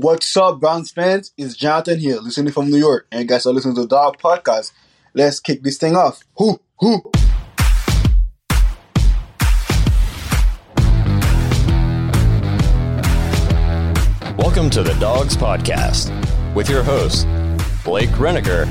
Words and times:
What's 0.00 0.36
up, 0.36 0.60
Browns 0.60 0.92
fans? 0.92 1.32
It's 1.36 1.56
Jonathan 1.56 1.98
here, 1.98 2.18
listening 2.18 2.52
from 2.52 2.70
New 2.70 2.76
York, 2.76 3.08
and 3.10 3.22
you 3.22 3.26
guys 3.26 3.46
are 3.46 3.52
listening 3.52 3.74
to 3.74 3.80
the 3.80 3.88
Dawg 3.88 4.16
Podcast. 4.18 4.70
Let's 5.12 5.40
kick 5.40 5.64
this 5.64 5.76
thing 5.76 5.96
off. 5.96 6.22
Whoo, 6.38 6.60
whoo. 6.80 7.02
Welcome 14.36 14.70
to 14.70 14.84
the 14.84 14.96
Dawgs 15.00 15.36
Podcast 15.36 16.14
with 16.54 16.70
your 16.70 16.84
hosts, 16.84 17.24
Blake 17.84 18.10
Renaker, 18.10 18.68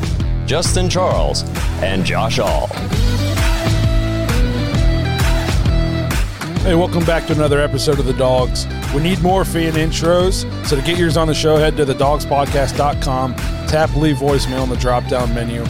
Justin 0.48 0.90
Charles, 0.90 1.44
and 1.84 2.06
Josh 2.06 2.40
All. 2.40 2.70
Hey, 6.68 6.76
welcome 6.76 7.06
back 7.06 7.26
to 7.28 7.34
another 7.34 7.62
episode 7.62 7.98
of 7.98 8.06
The 8.06 8.12
Dawgs. 8.12 8.68
We 8.94 9.02
need 9.02 9.22
more 9.22 9.46
fan 9.46 9.76
intros, 9.76 10.44
so 10.66 10.76
to 10.76 10.82
get 10.82 10.98
yours 10.98 11.16
on 11.16 11.26
the 11.30 11.34
show, 11.34 11.56
head 11.56 11.78
to 11.78 11.86
thedawgspodcast.com, 11.86 13.36
tap 13.36 13.96
leave 13.96 14.18
voicemail 14.18 14.64
in 14.66 14.70
the 14.70 14.76
drop 14.76 15.08
down 15.08 15.34
menu. 15.34 15.64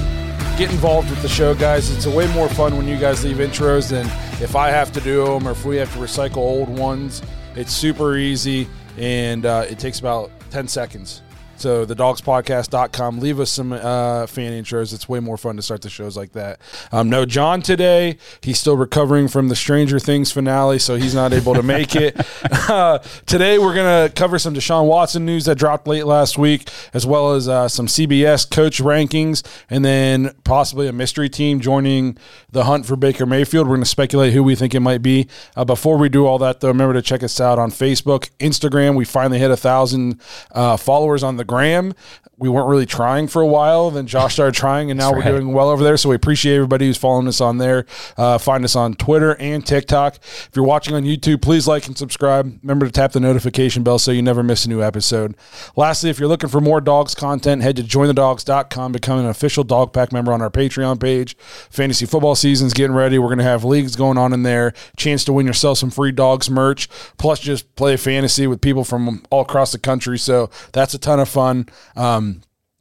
Get 0.58 0.72
involved 0.72 1.12
with 1.12 1.22
the 1.22 1.30
show, 1.30 1.54
guys. 1.54 1.92
It's 1.92 2.08
a 2.08 2.10
way 2.10 2.26
more 2.34 2.50
fun 2.50 2.78
when 2.78 2.88
you 2.88 2.98
guys 2.98 3.24
leave 3.24 3.38
intros 3.38 3.92
than 3.92 4.08
if 4.42 4.56
I 4.56 4.72
have 4.72 4.92
to 4.94 5.00
do 5.00 5.24
them 5.24 5.48
or 5.48 5.52
if 5.52 5.66
we 5.66 5.76
have 5.78 5.94
to 5.94 6.00
recycle 6.00 6.38
old 6.38 6.68
ones. 6.68 7.22
It's 7.56 7.72
super 7.72 8.18
easy 8.18 8.68
and 8.98 9.46
uh, 9.46 9.66
it 9.70 9.78
takes 9.78 10.00
about 10.00 10.32
10 10.50 10.68
seconds. 10.68 11.22
So 11.60 11.86
thedawgspodcast.com. 11.86 13.20
Leave 13.20 13.40
us 13.40 13.52
some 13.52 13.74
uh, 13.74 14.28
fan 14.28 14.52
intros. 14.52 14.94
It's 14.94 15.10
way 15.10 15.20
more 15.20 15.38
fun 15.38 15.56
to 15.56 15.62
start 15.62 15.82
the 15.82 15.90
shows 15.90 16.16
like 16.16 16.34
that. 16.34 16.60
Um, 16.92 17.10
no 17.10 17.26
John 17.26 17.62
today. 17.62 18.18
He's 18.42 18.60
still 18.60 18.78
recovering 18.78 19.28
from 19.28 19.50
the 19.50 19.56
Stranger 19.56 20.00
Things 20.00 20.32
finale, 20.32 20.80
so 20.80 20.96
he's 20.96 21.16
not 21.16 21.34
able 21.34 21.54
to 21.54 21.64
make 21.64 21.96
it. 21.96 22.16
Uh, 22.68 22.98
today 23.26 23.58
we're 23.58 23.74
going 23.74 24.08
to 24.08 24.14
cover 24.14 24.38
some 24.38 24.54
Deshaun 24.54 24.88
Watson 24.88 25.26
news 25.26 25.46
that 25.46 25.58
dropped 25.58 25.88
late 25.88 26.06
last 26.06 26.38
week, 26.38 26.70
as 26.94 27.06
well 27.06 27.34
as 27.34 27.48
uh, 27.48 27.70
some 27.70 27.88
CBS 27.88 28.50
coach 28.50 28.80
rankings, 28.80 29.42
and 29.70 29.86
then 29.86 30.34
possibly 30.44 30.88
a 30.88 30.92
mystery 30.92 31.30
team 31.30 31.62
joining 31.62 32.18
the 32.52 32.66
hunt 32.66 32.86
for 32.86 32.98
Baker 32.98 33.26
Mayfield. 33.26 33.68
We're 33.68 33.76
going 33.76 33.84
to 33.84 33.90
speculate 33.90 34.34
who 34.34 34.44
we 34.44 34.56
think 34.56 34.76
it 34.76 34.82
might 34.82 35.02
be. 35.02 35.28
Uh, 35.56 35.64
before 35.64 35.98
we 35.98 36.10
do 36.10 36.26
all 36.26 36.38
that, 36.40 36.60
though, 36.60 36.68
remember 36.68 36.94
to 36.94 37.02
check 37.02 37.24
us 37.24 37.40
out 37.40 37.58
on 37.58 37.72
Facebook, 37.72 38.30
Instagram. 38.40 38.96
We 38.96 39.06
finally 39.06 39.40
hit 39.40 39.50
a 39.50 39.58
thousand 39.58 40.20
uh, 40.52 40.76
followers 40.76 41.24
on 41.24 41.38
the 41.38 41.46
gram. 41.48 41.94
We 42.40 42.50
weren't 42.50 42.68
really 42.68 42.86
trying 42.86 43.28
for 43.28 43.42
a 43.42 43.48
while. 43.48 43.90
Then 43.90 44.06
Josh 44.06 44.34
started 44.34 44.54
trying, 44.54 44.92
and 44.92 45.00
now 45.00 45.12
we're 45.12 45.24
doing 45.24 45.54
well 45.54 45.70
over 45.70 45.84
there. 45.84 45.98
So 45.98 46.10
we 46.10 46.16
appreciate 46.16 46.56
everybody 46.56 46.86
who's 46.86 46.98
following 46.98 47.28
us 47.28 47.42
on 47.42 47.58
there. 47.58 47.86
Uh, 48.16 48.38
find 48.38 48.64
us 48.64 48.76
on 48.76 48.94
Twitter 48.94 49.36
and 49.40 49.66
TikTok. 49.66 50.18
If 50.18 50.52
you're 50.54 50.64
watching 50.64 50.94
on 50.94 51.04
YouTube, 51.04 51.42
please 51.42 51.68
like 51.68 51.88
and 51.88 51.98
subscribe. 51.98 52.60
Remember 52.62 52.86
to 52.86 52.92
tap 52.92 53.14
the 53.14 53.20
notification 53.20 53.82
bell 53.82 53.98
so 53.98 54.12
you 54.12 54.22
never 54.22 54.44
miss 54.44 54.66
a 54.66 54.70
new 54.70 54.84
episode. 54.84 55.36
Lastly, 55.76 56.12
if 56.12 56.20
you're 56.20 56.28
looking 56.28 56.50
for 56.50 56.62
more 56.62 56.80
dawgs 56.80 57.16
content, 57.16 57.64
head 57.64 57.76
to 57.78 57.84
jointhedawgs.com, 57.84 58.92
become 58.92 59.18
an 59.18 59.26
official 59.26 59.64
dawg 59.64 59.92
pack 59.92 60.12
member 60.12 60.32
on 60.32 60.42
our 60.42 60.52
Patreon 60.52 61.00
page. 61.00 61.36
Fantasy 61.72 62.06
football 62.06 62.36
season's 62.36 62.74
getting 62.74 62.96
ready. 62.96 63.18
We're 63.18 63.30
going 63.30 63.40
to 63.40 63.46
have 63.46 63.64
leagues 63.64 63.96
going 63.96 64.20
on 64.20 64.32
in 64.32 64.44
there, 64.44 64.74
chance 64.96 65.24
to 65.26 65.34
win 65.34 65.48
yourself 65.48 65.80
some 65.80 65.90
free 65.90 66.12
dawgs 66.12 66.52
merch, 66.52 66.88
plus 67.18 67.40
just 67.40 67.76
play 67.76 67.98
fantasy 67.98 68.46
with 68.46 68.62
people 68.62 68.84
from 68.84 69.24
all 69.32 69.42
across 69.42 69.72
the 69.72 69.80
country. 69.80 70.20
So 70.20 70.52
that's 70.72 70.94
a 70.94 71.00
ton 71.00 71.20
of 71.20 71.30
fun. 71.30 71.68
Um, 71.96 72.27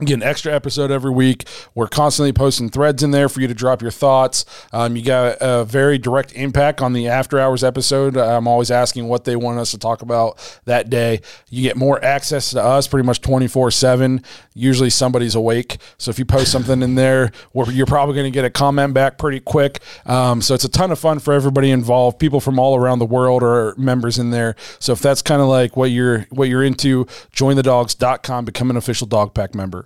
Get 0.04 0.12
an 0.12 0.22
extra 0.22 0.52
episode 0.52 0.90
every 0.90 1.10
week. 1.10 1.48
We're 1.74 1.88
constantly 1.88 2.30
posting 2.30 2.68
threads 2.68 3.02
in 3.02 3.12
there 3.12 3.30
for 3.30 3.40
you 3.40 3.48
to 3.48 3.54
drop 3.54 3.80
your 3.80 3.90
thoughts. 3.90 4.44
Um, 4.70 4.94
you 4.94 5.02
got 5.02 5.38
a 5.40 5.64
very 5.64 5.96
direct 5.96 6.34
impact 6.34 6.82
on 6.82 6.92
the 6.92 7.08
after 7.08 7.40
hours 7.40 7.64
episode. 7.64 8.14
I'm 8.14 8.46
always 8.46 8.70
asking 8.70 9.08
what 9.08 9.24
they 9.24 9.36
want 9.36 9.58
us 9.58 9.70
to 9.70 9.78
talk 9.78 10.02
about 10.02 10.36
that 10.66 10.90
day. 10.90 11.22
You 11.48 11.62
get 11.62 11.78
more 11.78 12.04
access 12.04 12.50
to 12.50 12.62
us 12.62 12.86
pretty 12.86 13.06
much 13.06 13.22
24 13.22 13.70
7. 13.70 14.22
Usually 14.52 14.90
somebody's 14.90 15.34
awake. 15.34 15.78
So 15.96 16.10
if 16.10 16.18
you 16.18 16.26
post 16.26 16.52
something 16.52 16.82
in 16.82 16.94
there, 16.96 17.32
you're 17.54 17.86
probably 17.86 18.16
going 18.16 18.30
to 18.30 18.36
get 18.36 18.44
a 18.44 18.50
comment 18.50 18.92
back 18.92 19.16
pretty 19.16 19.40
quick. 19.40 19.80
Um, 20.04 20.42
so 20.42 20.52
it's 20.52 20.64
a 20.64 20.68
ton 20.68 20.90
of 20.90 20.98
fun 20.98 21.20
for 21.20 21.32
everybody 21.32 21.70
involved. 21.70 22.18
People 22.18 22.40
from 22.40 22.58
all 22.58 22.76
around 22.76 22.98
the 22.98 23.06
world 23.06 23.42
are 23.42 23.74
members 23.78 24.18
in 24.18 24.30
there. 24.30 24.56
So 24.78 24.92
if 24.92 25.00
that's 25.00 25.22
kind 25.22 25.40
of 25.40 25.48
like 25.48 25.74
what 25.74 25.90
you're 25.90 26.26
what 26.28 26.50
you're 26.50 26.64
into, 26.64 27.06
jointhedawgs.com, 27.34 28.44
become 28.44 28.68
an 28.68 28.76
official 28.76 29.06
dawg 29.06 29.32
pack 29.32 29.54
member. 29.54 29.85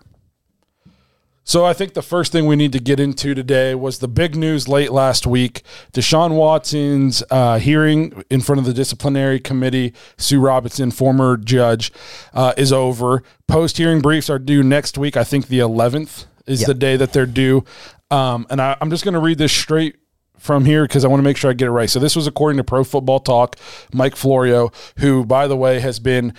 So 1.44 1.64
I 1.64 1.72
think 1.72 1.94
the 1.94 2.02
first 2.02 2.32
thing 2.32 2.46
we 2.46 2.54
need 2.54 2.72
to 2.72 2.78
get 2.78 3.00
into 3.00 3.34
today 3.34 3.74
was 3.74 3.98
the 3.98 4.08
big 4.08 4.36
news 4.36 4.68
late 4.68 4.92
last 4.92 5.26
week. 5.26 5.62
Deshaun 5.92 6.32
Watson's 6.32 7.22
uh, 7.30 7.58
hearing 7.58 8.24
in 8.30 8.40
front 8.40 8.60
of 8.60 8.66
the 8.66 8.74
disciplinary 8.74 9.40
committee, 9.40 9.92
Sue 10.16 10.38
Robinson, 10.38 10.90
former 10.90 11.36
judge, 11.36 11.92
uh, 12.34 12.52
is 12.56 12.72
over. 12.72 13.22
Post 13.48 13.78
hearing 13.78 14.00
briefs 14.00 14.30
are 14.30 14.38
due 14.38 14.62
next 14.62 14.98
week. 14.98 15.16
I 15.16 15.24
think 15.24 15.48
the 15.48 15.58
11th 15.58 16.26
is 16.46 16.60
yep. 16.60 16.68
the 16.68 16.74
day 16.74 16.96
that 16.96 17.12
they're 17.12 17.26
due. 17.26 17.64
Um, 18.10 18.46
and 18.50 18.60
I, 18.60 18.76
I'm 18.80 18.90
just 18.90 19.04
going 19.04 19.14
to 19.14 19.20
read 19.20 19.38
this 19.38 19.52
straight 19.52 19.96
from 20.36 20.64
here 20.64 20.84
because 20.84 21.04
I 21.04 21.08
want 21.08 21.20
to 21.20 21.24
make 21.24 21.36
sure 21.36 21.50
I 21.50 21.54
get 21.54 21.68
it 21.68 21.72
right. 21.72 21.88
So 21.88 21.98
this 21.98 22.16
was 22.16 22.26
according 22.26 22.56
to 22.58 22.64
Pro 22.64 22.82
Football 22.82 23.20
Talk, 23.20 23.56
Mike 23.92 24.16
Florio, 24.16 24.72
who, 24.98 25.24
by 25.24 25.46
the 25.46 25.56
way, 25.56 25.80
has 25.80 25.98
been 25.98 26.34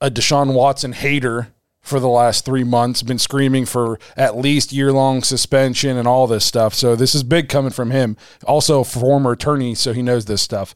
a 0.00 0.10
Deshaun 0.10 0.54
Watson 0.54 0.92
hater 0.92 1.51
for 1.82 1.98
the 1.98 2.08
last 2.08 2.44
three 2.44 2.62
months, 2.64 3.02
been 3.02 3.18
screaming 3.18 3.66
for 3.66 3.98
at 4.16 4.36
least 4.36 4.72
year 4.72 4.92
long 4.92 5.22
suspension 5.22 5.96
and 5.96 6.06
all 6.06 6.28
this 6.28 6.44
stuff. 6.44 6.74
So 6.74 6.94
this 6.94 7.14
is 7.14 7.24
big 7.24 7.48
coming 7.48 7.72
from 7.72 7.90
him. 7.90 8.16
Also, 8.46 8.84
former 8.84 9.32
attorney, 9.32 9.74
so 9.74 9.92
he 9.92 10.00
knows 10.00 10.26
this 10.26 10.40
stuff. 10.40 10.74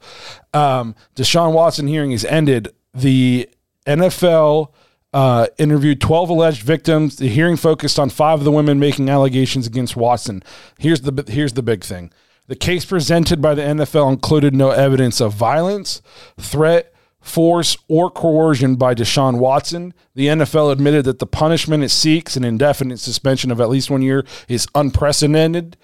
Um, 0.53 0.97
Deshaun 1.15 1.53
Watson 1.53 1.87
hearing 1.87 2.11
is 2.11 2.25
ended. 2.25 2.75
The 2.93 3.49
NFL 3.87 4.73
uh, 5.13 5.47
interviewed 5.59 6.01
12 6.01 6.29
alleged 6.29 6.63
victims. 6.63 7.17
The 7.17 7.29
hearing 7.29 7.57
focused 7.57 8.01
on 8.01 8.11
five 8.11 8.41
of 8.41 8.45
the 8.45 8.51
women 8.51 8.81
making 8.81 9.09
allegations 9.09 9.67
against 9.67 9.97
Watson. 9.97 10.43
Here's 10.79 11.03
the 11.03 11.25
here's 11.29 11.53
the 11.53 11.63
big 11.63 11.85
thing. 11.85 12.11
The 12.49 12.57
case 12.57 12.85
presented 12.85 13.41
by 13.41 13.55
the 13.55 13.63
NFL 13.63 14.13
included 14.13 14.55
no 14.55 14.71
evidence 14.71 15.21
of 15.21 15.33
violence, 15.33 16.03
threat, 16.39 16.93
force, 17.27 17.77
or 17.89 18.11
coercion 18.11 18.77
by 18.77 18.95
Deshaun 18.95 19.39
Watson. 19.39 19.93
The 20.15 20.29
NFL 20.29 20.73
admitted 20.73 21.05
that 21.07 21.19
the 21.19 21.27
punishment 21.27 21.83
it 21.83 21.91
seeks, 21.91 22.37
an 22.37 22.45
indefinite 22.45 23.01
suspension 23.01 23.51
of 23.51 23.61
at 23.61 23.69
least 23.69 23.91
one 23.91 24.03
year, 24.03 24.25
is 24.49 24.69
unprecedented. 24.75 25.77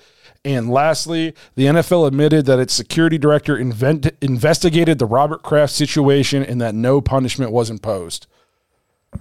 And 0.45 0.71
lastly, 0.71 1.35
the 1.55 1.67
NFL 1.67 2.07
admitted 2.07 2.47
that 2.47 2.59
its 2.59 2.73
security 2.73 3.19
director 3.19 3.57
invent- 3.57 4.13
investigated 4.21 4.99
the 4.99 5.07
Robert 5.07 5.43
Kraft 5.43 5.73
situation 5.73 6.45
and 6.45 6.61
that 6.61 6.75
no 6.75 7.01
punishment 7.01 7.53
was 7.53 7.71
imposed. 7.71 8.27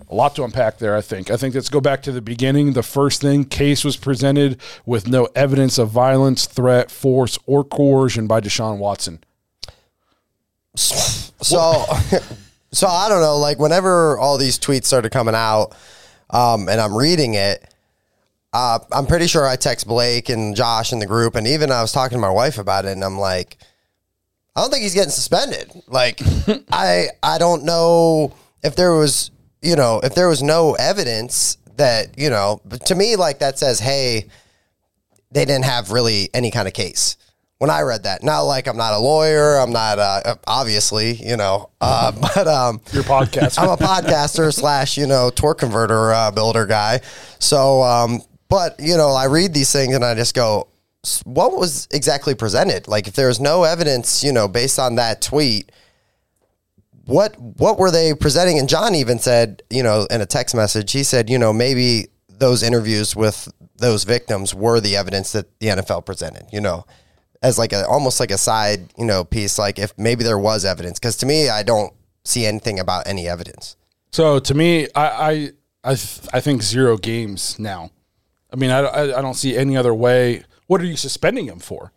A 0.09 0.15
lot 0.15 0.35
to 0.35 0.44
unpack 0.44 0.77
there, 0.77 0.95
I 0.95 1.01
think. 1.01 1.29
I 1.29 1.38
think 1.38 1.53
let's 1.53 1.69
go 1.69 1.81
back 1.81 2.01
to 2.03 2.12
the 2.12 2.21
beginning. 2.21 2.73
The 2.73 2.83
first 2.83 3.21
thing 3.21 3.44
case 3.45 3.83
was 3.83 3.97
presented 3.97 4.62
with 4.85 5.07
no 5.07 5.27
evidence 5.35 5.77
of 5.77 5.89
violence, 5.89 6.45
threat, 6.45 6.89
force, 6.89 7.38
or 7.45 7.63
coercion 7.63 8.25
by 8.25 8.39
Deshaun 8.41 8.77
Watson. 8.77 9.19
So, 10.75 11.85
so 12.71 12.88
I 12.88 13.09
don't 13.09 13.21
know. 13.21 13.38
Like 13.38 13.59
whenever 13.59 14.18
all 14.18 14.38
these 14.38 14.59
tweets 14.59 14.85
started 14.85 15.12
coming 15.12 15.35
out, 15.35 15.75
um, 16.29 16.69
and 16.69 16.79
I'm 16.79 16.95
reading 16.95 17.33
it, 17.33 17.73
uh, 18.53 18.79
I'm 18.91 19.06
pretty 19.06 19.27
sure 19.27 19.45
I 19.45 19.56
text 19.56 19.88
Blake 19.88 20.29
and 20.29 20.56
Josh 20.56 20.94
in 20.94 21.00
the 21.00 21.06
group, 21.06 21.35
and 21.35 21.47
even 21.47 21.71
I 21.71 21.81
was 21.81 21.91
talking 21.91 22.18
to 22.18 22.21
my 22.21 22.29
wife 22.29 22.57
about 22.57 22.85
it, 22.85 22.91
and 22.91 23.03
I'm 23.03 23.18
like, 23.18 23.57
I 24.56 24.62
don't 24.62 24.69
think 24.69 24.83
he's 24.83 24.94
getting 24.94 25.12
suspended. 25.12 25.71
Like, 25.88 26.21
I 26.71 27.07
I 27.23 27.38
don't 27.38 27.63
know 27.63 28.33
if 28.63 28.75
there 28.75 28.94
was 28.94 29.31
you 29.62 29.75
know, 29.75 30.00
if 30.03 30.15
there 30.15 30.27
was 30.27 30.41
no 30.41 30.73
evidence 30.73 31.57
that, 31.77 32.18
you 32.18 32.29
know, 32.29 32.62
but 32.65 32.85
to 32.88 32.95
me, 32.95 33.15
like 33.15 33.39
that 33.39 33.59
says, 33.59 33.79
hey, 33.79 34.27
they 35.31 35.45
didn't 35.45 35.65
have 35.65 35.91
really 35.91 36.29
any 36.33 36.51
kind 36.51 36.68
of 36.68 36.73
case. 36.73 37.18
When 37.61 37.69
I 37.69 37.81
read 37.81 38.05
that, 38.05 38.23
not 38.23 38.39
like 38.39 38.65
I'm 38.65 38.75
not 38.75 38.95
a 38.95 38.97
lawyer, 38.97 39.57
I'm 39.57 39.71
not 39.71 39.99
uh, 39.99 40.33
obviously, 40.47 41.13
you 41.13 41.37
know, 41.37 41.69
uh, 41.79 42.11
but 42.35 42.47
um, 42.47 42.81
Your 42.91 43.03
podcast. 43.03 43.59
I'm 43.59 43.69
a 43.69 43.77
podcaster 43.77 44.51
slash, 44.59 44.97
you 44.97 45.05
know, 45.05 45.29
torque 45.29 45.59
converter 45.59 46.11
uh, 46.11 46.31
builder 46.31 46.65
guy. 46.65 47.01
So, 47.37 47.83
um, 47.83 48.21
but 48.49 48.79
you 48.79 48.97
know, 48.97 49.11
I 49.11 49.25
read 49.25 49.53
these 49.53 49.71
things 49.71 49.93
and 49.93 50.03
I 50.03 50.15
just 50.15 50.33
go, 50.33 50.69
what 51.23 51.55
was 51.55 51.87
exactly 51.91 52.33
presented? 52.33 52.87
Like, 52.87 53.07
if 53.07 53.13
there's 53.13 53.39
no 53.39 53.63
evidence, 53.63 54.23
you 54.23 54.31
know, 54.31 54.47
based 54.47 54.79
on 54.79 54.95
that 54.95 55.21
tweet, 55.21 55.71
what 57.05 57.39
what 57.39 57.77
were 57.77 57.91
they 57.91 58.15
presenting? 58.15 58.57
And 58.57 58.67
John 58.67 58.95
even 58.95 59.19
said, 59.19 59.61
you 59.69 59.83
know, 59.83 60.07
in 60.09 60.19
a 60.19 60.25
text 60.25 60.55
message, 60.55 60.93
he 60.93 61.03
said, 61.03 61.29
you 61.29 61.37
know, 61.37 61.53
maybe 61.53 62.07
those 62.27 62.63
interviews 62.63 63.15
with 63.15 63.53
those 63.75 64.03
victims 64.03 64.55
were 64.55 64.79
the 64.79 64.95
evidence 64.95 65.33
that 65.33 65.59
the 65.59 65.67
NFL 65.67 66.07
presented. 66.07 66.47
You 66.51 66.61
know, 66.61 66.87
as 67.41 67.57
like 67.57 67.73
a 67.73 67.85
almost 67.88 68.19
like 68.19 68.31
a 68.31 68.38
side, 68.38 68.93
you 68.97 69.05
know, 69.05 69.23
piece. 69.23 69.57
Like 69.57 69.79
if 69.79 69.97
maybe 69.97 70.23
there 70.23 70.38
was 70.38 70.65
evidence, 70.65 70.99
because 70.99 71.17
to 71.17 71.25
me, 71.25 71.49
I 71.49 71.63
don't 71.63 71.93
see 72.23 72.45
anything 72.45 72.79
about 72.79 73.07
any 73.07 73.27
evidence. 73.27 73.75
So 74.11 74.39
to 74.39 74.53
me, 74.53 74.88
I 74.95 75.05
I 75.05 75.31
I, 75.83 75.95
th- 75.95 76.27
I 76.33 76.39
think 76.39 76.61
zero 76.61 76.97
games 76.97 77.57
now. 77.57 77.91
I 78.53 78.55
mean, 78.55 78.69
I, 78.69 78.79
I 78.79 79.17
I 79.19 79.21
don't 79.21 79.35
see 79.35 79.57
any 79.57 79.75
other 79.75 79.93
way. 79.93 80.43
What 80.67 80.81
are 80.81 80.85
you 80.85 80.97
suspending 80.97 81.47
him 81.47 81.59
for? 81.59 81.91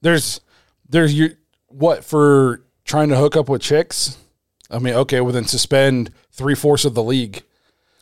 There's 0.00 0.40
there's 0.88 1.14
you 1.14 1.36
what 1.68 2.04
for 2.04 2.62
trying 2.84 3.08
to 3.10 3.16
hook 3.16 3.36
up 3.36 3.48
with 3.48 3.62
chicks? 3.62 4.16
I 4.70 4.78
mean, 4.78 4.94
okay, 4.94 5.20
well 5.20 5.32
then 5.32 5.44
suspend 5.44 6.10
three 6.30 6.54
fourths 6.54 6.84
of 6.84 6.94
the 6.94 7.02
league. 7.02 7.42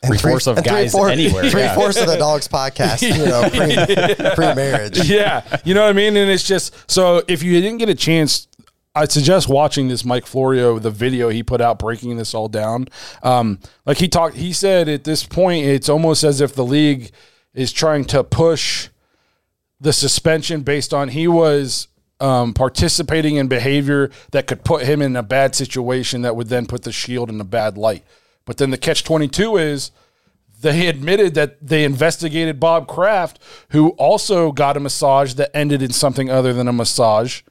Three 0.05 0.17
fourths 0.17 0.47
of 0.47 0.63
guys 0.63 0.95
anywhere. 0.95 1.49
Three 1.49 1.61
yeah. 1.61 1.75
fourths 1.75 1.99
of 1.99 2.07
the 2.07 2.17
dawgs 2.17 2.47
podcast, 2.47 3.03
you 3.03 3.23
know, 3.23 3.47
pre, 3.49 4.35
pre-marriage. 4.35 5.07
yeah, 5.07 5.43
you 5.63 5.75
know 5.75 5.81
what 5.81 5.91
I 5.91 5.93
mean. 5.93 6.17
And 6.17 6.29
it's 6.31 6.43
just 6.43 6.89
so 6.89 7.21
if 7.27 7.43
you 7.43 7.61
didn't 7.61 7.77
get 7.77 7.87
a 7.87 7.93
chance, 7.93 8.47
I'd 8.95 9.11
suggest 9.11 9.47
watching 9.47 9.89
this 9.89 10.03
Mike 10.03 10.25
Florio 10.25 10.79
the 10.79 10.89
video 10.89 11.29
he 11.29 11.43
put 11.43 11.61
out 11.61 11.77
breaking 11.77 12.17
this 12.17 12.33
all 12.33 12.47
down. 12.47 12.87
Um, 13.21 13.59
like 13.85 13.97
he 13.97 14.07
talked, 14.07 14.37
he 14.37 14.53
said 14.53 14.89
at 14.89 15.03
this 15.03 15.23
point 15.23 15.65
it's 15.65 15.87
almost 15.87 16.23
as 16.23 16.41
if 16.41 16.55
the 16.55 16.65
league 16.65 17.11
is 17.53 17.71
trying 17.71 18.05
to 18.05 18.23
push 18.23 18.89
the 19.79 19.93
suspension 19.93 20.61
based 20.61 20.95
on 20.95 21.09
he 21.09 21.27
was 21.27 21.87
um, 22.19 22.53
participating 22.53 23.35
in 23.35 23.47
behavior 23.47 24.09
that 24.31 24.47
could 24.47 24.63
put 24.63 24.83
him 24.83 25.01
in 25.01 25.15
a 25.15 25.23
bad 25.23 25.55
situation 25.55 26.21
that 26.23 26.35
would 26.35 26.49
then 26.49 26.65
put 26.65 26.83
the 26.83 26.91
shield 26.91 27.29
in 27.29 27.39
a 27.39 27.45
bad 27.45 27.77
light. 27.77 28.03
But 28.45 28.57
then 28.57 28.71
the 28.71 28.77
catch 28.77 29.03
twenty 29.03 29.27
two 29.27 29.57
is 29.57 29.91
they 30.61 30.87
admitted 30.87 31.33
that 31.35 31.65
they 31.65 31.83
investigated 31.83 32.59
Bob 32.59 32.87
Kraft, 32.87 33.39
who 33.69 33.89
also 33.91 34.51
got 34.51 34.77
a 34.77 34.79
massage 34.79 35.33
that 35.35 35.55
ended 35.55 35.81
in 35.81 35.91
something 35.91 36.29
other 36.29 36.53
than 36.53 36.67
a 36.67 36.73
massage, 36.73 37.41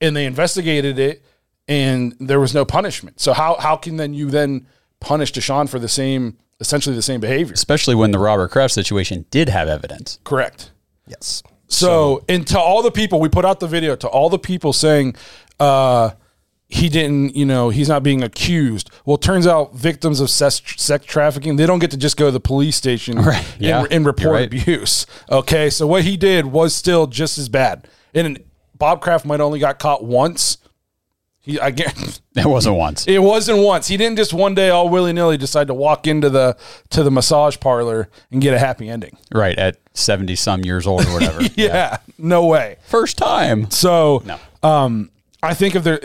and 0.00 0.16
they 0.16 0.24
investigated 0.24 0.98
it, 0.98 1.22
and 1.68 2.14
there 2.18 2.40
was 2.40 2.54
no 2.54 2.64
punishment. 2.64 3.20
So 3.20 3.32
how 3.32 3.56
how 3.58 3.76
can 3.76 3.96
then 3.96 4.14
you 4.14 4.30
then 4.30 4.66
punish 5.00 5.32
Deshaun 5.32 5.68
for 5.68 5.78
the 5.78 5.88
same 5.88 6.38
essentially 6.60 6.94
the 6.94 7.02
same 7.02 7.20
behavior? 7.20 7.54
Especially 7.54 7.94
when 7.94 8.10
the 8.10 8.18
Robert 8.18 8.50
Kraft 8.50 8.74
situation 8.74 9.24
did 9.30 9.48
have 9.48 9.68
evidence. 9.68 10.18
Correct. 10.24 10.72
Yes. 11.06 11.42
So, 11.66 12.24
and 12.28 12.46
to 12.48 12.58
all 12.58 12.82
the 12.82 12.90
people, 12.90 13.20
we 13.20 13.28
put 13.28 13.44
out 13.44 13.60
the 13.60 13.68
video 13.68 13.94
to 13.94 14.08
all 14.08 14.28
the 14.28 14.40
people 14.40 14.72
saying, 14.72 15.14
uh, 15.60 16.10
he 16.72 16.88
didn't, 16.88 17.34
you 17.34 17.44
know, 17.44 17.70
he's 17.70 17.88
not 17.88 18.02
being 18.04 18.22
accused. 18.22 18.90
Well, 19.04 19.16
it 19.16 19.22
turns 19.22 19.46
out 19.46 19.74
victims 19.74 20.20
of 20.20 20.30
sex, 20.30 20.62
sex 20.76 21.04
trafficking, 21.04 21.56
they 21.56 21.66
don't 21.66 21.80
get 21.80 21.90
to 21.90 21.96
just 21.96 22.16
go 22.16 22.26
to 22.26 22.30
the 22.30 22.38
police 22.40 22.76
station 22.76 23.16
Right. 23.22 23.44
Yeah. 23.58 23.80
and, 23.80 23.92
and 23.92 24.06
report 24.06 24.34
right. 24.34 24.46
abuse. 24.46 25.04
Okay. 25.30 25.68
So 25.70 25.86
what 25.86 26.04
he 26.04 26.16
did 26.16 26.46
was 26.46 26.74
still 26.74 27.06
just 27.08 27.38
as 27.38 27.48
bad. 27.48 27.88
And 28.14 28.42
Bob 28.78 29.00
Kraft 29.00 29.24
might 29.26 29.40
only 29.40 29.58
got 29.58 29.78
caught 29.80 30.04
once. 30.04 30.58
He, 31.42 31.58
I 31.60 31.68
It 32.36 32.46
wasn't 32.46 32.76
once. 32.76 33.06
it 33.08 33.18
wasn't 33.20 33.58
once. 33.64 33.88
He 33.88 33.96
didn't 33.96 34.16
just 34.16 34.32
one 34.32 34.54
day 34.54 34.68
all 34.70 34.88
willy 34.88 35.12
nilly 35.12 35.36
decide 35.36 35.66
to 35.68 35.74
walk 35.74 36.06
into 36.06 36.30
the 36.30 36.56
to 36.90 37.02
the 37.02 37.10
massage 37.10 37.58
parlor 37.58 38.08
and 38.30 38.40
get 38.40 38.54
a 38.54 38.58
happy 38.58 38.88
ending. 38.88 39.16
right. 39.32 39.58
At 39.58 39.78
70 39.94 40.36
some 40.36 40.64
years 40.64 40.86
old 40.86 41.04
or 41.06 41.12
whatever. 41.14 41.40
Yeah, 41.56 41.96
no 42.18 42.46
way. 42.46 42.76
First 42.86 43.18
time. 43.18 43.70
So, 43.70 44.22
No. 44.24 44.38
um, 44.62 45.10
I 45.42 45.54
think 45.54 45.74
if 45.74 45.82
there, 45.82 45.98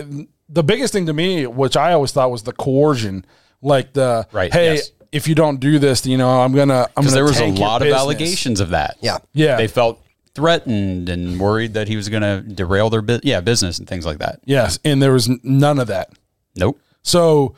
the 0.50 0.64
biggest 0.64 0.94
thing 0.94 1.06
to 1.08 1.14
me, 1.14 1.48
which 1.48 1.76
I 1.78 1.94
always 1.94 2.12
thought 2.12 2.32
was 2.32 2.44
the 2.44 2.54
coercion, 2.54 3.26
like 3.62 3.94
the 3.94 4.28
Right, 4.32 4.52
hey, 4.54 4.76
yes. 4.76 4.92
if 5.12 5.28
you 5.28 5.36
don't 5.36 5.60
do 5.60 5.80
this, 5.80 6.06
you 6.06 6.18
know, 6.18 6.42
I'm 6.42 6.54
gonna, 6.54 6.82
I'm 6.96 7.04
Because 7.04 7.06
gonna. 7.06 7.16
there 7.16 7.24
was 7.24 7.38
a 7.38 7.42
tank 7.42 7.58
your 7.60 7.68
lot 7.68 7.82
of 7.82 7.86
business. 7.86 8.02
allegations 8.02 8.60
of 8.60 8.70
that. 8.70 8.98
Yeah. 9.02 9.18
Yeah, 9.34 9.58
They 9.58 9.68
felt 9.68 10.02
threatened 10.36 11.08
and 11.10 11.40
worried 11.40 11.74
that 11.76 11.88
he 11.88 11.96
was 11.96 12.10
going 12.10 12.22
to 12.24 12.42
derail 12.54 12.90
their 12.90 13.02
bu- 13.02 13.22
yeah 13.24 13.40
business 13.42 13.80
and 13.80 13.88
things 13.88 14.06
like 14.06 14.18
that. 14.20 14.40
yes, 14.46 14.80
and 14.84 15.02
there 15.02 15.14
was 15.14 15.30
none 15.44 15.80
of 15.80 15.88
that. 15.88 16.10
Nope. 16.58 16.80
So, 17.04 17.56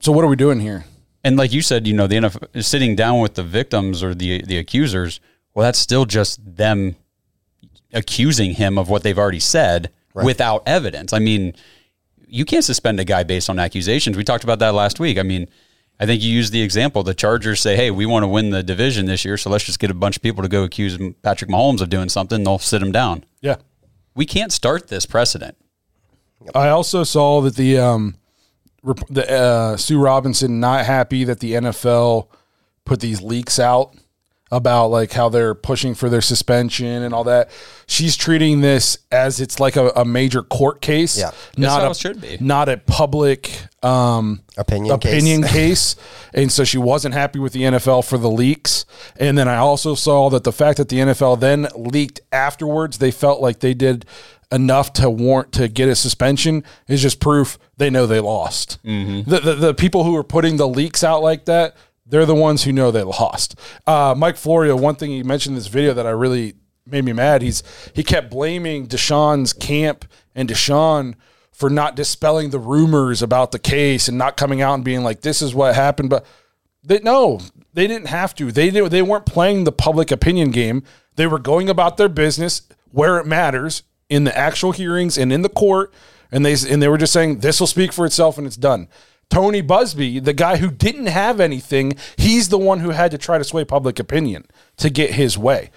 so 0.00 0.10
what 0.12 0.24
are 0.24 0.28
we 0.28 0.36
doing 0.36 0.58
here? 0.60 0.84
And 1.24 1.36
like 1.36 1.52
you 1.52 1.62
said, 1.62 1.86
you 1.86 1.94
know, 1.94 2.06
the 2.06 2.16
NFL 2.16 2.48
is 2.54 2.66
sitting 2.66 2.96
down 2.96 3.20
with 3.20 3.34
the 3.34 3.42
victims 3.42 4.02
or 4.02 4.14
the 4.14 4.42
the 4.42 4.58
accusers. 4.58 5.20
Well, 5.54 5.64
that's 5.64 5.78
still 5.78 6.04
just 6.04 6.38
them 6.56 6.96
accusing 7.92 8.52
him 8.54 8.78
of 8.78 8.88
what 8.88 9.02
they've 9.02 9.18
already 9.18 9.40
said 9.40 9.90
without 10.14 10.62
evidence. 10.66 11.12
I 11.12 11.18
mean, 11.20 11.54
you 12.28 12.44
can't 12.44 12.64
suspend 12.64 13.00
a 13.00 13.04
guy 13.04 13.22
based 13.22 13.48
on 13.50 13.58
accusations. 13.58 14.16
We 14.16 14.24
talked 14.24 14.44
about 14.44 14.58
that 14.60 14.74
last 14.74 15.00
week. 15.00 15.18
I 15.18 15.22
mean, 15.22 15.48
I 16.00 16.06
think 16.06 16.22
you 16.22 16.32
used 16.32 16.52
the 16.52 16.62
example. 16.62 17.02
The 17.02 17.14
Chargers 17.14 17.60
say, 17.60 17.74
"Hey, 17.76 17.90
we 17.90 18.06
want 18.06 18.22
to 18.22 18.28
win 18.28 18.50
the 18.50 18.62
division 18.62 19.06
this 19.06 19.24
year, 19.24 19.36
so 19.36 19.50
let's 19.50 19.64
just 19.64 19.78
get 19.80 19.90
a 19.90 19.94
bunch 19.94 20.16
of 20.16 20.22
people 20.22 20.42
to 20.42 20.48
go 20.48 20.62
accuse 20.62 20.96
Patrick 21.22 21.50
Mahomes 21.50 21.80
of 21.80 21.90
doing 21.90 22.08
something. 22.08 22.44
They'll 22.44 22.58
sit 22.58 22.82
him 22.82 22.92
down." 22.92 23.24
Yeah, 23.40 23.56
We 24.14 24.26
can't 24.26 24.52
start 24.52 24.88
this 24.88 25.06
precedent. 25.06 25.56
I 26.54 26.68
also 26.68 27.02
saw 27.04 27.40
that 27.42 27.56
the 27.56 27.78
um, 27.78 28.16
the 29.10 29.30
uh, 29.30 29.76
Sue 29.76 30.00
Robinson 30.00 30.60
not 30.60 30.86
happy 30.86 31.24
that 31.24 31.40
the 31.40 31.52
NFL 31.52 32.28
put 32.84 33.00
these 33.00 33.20
leaks 33.20 33.58
out 33.58 33.94
about 34.50 34.88
like 34.88 35.12
how 35.12 35.28
they're 35.28 35.54
pushing 35.54 35.94
for 35.94 36.08
their 36.08 36.20
suspension 36.20 37.02
and 37.02 37.12
all 37.12 37.24
that. 37.24 37.50
She's 37.86 38.16
treating 38.16 38.60
this 38.60 38.98
as 39.12 39.40
it's 39.40 39.60
like 39.60 39.76
a, 39.76 39.88
a 39.90 40.04
major 40.04 40.42
court 40.42 40.80
case, 40.80 41.18
Yeah. 41.18 41.30
not 41.56 41.82
how 41.82 41.90
a, 41.90 41.94
should 41.94 42.20
be. 42.20 42.38
not 42.40 42.68
a 42.68 42.76
public 42.78 43.50
um, 43.82 44.42
Opinion 44.56 44.94
opinion 44.94 45.42
case. 45.42 45.52
case. 45.94 45.96
And 46.34 46.50
so 46.50 46.64
she 46.64 46.78
wasn't 46.78 47.14
happy 47.14 47.38
with 47.38 47.52
the 47.52 47.62
NFL 47.62 48.08
for 48.08 48.18
the 48.18 48.30
leaks. 48.30 48.84
And 49.18 49.36
then 49.38 49.48
I 49.48 49.56
also 49.56 49.94
saw 49.94 50.30
that 50.30 50.44
the 50.44 50.52
fact 50.52 50.78
that 50.78 50.88
the 50.88 50.98
NFL 50.98 51.40
then 51.40 51.68
leaked 51.76 52.20
afterwards, 52.32 52.98
they 52.98 53.10
felt 53.10 53.40
like 53.40 53.60
they 53.60 53.74
did 53.74 54.04
enough 54.50 54.94
to 54.94 55.10
warrant 55.10 55.52
to 55.52 55.68
get 55.68 55.90
a 55.90 55.94
suspension 55.94 56.64
is 56.88 57.02
just 57.02 57.20
proof 57.20 57.58
they 57.76 57.90
know 57.90 58.06
they 58.06 58.18
lost. 58.20 58.78
Mm-hmm. 58.82 59.30
The, 59.30 59.40
the 59.40 59.54
the 59.54 59.74
people 59.74 60.04
who 60.04 60.16
are 60.16 60.24
putting 60.24 60.56
the 60.56 60.66
leaks 60.66 61.04
out 61.04 61.22
like 61.22 61.44
that, 61.44 61.76
they're 62.08 62.26
the 62.26 62.34
ones 62.34 62.64
who 62.64 62.72
know 62.72 62.90
they 62.90 63.02
lost. 63.02 63.58
Uh, 63.86 64.14
Mike 64.16 64.36
Florio, 64.36 64.76
one 64.76 64.94
thing 64.94 65.10
he 65.10 65.22
mentioned 65.22 65.54
in 65.54 65.58
this 65.58 65.68
video 65.68 65.94
that 65.94 66.06
I 66.06 66.10
really 66.10 66.54
made 66.86 67.04
me 67.04 67.12
mad. 67.12 67.42
He's 67.42 67.62
he 67.94 68.02
kept 68.02 68.30
blaming 68.30 68.86
Deshaun's 68.86 69.52
camp 69.52 70.04
and 70.34 70.48
Deshaun 70.48 71.14
for 71.52 71.68
not 71.68 71.96
dispelling 71.96 72.50
the 72.50 72.58
rumors 72.58 73.20
about 73.20 73.52
the 73.52 73.58
case 73.58 74.08
and 74.08 74.16
not 74.16 74.36
coming 74.36 74.62
out 74.62 74.74
and 74.74 74.84
being 74.84 75.02
like, 75.02 75.20
"This 75.20 75.42
is 75.42 75.54
what 75.54 75.74
happened." 75.74 76.10
But 76.10 76.24
they 76.82 77.00
no, 77.00 77.40
they 77.74 77.86
didn't 77.86 78.08
have 78.08 78.34
to. 78.36 78.50
They 78.50 78.70
did, 78.70 78.90
they 78.90 79.02
weren't 79.02 79.26
playing 79.26 79.64
the 79.64 79.72
public 79.72 80.10
opinion 80.10 80.50
game. 80.50 80.82
They 81.16 81.26
were 81.26 81.38
going 81.38 81.68
about 81.68 81.96
their 81.96 82.08
business 82.08 82.62
where 82.90 83.18
it 83.18 83.26
matters 83.26 83.82
in 84.08 84.24
the 84.24 84.36
actual 84.36 84.72
hearings 84.72 85.18
and 85.18 85.32
in 85.32 85.42
the 85.42 85.48
court. 85.48 85.92
And 86.30 86.44
they 86.44 86.54
and 86.68 86.82
they 86.82 86.88
were 86.88 86.98
just 86.98 87.12
saying 87.12 87.38
this 87.38 87.60
will 87.60 87.66
speak 87.66 87.92
for 87.92 88.04
itself 88.06 88.38
and 88.38 88.46
it's 88.46 88.56
done. 88.56 88.88
Tony 89.30 89.62
Buzbee, 89.62 90.22
the 90.24 90.32
guy 90.32 90.56
who 90.56 90.70
didn't 90.70 91.06
have 91.06 91.38
anything, 91.40 91.94
he's 92.16 92.48
the 92.48 92.58
one 92.58 92.80
who 92.80 92.90
had 92.90 93.10
to 93.10 93.18
try 93.18 93.38
to 93.38 93.44
sway 93.44 93.64
public 93.64 93.98
opinion 93.98 94.46
to 94.78 94.88
get 94.90 95.12
his 95.12 95.36
way. 95.36 95.70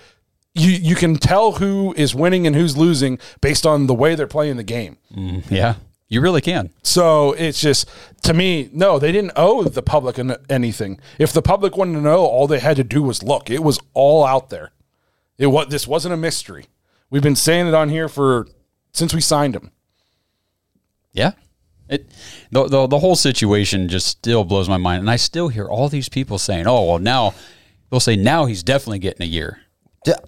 You 0.54 0.72
you 0.72 0.96
can 0.96 1.16
tell 1.16 1.54
who 1.54 1.94
is 1.98 2.14
winning 2.14 2.46
and 2.46 2.56
who's 2.56 2.76
losing 2.78 3.20
based 3.40 3.66
on 3.66 3.88
the 3.88 3.94
way 3.94 4.16
they're 4.16 4.28
playing 4.28 4.58
the 4.58 4.64
game. 4.64 4.98
Mm, 5.16 5.50
yeah, 5.50 5.76
you 6.10 6.20
really 6.20 6.42
can. 6.42 6.72
So 6.84 7.32
it's 7.34 7.62
just 7.62 7.90
to 8.24 8.34
me, 8.34 8.70
no, 8.74 9.00
they 9.00 9.14
didn't 9.14 9.32
owe 9.38 9.64
the 9.64 9.82
public 9.82 10.20
anything. 10.50 11.00
If 11.18 11.32
the 11.32 11.42
public 11.42 11.78
wanted 11.78 11.94
to 11.94 12.02
know, 12.02 12.26
all 12.26 12.48
they 12.48 12.60
had 12.60 12.76
to 12.78 12.84
do 12.84 13.02
was 13.02 13.24
look. 13.24 13.50
It 13.50 13.64
was 13.64 13.80
all 13.94 14.26
out 14.26 14.50
there. 14.50 14.72
It 15.38 15.48
was 15.48 15.68
this 15.70 15.88
wasn't 15.88 16.14
a 16.14 16.18
mystery. 16.18 16.66
We've 17.10 17.24
been 17.24 17.36
saying 17.36 17.68
it 17.68 17.74
on 17.74 17.90
here 17.90 18.10
for 18.10 18.48
since 18.92 19.14
we 19.14 19.22
signed 19.22 19.56
him. 19.56 19.72
Yeah. 21.14 21.32
It 21.92 22.08
the, 22.52 22.68
the 22.68 22.88
the 22.88 23.00
whole 23.00 23.16
situation 23.16 23.88
just 23.90 24.08
still 24.08 24.44
blows 24.44 24.68
my 24.70 24.78
mind, 24.78 25.02
and 25.02 25.10
I 25.10 25.18
still 25.18 25.50
hear 25.50 25.68
all 25.68 25.90
these 25.90 26.10
people 26.10 26.40
saying, 26.40 26.66
"Oh, 26.68 26.86
well, 26.86 27.00
now 27.00 27.34
they'll 27.90 28.00
say 28.00 28.16
now 28.16 28.46
he's 28.46 28.64
definitely 28.64 29.00
getting 29.00 29.22
a 29.24 29.30
year." 29.30 29.60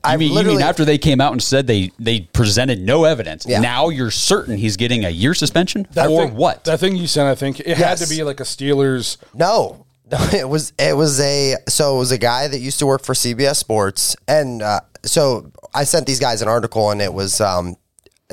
I 0.04 0.18
mean, 0.18 0.34
you 0.34 0.44
mean 0.44 0.62
after 0.62 0.86
they 0.86 1.00
came 1.00 1.20
out 1.20 1.32
and 1.32 1.42
said 1.42 1.66
they 1.66 1.92
they 1.98 2.20
presented 2.20 2.80
no 2.82 3.06
evidence, 3.06 3.46
Yeah. 3.48 3.60
now 3.60 3.90
you're 3.90 4.12
certain 4.12 4.58
he's 4.58 4.78
getting 4.78 5.04
a 5.04 5.10
year 5.10 5.34
suspension 5.34 5.88
That 5.94 6.08
for 6.10 6.28
thing- 6.28 6.36
what? 6.36 6.64
That 6.66 6.80
thing 6.80 6.96
you 6.96 7.08
sent, 7.08 7.28
I 7.28 7.34
think 7.34 7.60
it 7.60 7.78
had 7.78 7.98
to 7.98 8.08
be 8.08 8.22
like 8.24 8.40
a 8.40 8.44
Steelers. 8.44 9.18
no. 9.34 9.86
it 10.34 10.48
was 10.48 10.74
it 10.78 10.96
was 10.96 11.20
a 11.22 11.56
so 11.70 11.96
it 11.96 12.00
was 12.00 12.12
a 12.12 12.18
guy 12.20 12.48
that 12.48 12.60
used 12.60 12.78
to 12.80 12.86
work 12.86 13.04
for 13.04 13.14
CBS 13.16 13.56
Sports, 13.56 14.16
and 14.28 14.62
uh, 14.62 14.82
so 15.04 15.52
I 15.74 15.86
sent 15.86 16.06
these 16.06 16.20
guys 16.20 16.44
an 16.44 16.48
article, 16.50 16.92
and 16.92 17.02
it 17.02 17.12
was 17.12 17.42
um, 17.42 17.78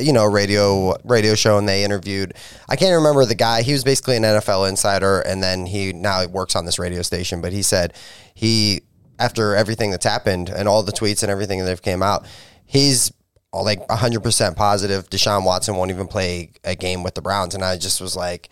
you 0.00 0.12
know 0.12 0.24
radio 0.24 0.94
radio 1.04 1.34
show, 1.34 1.58
and 1.58 1.68
they 1.68 1.84
interviewed. 1.84 2.34
I 2.68 2.76
can't 2.76 2.94
remember 2.94 3.24
the 3.24 3.34
guy. 3.34 3.62
He 3.62 3.72
was 3.72 3.84
basically 3.84 4.16
an 4.16 4.22
NFL 4.22 4.68
insider, 4.68 5.20
and 5.20 5.42
then 5.42 5.66
he 5.66 5.92
now 5.92 6.26
works 6.26 6.56
on 6.56 6.64
this 6.64 6.78
radio 6.78 7.02
station. 7.02 7.40
But 7.40 7.52
he 7.52 7.62
said 7.62 7.94
he 8.34 8.82
after 9.18 9.54
everything 9.54 9.90
that's 9.90 10.06
happened 10.06 10.48
and 10.48 10.66
all 10.66 10.82
the 10.82 10.92
tweets 10.92 11.22
and 11.22 11.30
everything 11.30 11.60
that 11.60 11.68
have 11.68 11.82
came 11.82 12.02
out, 12.02 12.26
he's 12.64 13.12
like 13.52 13.86
100% 13.88 14.56
positive 14.56 15.10
Deshaun 15.10 15.44
Watson 15.44 15.76
won't 15.76 15.90
even 15.90 16.06
play 16.06 16.52
a 16.64 16.74
game 16.74 17.02
with 17.02 17.14
the 17.14 17.22
Browns. 17.22 17.54
And 17.54 17.64
I 17.64 17.76
just 17.76 18.00
was 18.00 18.16
like, 18.16 18.48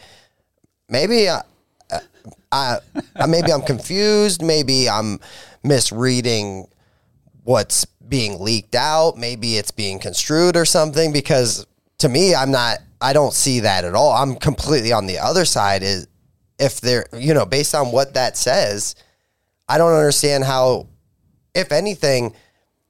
maybe 0.88 1.28
I, 1.28 1.42
I, 2.52 2.78
I 3.16 3.26
maybe 3.26 3.52
I'm 3.52 3.62
confused. 3.62 4.42
Maybe 4.42 4.88
I'm 4.88 5.20
misreading 5.62 6.66
what's 7.44 7.84
being 7.84 8.40
leaked 8.40 8.74
out. 8.74 9.16
Maybe 9.16 9.56
it's 9.56 9.70
being 9.70 9.98
construed 9.98 10.56
or 10.56 10.64
something 10.64 11.12
because 11.12 11.66
to 11.98 12.08
me, 12.08 12.34
I'm 12.34 12.50
not, 12.50 12.78
I 13.00 13.12
don't 13.12 13.32
see 13.32 13.60
that 13.60 13.84
at 13.84 13.94
all. 13.94 14.12
I'm 14.12 14.36
completely 14.36 14.92
on 14.92 15.06
the 15.06 15.18
other 15.18 15.44
side 15.44 15.82
is 15.82 16.08
if 16.58 16.80
they're, 16.80 17.06
you 17.12 17.34
know, 17.34 17.46
based 17.46 17.74
on 17.74 17.92
what 17.92 18.14
that 18.14 18.36
says, 18.36 18.94
I 19.68 19.78
don't 19.78 19.92
understand 19.92 20.44
how, 20.44 20.88
if 21.54 21.72
anything, 21.72 22.34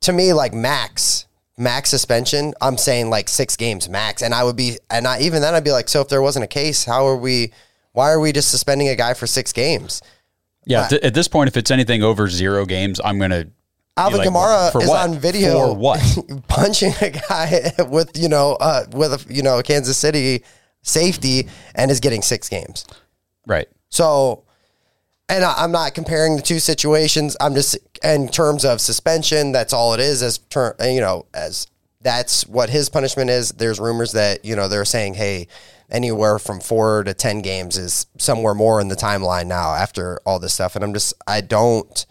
to 0.02 0.12
me, 0.12 0.32
like 0.32 0.54
max, 0.54 1.26
max 1.56 1.90
suspension, 1.90 2.54
I'm 2.60 2.78
saying 2.78 3.10
like 3.10 3.28
six 3.28 3.56
games 3.56 3.88
max. 3.88 4.22
And 4.22 4.32
I 4.32 4.44
would 4.44 4.56
be, 4.56 4.78
and 4.90 5.06
I, 5.06 5.20
even 5.20 5.42
then 5.42 5.54
I'd 5.54 5.64
be 5.64 5.72
like, 5.72 5.88
so 5.88 6.00
if 6.00 6.08
there 6.08 6.22
wasn't 6.22 6.44
a 6.44 6.48
case, 6.48 6.84
how 6.84 7.06
are 7.06 7.16
we, 7.16 7.52
why 7.92 8.10
are 8.10 8.20
we 8.20 8.32
just 8.32 8.50
suspending 8.50 8.88
a 8.88 8.96
guy 8.96 9.14
for 9.14 9.26
six 9.26 9.52
games? 9.52 10.00
Yeah, 10.64 10.86
th- 10.86 11.02
at 11.02 11.14
this 11.14 11.28
point, 11.28 11.48
if 11.48 11.56
it's 11.56 11.70
anything 11.70 12.02
over 12.02 12.28
zero 12.28 12.66
games, 12.66 13.00
I'm 13.02 13.18
going 13.18 13.30
to. 13.30 13.48
Alvin 13.98 14.18
like, 14.18 14.28
Kamara 14.28 14.82
is 14.82 14.88
what? 14.88 15.08
on 15.08 15.18
video 15.18 15.68
For 15.68 15.74
what? 15.74 16.18
punching 16.48 16.92
a 17.00 17.10
guy 17.10 17.72
with 17.88 18.16
you 18.16 18.28
know 18.28 18.56
uh, 18.60 18.84
with 18.92 19.12
a 19.12 19.32
you 19.32 19.42
know 19.42 19.60
Kansas 19.62 19.96
City 19.96 20.44
safety 20.82 21.48
and 21.74 21.90
is 21.90 22.00
getting 22.00 22.22
six 22.22 22.48
games. 22.48 22.86
Right. 23.46 23.68
So, 23.88 24.44
and 25.28 25.44
I, 25.44 25.54
I'm 25.58 25.72
not 25.72 25.94
comparing 25.94 26.36
the 26.36 26.42
two 26.42 26.60
situations. 26.60 27.36
I'm 27.40 27.54
just 27.54 27.78
in 28.02 28.28
terms 28.28 28.64
of 28.64 28.80
suspension. 28.80 29.52
That's 29.52 29.72
all 29.72 29.94
it 29.94 30.00
is. 30.00 30.22
As 30.22 30.38
ter- 30.38 30.76
you 30.80 31.00
know, 31.00 31.26
as 31.34 31.66
that's 32.00 32.46
what 32.46 32.70
his 32.70 32.88
punishment 32.88 33.30
is. 33.30 33.50
There's 33.50 33.80
rumors 33.80 34.12
that 34.12 34.44
you 34.44 34.54
know 34.56 34.68
they're 34.68 34.84
saying, 34.84 35.14
hey, 35.14 35.48
anywhere 35.90 36.38
from 36.38 36.60
four 36.60 37.04
to 37.04 37.14
ten 37.14 37.40
games 37.40 37.76
is 37.76 38.06
somewhere 38.18 38.54
more 38.54 38.80
in 38.80 38.88
the 38.88 38.96
timeline 38.96 39.46
now 39.46 39.74
after 39.74 40.20
all 40.24 40.38
this 40.38 40.54
stuff. 40.54 40.76
And 40.76 40.84
I'm 40.84 40.92
just, 40.92 41.14
I 41.26 41.40
don't, 41.40 42.06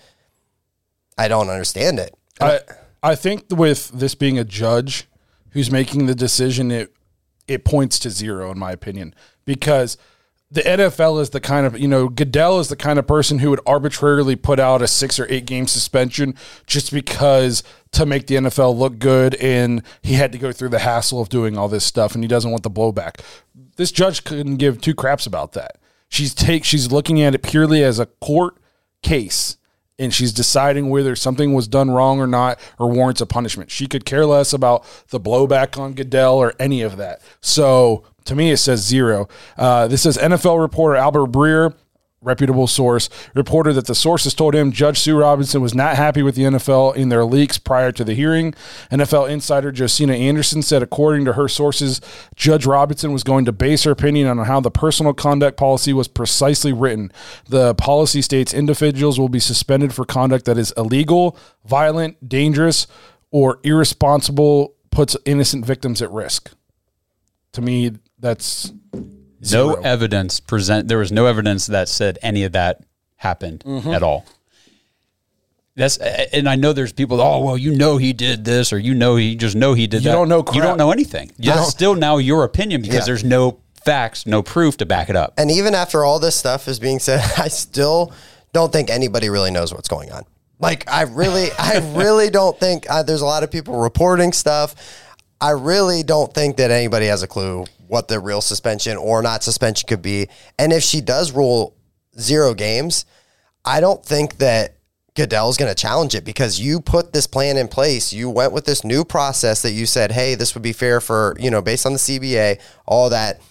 I 1.18 1.28
don't 1.28 1.50
understand 1.50 2.00
it. 2.00 2.16
I 2.40 2.60
I 3.04 3.16
think 3.16 3.46
with 3.50 3.90
this 3.90 4.16
being 4.16 4.38
a 4.38 4.44
judge 4.44 5.08
who's 5.52 5.72
making 5.72 6.06
the 6.06 6.16
decision, 6.16 6.72
it 6.72 6.94
it 7.48 7.64
points 7.64 8.00
to 8.00 8.10
zero 8.10 8.52
in 8.52 8.60
my 8.60 8.72
opinion 8.72 9.16
because 9.46 9.98
the 10.50 10.62
NFL 10.62 11.22
is 11.22 11.32
the 11.32 11.42
kind 11.42 11.66
of 11.66 11.78
you 11.78 11.88
know 11.88 12.08
Goodell 12.08 12.60
is 12.60 12.70
the 12.70 12.76
kind 12.76 13.00
of 13.00 13.08
person 13.08 13.40
who 13.40 13.50
would 13.50 13.60
arbitrarily 13.66 14.36
put 14.36 14.60
out 14.60 14.82
a 14.82 14.88
six 14.88 15.20
or 15.20 15.28
eight 15.30 15.46
game 15.46 15.68
suspension 15.68 16.36
just 16.66 16.92
because 16.92 17.64
to 17.92 18.06
make 18.06 18.28
the 18.28 18.36
NFL 18.36 18.76
look 18.78 19.00
good 19.00 19.36
and 19.36 19.84
he 20.02 20.14
had 20.14 20.32
to 20.32 20.38
go 20.38 20.52
through 20.52 20.70
the 20.70 20.80
hassle 20.80 21.22
of 21.22 21.30
doing 21.30 21.58
all 21.58 21.68
this 21.68 21.84
stuff 21.84 22.16
and 22.16 22.24
he 22.24 22.28
doesn't 22.28 22.52
want 22.52 22.64
the 22.64 22.72
blowback. 22.72 23.20
This 23.76 23.92
judge 23.92 24.24
couldn't 24.24 24.58
give 24.58 24.80
two 24.80 24.96
craps 24.96 25.26
about 25.26 25.54
that. 25.54 25.78
She's 26.10 26.34
take 26.34 26.64
she's 26.64 26.92
looking 26.92 27.22
at 27.22 27.36
it 27.36 27.44
purely 27.44 27.84
as 27.84 28.00
a 28.00 28.06
court 28.06 28.58
case 29.02 29.57
and 30.00 30.14
she's 30.14 30.32
deciding 30.32 30.90
whether 30.90 31.16
something 31.16 31.54
was 31.54 31.68
done 31.68 31.90
wrong 31.90 32.20
or 32.20 32.28
not 32.28 32.60
or 32.78 32.90
warrants 32.90 33.22
a 33.22 33.26
punishment. 33.26 33.72
She 33.72 33.88
could 33.88 34.06
care 34.06 34.26
less 34.26 34.54
about 34.54 34.86
the 35.10 35.20
blowback 35.20 35.80
on 35.80 35.94
Goodell 35.94 36.36
or 36.36 36.54
any 36.60 36.82
of 36.82 36.98
that. 36.98 37.22
So 37.42 38.04
to 38.26 38.36
me, 38.36 38.52
it 38.52 38.58
says 38.58 38.86
zero. 38.86 39.28
Uh, 39.58 39.88
this 39.88 40.06
is 40.06 40.18
NFL 40.18 40.60
reporter 40.62 40.96
Albert 40.96 41.28
Breer, 41.28 41.74
reputable 42.28 42.68
source, 42.68 43.10
reported 43.34 43.74
that 43.74 43.88
the 43.88 43.96
sources 43.96 44.34
told 44.34 44.54
him 44.54 44.72
Judge 44.72 45.00
Sue 45.00 45.18
Robinson 45.18 45.62
was 45.62 45.74
not 45.74 45.96
happy 45.96 46.22
with 46.22 46.36
the 46.36 46.44
NFL 46.44 46.96
in 46.96 47.10
their 47.10 47.26
leaks 47.26 47.58
prior 47.58 47.92
to 47.94 48.04
the 48.04 48.14
hearing. 48.14 48.54
NFL 48.92 49.30
insider 49.30 49.72
Josina 49.72 50.14
Anderson 50.14 50.62
said, 50.62 50.84
according 50.84 51.26
to 51.26 51.34
her 51.34 51.48
sources, 51.48 52.02
Judge 52.36 52.66
Robinson 52.66 53.12
was 53.14 53.24
going 53.24 53.46
to 53.46 53.52
base 53.52 53.84
her 53.84 53.92
opinion 53.92 54.28
on 54.28 54.38
how 54.46 54.60
the 54.60 54.70
personal 54.70 55.14
conduct 55.14 55.58
policy 55.58 55.94
was 55.94 56.08
precisely 56.08 56.74
written. 56.74 57.12
The 57.50 57.74
policy 57.76 58.22
states 58.22 58.54
individuals 58.54 59.20
will 59.20 59.30
be 59.30 59.40
suspended 59.40 59.94
for 59.94 60.06
conduct 60.06 60.46
that 60.46 60.58
is 60.58 60.74
illegal, 60.78 61.38
violent, 61.66 62.28
dangerous, 62.28 62.88
or 63.32 63.60
irresponsible, 63.64 64.76
puts 64.92 65.16
innocent 65.26 65.66
victims 65.66 66.02
at 66.02 66.12
risk. 66.12 66.52
To 67.54 67.62
me, 67.62 67.92
that's 68.20 68.72
No 69.52 69.74
evidence 69.76 70.40
present. 70.40 70.88
There 70.88 70.98
was 70.98 71.12
no 71.12 71.26
evidence 71.26 71.68
that 71.68 71.90
said 71.90 72.18
any 72.22 72.44
of 72.44 72.52
that 72.54 72.82
happened 73.18 73.64
Mm-hmm. 73.66 73.90
at 73.94 74.04
all. 74.04 74.26
That's 75.76 75.98
and 75.98 76.50
I 76.50 76.56
know 76.56 76.74
there's 76.74 76.92
people. 76.92 77.22
Oh 77.22 77.44
well, 77.44 77.58
you 77.58 77.76
know 77.76 77.98
he 77.98 78.12
did 78.14 78.46
this, 78.46 78.74
or 78.74 78.80
you 78.80 78.96
know 78.96 79.16
he 79.16 79.36
just 79.36 79.56
know 79.56 79.74
he 79.76 79.86
did 79.86 80.04
You 80.04 80.10
that. 80.10 80.16
don't 80.16 80.28
know 80.30 80.44
You 80.54 80.62
don't 80.62 80.78
know 80.78 80.92
anything. 80.92 81.32
That's 81.38 81.70
still 81.70 81.94
now 81.94 82.18
your 82.18 82.44
opinion 82.44 82.82
because 82.82 82.96
Yeah. 83.00 83.06
there's 83.06 83.24
no 83.24 83.60
facts, 83.86 84.26
no 84.26 84.42
proof 84.42 84.78
to 84.78 84.86
back 84.88 85.10
it 85.10 85.16
up. 85.16 85.36
And 85.38 85.52
even 85.52 85.76
after 85.76 86.04
all 86.04 86.20
this 86.20 86.36
stuff 86.36 86.68
is 86.68 86.80
being 86.80 86.98
said, 87.00 87.20
I 87.38 87.48
still 87.50 88.12
don't 88.54 88.74
think 88.74 88.90
anybody 88.90 89.30
really 89.30 89.52
knows 89.52 89.72
what's 89.72 89.88
going 89.88 90.12
on. 90.12 90.24
Like, 90.60 90.90
I 90.90 91.04
really, 91.04 91.50
I 91.60 91.94
really 91.96 92.32
don't 92.32 92.60
think 92.60 92.88
uh, 92.90 93.04
there's 93.04 93.22
a 93.22 93.26
lot 93.26 93.44
of 93.44 93.52
people 93.52 93.80
reporting 93.80 94.34
stuff. 94.34 94.74
I 95.40 95.52
really 95.52 96.02
don't 96.02 96.34
think 96.34 96.58
that 96.58 96.72
anybody 96.72 97.06
has 97.06 97.22
a 97.22 97.28
clue 97.28 97.66
what 97.88 98.08
the 98.08 98.20
real 98.20 98.42
suspension 98.42 98.98
or 98.98 99.22
not 99.22 99.44
suspension 99.44 99.88
could 99.88 100.02
be. 100.02 100.28
And 100.58 100.74
if 100.74 100.84
she 100.84 101.02
does 101.02 101.32
rule 101.32 101.76
zero 102.20 102.54
games, 102.54 103.06
I 103.66 103.80
don't 103.80 104.04
think 104.04 104.38
that 104.38 104.76
Goodell's 105.16 105.58
going 105.58 105.74
to 105.74 105.76
challenge 105.76 106.14
it 106.14 106.24
because 106.24 106.60
you 106.60 106.80
put 106.80 107.12
this 107.12 107.26
plan 107.26 107.58
in 107.58 107.68
place. 107.68 108.14
You 108.14 108.30
went 108.30 108.54
with 108.54 108.66
this 108.66 108.84
new 108.84 109.04
process 109.04 109.64
that 109.64 109.72
you 109.72 109.86
said, 109.86 110.12
hey, 110.12 110.36
this 110.36 110.54
would 110.54 110.62
be 110.62 110.74
fair 110.74 111.02
for, 111.02 111.36
you 111.40 111.50
know, 111.50 111.62
based 111.62 111.86
on 111.86 111.94
the 111.94 112.00
CBA, 112.00 112.62
all 112.86 113.10
that 113.10 113.42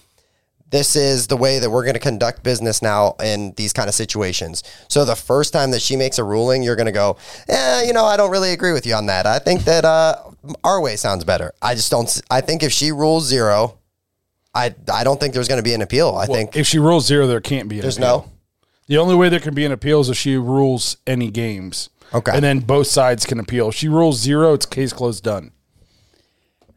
this 0.69 0.95
is 0.95 1.27
the 1.27 1.37
way 1.37 1.59
that 1.59 1.69
we're 1.69 1.83
going 1.83 1.93
to 1.93 1.99
conduct 1.99 2.43
business 2.43 2.81
now 2.81 3.15
in 3.23 3.53
these 3.55 3.71
kind 3.73 3.87
of 3.87 3.95
situations. 3.95 4.63
So 4.89 5.05
the 5.05 5.15
first 5.15 5.53
time 5.53 5.71
that 5.71 5.81
she 5.81 5.95
makes 5.95 6.17
a 6.17 6.23
ruling, 6.23 6.61
you're 6.61 6.75
going 6.75 6.87
to 6.87 6.91
go, 6.91 7.17
yeah, 7.47 7.83
you 7.83 7.93
know, 7.93 8.05
I 8.05 8.17
don't 8.17 8.31
really 8.31 8.51
agree 8.51 8.73
with 8.73 8.85
you 8.85 8.93
on 8.93 9.05
that. 9.05 9.25
I 9.25 9.39
think 9.39 9.63
that 9.63 9.85
uh, 9.85 10.15
our 10.63 10.81
way 10.81 10.95
sounds 10.95 11.23
better. 11.23 11.53
I 11.61 11.75
just 11.75 11.89
don't. 11.89 12.21
I 12.29 12.41
think 12.41 12.63
if 12.63 12.71
she 12.71 12.91
rules 12.91 13.25
zero, 13.25 13.76
I 14.55 14.73
I 14.91 15.03
don't 15.03 15.19
think 15.19 15.33
there's 15.33 15.47
going 15.47 15.59
to 15.59 15.63
be 15.63 15.73
an 15.73 15.81
appeal. 15.81 16.15
I 16.15 16.25
think 16.25 16.55
if 16.55 16.65
she 16.67 16.79
rules 16.79 17.05
zero, 17.05 17.27
there 17.27 17.41
can't 17.41 17.69
be. 17.69 17.77
An 17.77 17.81
there's 17.83 17.97
appeal. 17.97 18.25
no. 18.25 18.31
The 18.87 18.97
only 18.97 19.15
way 19.15 19.29
there 19.29 19.39
can 19.41 19.53
be 19.53 19.65
an 19.65 19.71
appeal 19.71 19.99
is 19.99 20.09
if 20.09 20.17
she 20.17 20.37
rules 20.37 20.97
any 21.05 21.29
games. 21.29 21.89
Okay. 22.13 22.31
And 22.33 22.41
then 22.43 22.59
both 22.59 22.87
sides 22.87 23.25
can 23.25 23.37
appeal. 23.39 23.67
If 23.69 23.75
she 23.75 23.89
rules 23.89 24.17
zero, 24.19 24.53
it's 24.53 24.65
case 24.65 24.93
closed 24.93 25.23
done. 25.25 25.51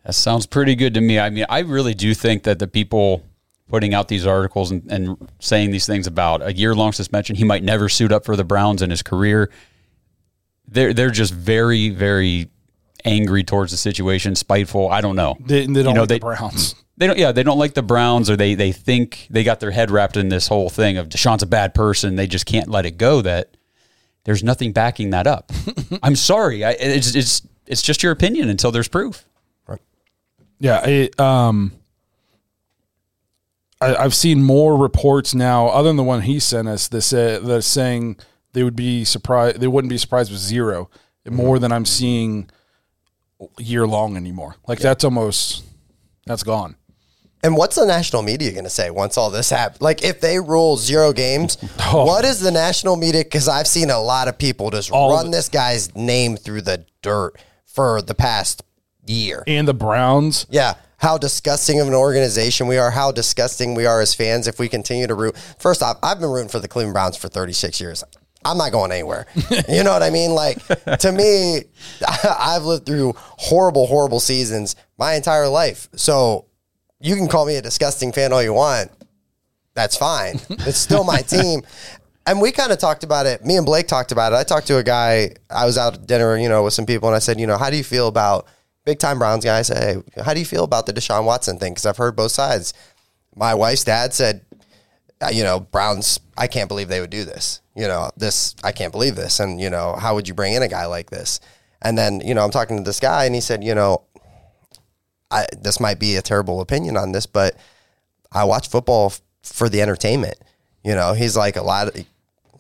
That 0.05 0.15
sounds 0.15 0.47
pretty 0.47 0.75
good 0.75 0.95
to 0.95 1.01
me. 1.01 1.21
I 1.21 1.31
mean, 1.31 1.47
I 1.49 1.61
really 1.61 1.95
do 1.95 2.13
think 2.15 2.43
that 2.45 2.59
the 2.59 2.67
people 2.67 3.23
putting 3.69 3.95
out 3.95 4.09
these 4.09 4.27
articles 4.27 4.73
and, 4.73 4.91
and 4.91 5.29
saying 5.39 5.71
these 5.71 5.87
things 5.87 6.09
about 6.09 6.43
a 6.43 6.53
year 6.53 6.75
long 6.75 6.91
suspension, 6.93 7.37
he 7.37 7.45
might 7.45 7.63
never 7.63 7.89
suit 7.89 8.11
up 8.11 8.25
for 8.25 8.35
the 8.35 8.43
Browns 8.43 8.83
in 8.83 8.91
his 8.91 9.03
career. 9.03 9.51
They're 10.67 10.93
they're 10.93 11.11
just 11.11 11.33
very 11.33 11.91
very 11.91 12.51
angry 13.05 13.45
towards 13.45 13.71
the 13.71 13.79
situation, 13.79 14.35
spiteful. 14.35 14.89
I 14.91 15.01
don't 15.01 15.17
know. 15.17 15.37
They, 15.41 15.67
they 15.67 15.83
don't 15.83 15.91
You 15.91 15.95
know, 15.95 16.01
like 16.01 16.09
they- 16.09 16.15
the 16.19 16.21
Browns. 16.27 16.75
They 17.01 17.07
don't. 17.07 17.19
Yeah, 17.19 17.33
they 17.33 17.43
don't 17.43 17.59
like 17.59 17.73
the 17.73 17.83
Browns, 17.83 18.29
or 18.29 18.37
they 18.37 18.55
they 18.55 18.73
think 18.73 19.27
they 19.31 19.43
got 19.43 19.59
their 19.59 19.71
head 19.71 19.91
wrapped 19.91 20.19
in 20.19 20.29
this 20.29 20.49
whole 20.49 20.69
thing 20.69 20.99
of 20.99 21.09
Deshaun's 21.09 21.43
a 21.43 21.47
bad 21.47 21.75
person. 21.75 22.17
They 22.17 22.27
just 22.27 22.45
can't 22.45 22.69
let 22.69 22.85
it 22.85 22.99
go. 22.99 23.23
That 23.23 23.57
there's 24.25 24.45
nothing 24.45 24.73
backing 24.73 25.09
that 25.09 25.27
up. 25.27 25.51
I'm 26.03 26.15
sorry. 26.15 26.63
I, 26.63 26.73
it's 26.73 27.15
it's 27.15 27.41
it's 27.67 27.81
just 27.81 28.03
your 28.03 28.13
opinion 28.13 28.51
until 28.51 28.71
there's 28.71 28.87
proof. 28.87 29.25
Right. 29.67 29.81
Yeah, 30.59 30.87
it, 30.87 31.19
um, 31.19 31.73
I, 33.81 33.97
I've 33.97 34.15
seen 34.15 34.43
more 34.43 34.77
reports 34.77 35.35
now, 35.35 35.69
other 35.69 35.89
than 35.89 35.97
the 35.97 36.05
one 36.05 36.21
he 36.21 36.39
sent 36.39 36.69
us, 36.69 36.87
that 36.89 37.01
say, 37.01 37.39
that's 37.39 37.67
saying 37.67 38.19
they 38.53 38.63
would 38.63 38.77
be 38.77 39.07
surprised. 39.07 39.59
They 39.59 39.69
wouldn't 39.69 39.89
be 39.89 39.97
surprised 39.97 40.31
with 40.31 40.41
zero, 40.41 40.91
more 41.31 41.59
than 41.59 41.73
I'm 41.73 41.87
seeing 41.87 42.51
year 43.59 43.87
long 43.87 44.19
anymore. 44.19 44.57
Like 44.69 44.81
that's 44.81 45.03
almost 45.03 45.65
that's 46.27 46.43
gone. 46.43 46.77
And 47.43 47.57
what's 47.57 47.77
the 47.77 47.87
national 47.87 48.23
media 48.23 48.53
going 48.53 48.65
to 48.65 48.71
say 48.71 48.91
once 48.91 49.17
all 49.17 49.31
this 49.31 49.49
happens? 49.51 49.81
Like, 49.81 50.05
if 50.05 50.21
they 50.21 50.39
rule 50.39 50.77
zero 50.77 51.13
games, 51.13 51.57
Oh. 51.93 52.05
what 52.05 52.25
is 52.25 52.41
the 52.41 52.51
national 52.51 52.97
media? 52.97 53.25
Because 53.25 53.49
I've 53.49 53.67
seen 53.67 53.91
a 53.91 53.99
lot 54.01 54.29
of 54.29 54.37
people 54.39 54.71
just 54.71 54.91
All 54.91 55.13
run 55.15 55.31
this 55.31 55.49
guy's 55.49 55.95
name 55.97 56.37
through 56.37 56.63
the 56.63 56.85
dirt 57.03 57.33
for 57.65 58.03
the 58.03 58.15
past 58.15 58.63
year. 59.07 59.43
And 59.47 59.67
the 59.67 59.73
Browns, 59.75 60.47
Yeah, 60.51 60.75
how 60.99 61.17
disgusting 61.17 61.81
of 61.81 61.89
an 61.89 61.95
organization 61.95 62.67
we 62.67 62.77
are, 62.77 62.91
how 62.91 63.11
disgusting 63.11 63.75
we 63.75 63.87
are 63.87 64.03
as 64.03 64.13
fans 64.15 64.47
if 64.47 64.59
we 64.59 64.69
continue 64.69 65.07
to 65.07 65.15
root. 65.15 65.35
First 65.59 65.83
off, 65.83 65.97
I've 66.03 66.21
been 66.21 66.29
rooting 66.29 66.51
for 66.51 66.59
the 66.61 66.69
Cleveland 66.69 66.93
Browns 66.95 67.17
for 67.17 67.29
36 67.29 67.81
years. 67.81 68.05
I'm 68.45 68.59
not 68.59 68.71
going 68.73 68.93
anywhere. 68.93 69.27
you 69.69 69.83
know 69.83 69.93
what 69.93 70.03
I 70.03 70.11
mean? 70.11 70.33
Like 70.33 70.59
to 70.99 71.11
me, 71.13 71.63
I've 72.39 72.65
lived 72.65 72.85
through 72.87 73.15
horrible, 73.17 73.87
horrible 73.87 74.21
seasons 74.21 74.77
my 74.99 75.15
entire 75.15 75.49
life. 75.49 75.89
So 75.97 76.47
you 77.01 77.17
can 77.17 77.29
call 77.29 77.47
me 77.47 77.57
a 77.57 77.63
disgusting 77.63 78.13
fan 78.13 78.33
all 78.33 78.43
you 78.43 78.53
want. 78.53 78.91
That's 79.75 79.97
fine. 79.97 80.41
It's 80.51 80.79
still 80.79 81.05
my 81.05 81.23
team. 81.23 81.63
And 82.27 82.41
we 82.41 82.53
kind 82.53 82.71
of 82.71 82.79
talked 82.79 83.03
about 83.03 83.27
it. 83.27 83.45
Me 83.45 83.57
and 83.57 83.65
Blake 83.65 83.89
talked 83.89 84.13
about 84.13 84.33
it. 84.33 84.37
I 84.37 84.45
talked 84.45 84.67
to 84.67 84.77
a 84.77 84.83
guy. 84.83 85.35
I 85.49 85.65
was 85.65 85.79
out 85.79 85.95
at 85.95 86.07
dinner, 86.07 86.37
you 86.37 86.49
know, 86.49 86.63
with 86.63 86.75
some 86.75 86.87
people, 86.87 87.09
and 87.09 87.17
I 87.17 87.19
said, 87.19 87.41
you 87.41 87.47
know, 87.47 87.57
how 87.57 87.71
do 87.71 87.77
you 87.77 87.83
feel 87.83 88.09
about 88.09 88.47
big 88.85 88.99
time 88.99 89.19
Browns 89.19 89.45
guy? 89.45 89.59
I 89.59 89.63
said, 89.63 90.05
hey, 90.15 90.23
how 90.23 90.35
do 90.35 90.41
you 90.41 90.47
feel 90.47 90.65
about 90.65 90.87
the 90.87 90.93
Deshaun 90.93 91.25
Watson 91.25 91.59
thing? 91.59 91.73
Because 91.73 91.87
I've 91.87 91.97
heard 91.97 92.15
both 92.15 92.31
sides. 92.31 92.75
My 93.35 93.55
wife's 93.55 93.85
dad 93.85 94.13
said, 94.13 94.45
uh, 95.23 95.31
you 95.33 95.43
know, 95.43 95.61
Browns. 95.61 96.21
I 96.37 96.47
can't 96.47 96.69
believe 96.69 96.89
they 96.89 97.01
would 97.01 97.11
do 97.11 97.25
this. 97.25 97.61
You 97.75 97.89
know, 97.89 98.11
this. 98.17 98.55
I 98.63 98.73
can't 98.73 98.93
believe 98.93 99.17
this. 99.17 99.41
And 99.41 99.61
you 99.61 99.71
know, 99.71 99.95
how 99.99 100.15
would 100.15 100.29
you 100.29 100.35
bring 100.35 100.55
in 100.55 100.63
a 100.63 100.69
guy 100.69 100.87
like 100.87 101.11
this? 101.11 101.41
And 101.83 101.97
then 101.97 102.21
you 102.21 102.35
know, 102.35 102.45
I'm 102.45 102.51
talking 102.51 102.77
to 102.77 102.83
this 102.83 103.01
guy, 103.01 103.25
and 103.25 103.35
he 103.35 103.41
said, 103.41 103.65
you 103.65 103.75
know, 103.75 104.03
I 105.31 105.47
this 105.59 105.81
might 105.81 105.99
be 105.99 106.17
a 106.17 106.23
terrible 106.23 106.61
opinion 106.61 106.97
on 106.97 107.13
this, 107.13 107.27
but 107.27 107.57
I 108.33 108.45
watch 108.45 108.69
football 108.69 109.07
f- 109.07 109.21
for 109.43 109.69
the 109.69 109.83
entertainment. 109.83 110.37
You 110.85 110.95
know, 110.95 111.13
he's 111.13 111.37
like 111.37 111.57
a 111.57 111.63
lot 111.63 111.89
of 111.89 112.05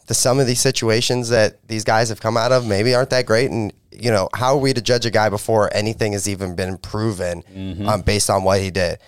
the 0.07 0.15
some 0.15 0.41
of 0.41 0.47
these 0.47 0.61
situations 0.61 1.29
that 1.31 1.67
these 1.69 1.85
guys 1.85 2.09
have 2.09 2.21
come 2.21 2.37
out 2.37 2.53
of 2.53 2.67
maybe 2.67 2.95
aren't 2.95 3.11
that 3.11 3.27
great, 3.27 3.50
and 3.50 3.73
you 3.93 4.11
know, 4.11 4.29
how 4.35 4.55
are 4.55 4.61
we 4.61 4.73
to 4.73 4.81
judge 4.81 5.07
a 5.07 5.11
guy 5.11 5.29
before 5.29 5.69
anything 5.75 6.12
has 6.12 6.29
even 6.29 6.55
been 6.57 6.79
proven 6.79 7.43
um, 7.87 8.03
based 8.03 8.31
on 8.31 8.43
what 8.45 8.61
he 8.61 8.71
did? 8.71 8.99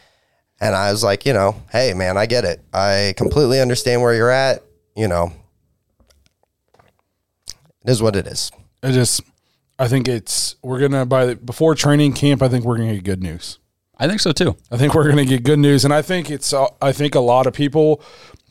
And 0.60 0.76
I 0.76 0.92
was 0.92 1.02
like, 1.02 1.26
you 1.26 1.32
know, 1.32 1.56
hey 1.70 1.92
man, 1.94 2.16
I 2.16 2.26
get 2.26 2.44
it. 2.44 2.60
I 2.72 3.14
completely 3.16 3.60
understand 3.60 4.00
where 4.02 4.14
you're 4.14 4.30
at. 4.30 4.62
You 4.94 5.08
know, 5.08 5.32
it 7.84 7.90
is 7.90 8.02
what 8.02 8.14
it 8.16 8.26
is. 8.26 8.50
It 8.82 8.90
is. 8.90 8.96
just, 8.96 9.20
I 9.82 9.88
think 9.88 10.06
it's 10.08 10.56
we're 10.62 10.78
gonna 10.80 11.04
by 11.04 11.26
the, 11.26 11.36
before 11.36 11.74
training 11.74 12.12
camp. 12.12 12.42
I 12.42 12.48
think 12.48 12.64
we're 12.64 12.76
gonna 12.78 12.94
get 12.94 13.04
good 13.04 13.22
news. 13.22 13.58
I 13.98 14.06
think 14.08 14.20
so 14.20 14.32
too. 14.32 14.56
I 14.70 14.76
think 14.76 14.94
we're 14.94 15.08
gonna 15.08 15.24
get 15.24 15.42
good 15.42 15.58
news, 15.58 15.84
and 15.84 15.92
I 15.92 16.02
think 16.02 16.30
it's. 16.30 16.52
uh, 16.52 16.66
I 16.80 16.92
think 16.92 17.14
a 17.14 17.20
lot 17.20 17.46
of 17.46 17.52
people 17.52 18.00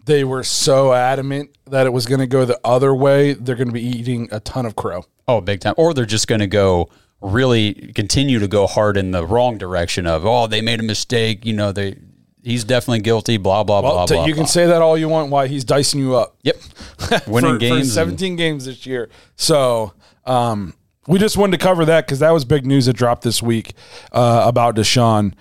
they 0.06 0.24
were 0.24 0.44
so 0.44 0.94
adamant 0.94 1.52
that 1.68 1.86
it 1.86 1.94
was 1.94 2.06
gonna 2.06 2.28
go 2.28 2.44
the 2.46 2.60
other 2.66 2.94
way. 2.94 3.34
They're 3.34 3.56
gonna 3.56 3.72
be 3.72 3.82
eating 3.86 4.28
a 4.32 4.40
ton 4.40 4.66
of 4.66 4.76
crow. 4.76 5.06
Oh, 5.28 5.40
big 5.42 5.62
time. 5.62 5.76
Or 5.78 5.94
they're 5.94 6.06
just 6.06 6.28
going 6.28 6.42
to 6.42 6.48
go 6.48 6.90
really 7.22 7.74
continue 7.96 8.40
to 8.40 8.48
go 8.50 8.68
hard 8.68 8.98
in 8.98 9.12
the 9.12 9.26
wrong 9.26 9.58
direction 9.58 10.06
of, 10.08 10.26
oh, 10.26 10.48
they 10.48 10.60
made 10.62 10.80
a 10.80 10.84
mistake. 10.84 11.46
You 11.46 11.54
know, 11.54 11.72
they 11.72 11.96
he's 12.44 12.64
definitely 12.66 13.00
guilty. 13.02 13.38
Blah 13.38 13.64
blah 13.64 13.80
Well, 13.82 13.94
blah 13.94 14.06
t- 14.08 14.16
blah. 14.16 14.26
you 14.26 14.34
can 14.34 14.44
blah. 14.44 14.48
say 14.48 14.66
that 14.66 14.82
all 14.82 14.98
you 14.98 15.08
want. 15.08 15.30
Why 15.32 15.48
he's 15.48 15.64
dicing 15.64 16.02
you 16.02 16.16
up? 16.16 16.36
Yep. 16.44 16.58
Winning 17.28 17.54
for, 17.54 17.58
games. 17.60 17.94
for 17.96 18.02
and- 18.02 18.10
17 18.18 18.36
games 18.36 18.66
this 18.66 18.86
year. 18.86 19.10
So 19.38 19.94
um, 20.26 20.74
we 21.12 21.20
just 21.20 21.36
wanted 21.36 21.60
to 21.60 21.64
cover 21.64 21.84
that 21.84 22.06
because 22.06 22.20
that 22.20 22.32
was 22.32 22.46
big 22.46 22.66
news 22.66 22.86
that 22.86 22.94
dropped 22.94 23.24
this 23.24 23.44
week 23.44 23.74
uh, 24.14 24.44
about 24.48 24.78
Deshaun. 24.78 25.34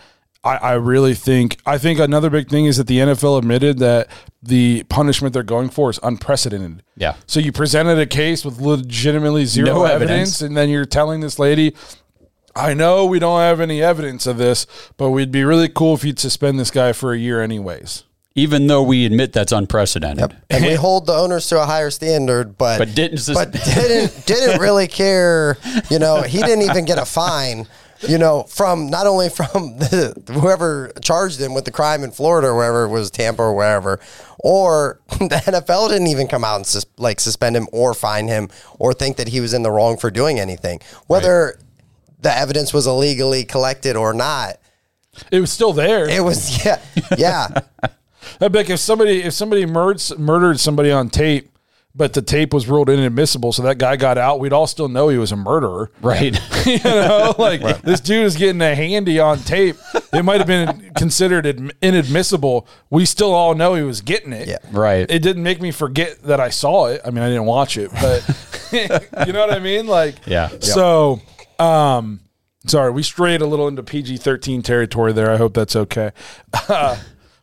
I, 0.42 0.56
I 0.56 0.72
really 0.72 1.14
think 1.14 1.58
I 1.64 1.78
think 1.78 2.00
another 2.00 2.28
big 2.28 2.48
thing 2.48 2.64
is 2.66 2.76
that 2.78 2.88
the 2.88 2.98
NFL 2.98 3.38
admitted 3.38 3.78
that 3.78 4.08
the 4.42 4.82
punishment 4.88 5.32
they're 5.32 5.44
going 5.44 5.68
for 5.68 5.88
is 5.90 6.00
unprecedented. 6.02 6.82
Yeah. 6.96 7.14
So 7.26 7.38
you 7.38 7.52
presented 7.52 7.98
a 7.98 8.06
case 8.06 8.44
with 8.44 8.58
legitimately 8.60 9.44
zero 9.44 9.66
No 9.66 9.84
evidence, 9.84 10.10
evidence. 10.10 10.40
and 10.40 10.56
then 10.56 10.70
you're 10.70 10.86
telling 10.86 11.20
this 11.20 11.38
lady, 11.38 11.76
I 12.56 12.74
know 12.74 13.06
we 13.06 13.20
don't 13.20 13.38
have 13.38 13.60
any 13.60 13.80
evidence 13.80 14.26
of 14.26 14.38
this, 14.38 14.66
but 14.96 15.10
we'd 15.10 15.30
be 15.30 15.44
really 15.44 15.68
cool 15.68 15.94
if 15.94 16.04
you'd 16.04 16.18
suspend 16.18 16.58
this 16.58 16.72
guy 16.72 16.92
for 16.94 17.12
a 17.12 17.18
year 17.18 17.40
anyways. 17.40 18.04
Even 18.34 18.66
though 18.68 18.82
we 18.82 19.04
admit 19.06 19.32
that's 19.32 19.52
unprecedented. 19.52 20.36
and 20.48 20.64
we 20.64 20.74
hold 20.74 21.06
the 21.06 21.12
owners 21.12 21.48
to 21.48 21.60
a 21.60 21.66
higher 21.66 21.90
standard, 21.90 22.56
but 22.56 22.78
But 22.78 22.94
didn't 22.94 23.28
but 23.32 23.52
didn't 23.64 24.26
didn't 24.26 24.60
really 24.60 24.86
care. 24.88 25.58
You 25.90 25.98
know, 25.98 26.22
he 26.22 26.38
didn't 26.38 26.62
even 26.62 26.84
get 26.84 26.98
a 26.98 27.04
fine. 27.04 27.66
You 28.08 28.16
know, 28.16 28.44
from 28.44 28.88
not 28.88 29.06
only 29.06 29.28
from 29.28 29.48
the, 29.78 30.14
whoever 30.32 30.90
charged 31.02 31.38
him 31.38 31.52
with 31.52 31.66
the 31.66 31.70
crime 31.70 32.02
in 32.02 32.12
Florida 32.12 32.48
or 32.48 32.56
wherever 32.56 32.84
it 32.84 32.88
was 32.88 33.10
Tampa 33.10 33.42
or 33.42 33.54
wherever, 33.54 34.00
or 34.38 35.00
the 35.10 35.42
NFL 35.44 35.90
didn't 35.90 36.06
even 36.06 36.26
come 36.26 36.42
out 36.42 36.56
and 36.56 36.66
sus- 36.66 36.86
like 36.96 37.20
suspend 37.20 37.56
him 37.56 37.68
or 37.72 37.92
fine 37.92 38.26
him 38.26 38.48
or 38.78 38.94
think 38.94 39.18
that 39.18 39.28
he 39.28 39.40
was 39.40 39.52
in 39.52 39.62
the 39.62 39.70
wrong 39.70 39.98
for 39.98 40.10
doing 40.10 40.40
anything, 40.40 40.80
whether 41.08 41.58
the 42.20 42.34
evidence 42.34 42.72
was 42.72 42.86
illegally 42.86 43.44
collected 43.44 43.96
or 43.96 44.14
not. 44.14 44.56
It 45.30 45.40
was 45.40 45.52
still 45.52 45.74
there. 45.74 46.08
It 46.08 46.22
was 46.24 46.64
yeah 46.64 46.80
yeah. 47.18 47.48
I'd 48.40 48.52
be 48.52 48.58
like 48.58 48.70
if 48.70 48.80
somebody 48.80 49.22
if 49.22 49.34
somebody 49.34 49.66
murdered 49.66 50.18
murdered 50.18 50.58
somebody 50.60 50.90
on 50.90 51.10
tape, 51.10 51.50
but 51.94 52.12
the 52.12 52.22
tape 52.22 52.54
was 52.54 52.68
ruled 52.68 52.88
inadmissible, 52.88 53.52
so 53.52 53.62
that 53.62 53.78
guy 53.78 53.96
got 53.96 54.16
out, 54.16 54.38
we'd 54.38 54.52
all 54.52 54.66
still 54.66 54.88
know 54.88 55.08
he 55.08 55.18
was 55.18 55.32
a 55.32 55.36
murderer. 55.36 55.90
Right. 56.00 56.38
you 56.66 56.78
know, 56.84 57.34
like 57.38 57.82
this 57.82 58.00
dude 58.00 58.24
is 58.24 58.36
getting 58.36 58.62
a 58.62 58.74
handy 58.74 59.18
on 59.18 59.38
tape. 59.38 59.76
It 60.12 60.22
might 60.24 60.38
have 60.38 60.46
been 60.46 60.92
considered 60.96 61.72
inadmissible. 61.82 62.66
We 62.90 63.04
still 63.06 63.32
all 63.32 63.54
know 63.54 63.74
he 63.74 63.82
was 63.82 64.00
getting 64.00 64.32
it. 64.32 64.48
Yeah. 64.48 64.58
Right. 64.70 65.10
It 65.10 65.20
didn't 65.20 65.42
make 65.42 65.60
me 65.60 65.72
forget 65.72 66.22
that 66.22 66.40
I 66.40 66.50
saw 66.50 66.86
it. 66.86 67.00
I 67.04 67.10
mean, 67.10 67.24
I 67.24 67.28
didn't 67.28 67.46
watch 67.46 67.76
it, 67.76 67.90
but 67.92 68.26
you 69.26 69.32
know 69.32 69.40
what 69.40 69.52
I 69.52 69.58
mean? 69.58 69.86
Like, 69.86 70.26
Yeah. 70.26 70.48
So, 70.60 71.20
um, 71.58 72.20
sorry, 72.66 72.92
we 72.92 73.02
strayed 73.02 73.40
a 73.40 73.46
little 73.46 73.66
into 73.66 73.82
PG 73.82 74.18
13 74.18 74.62
territory 74.62 75.12
there. 75.12 75.30
I 75.30 75.36
hope 75.36 75.54
that's 75.54 75.74
okay. 75.76 76.12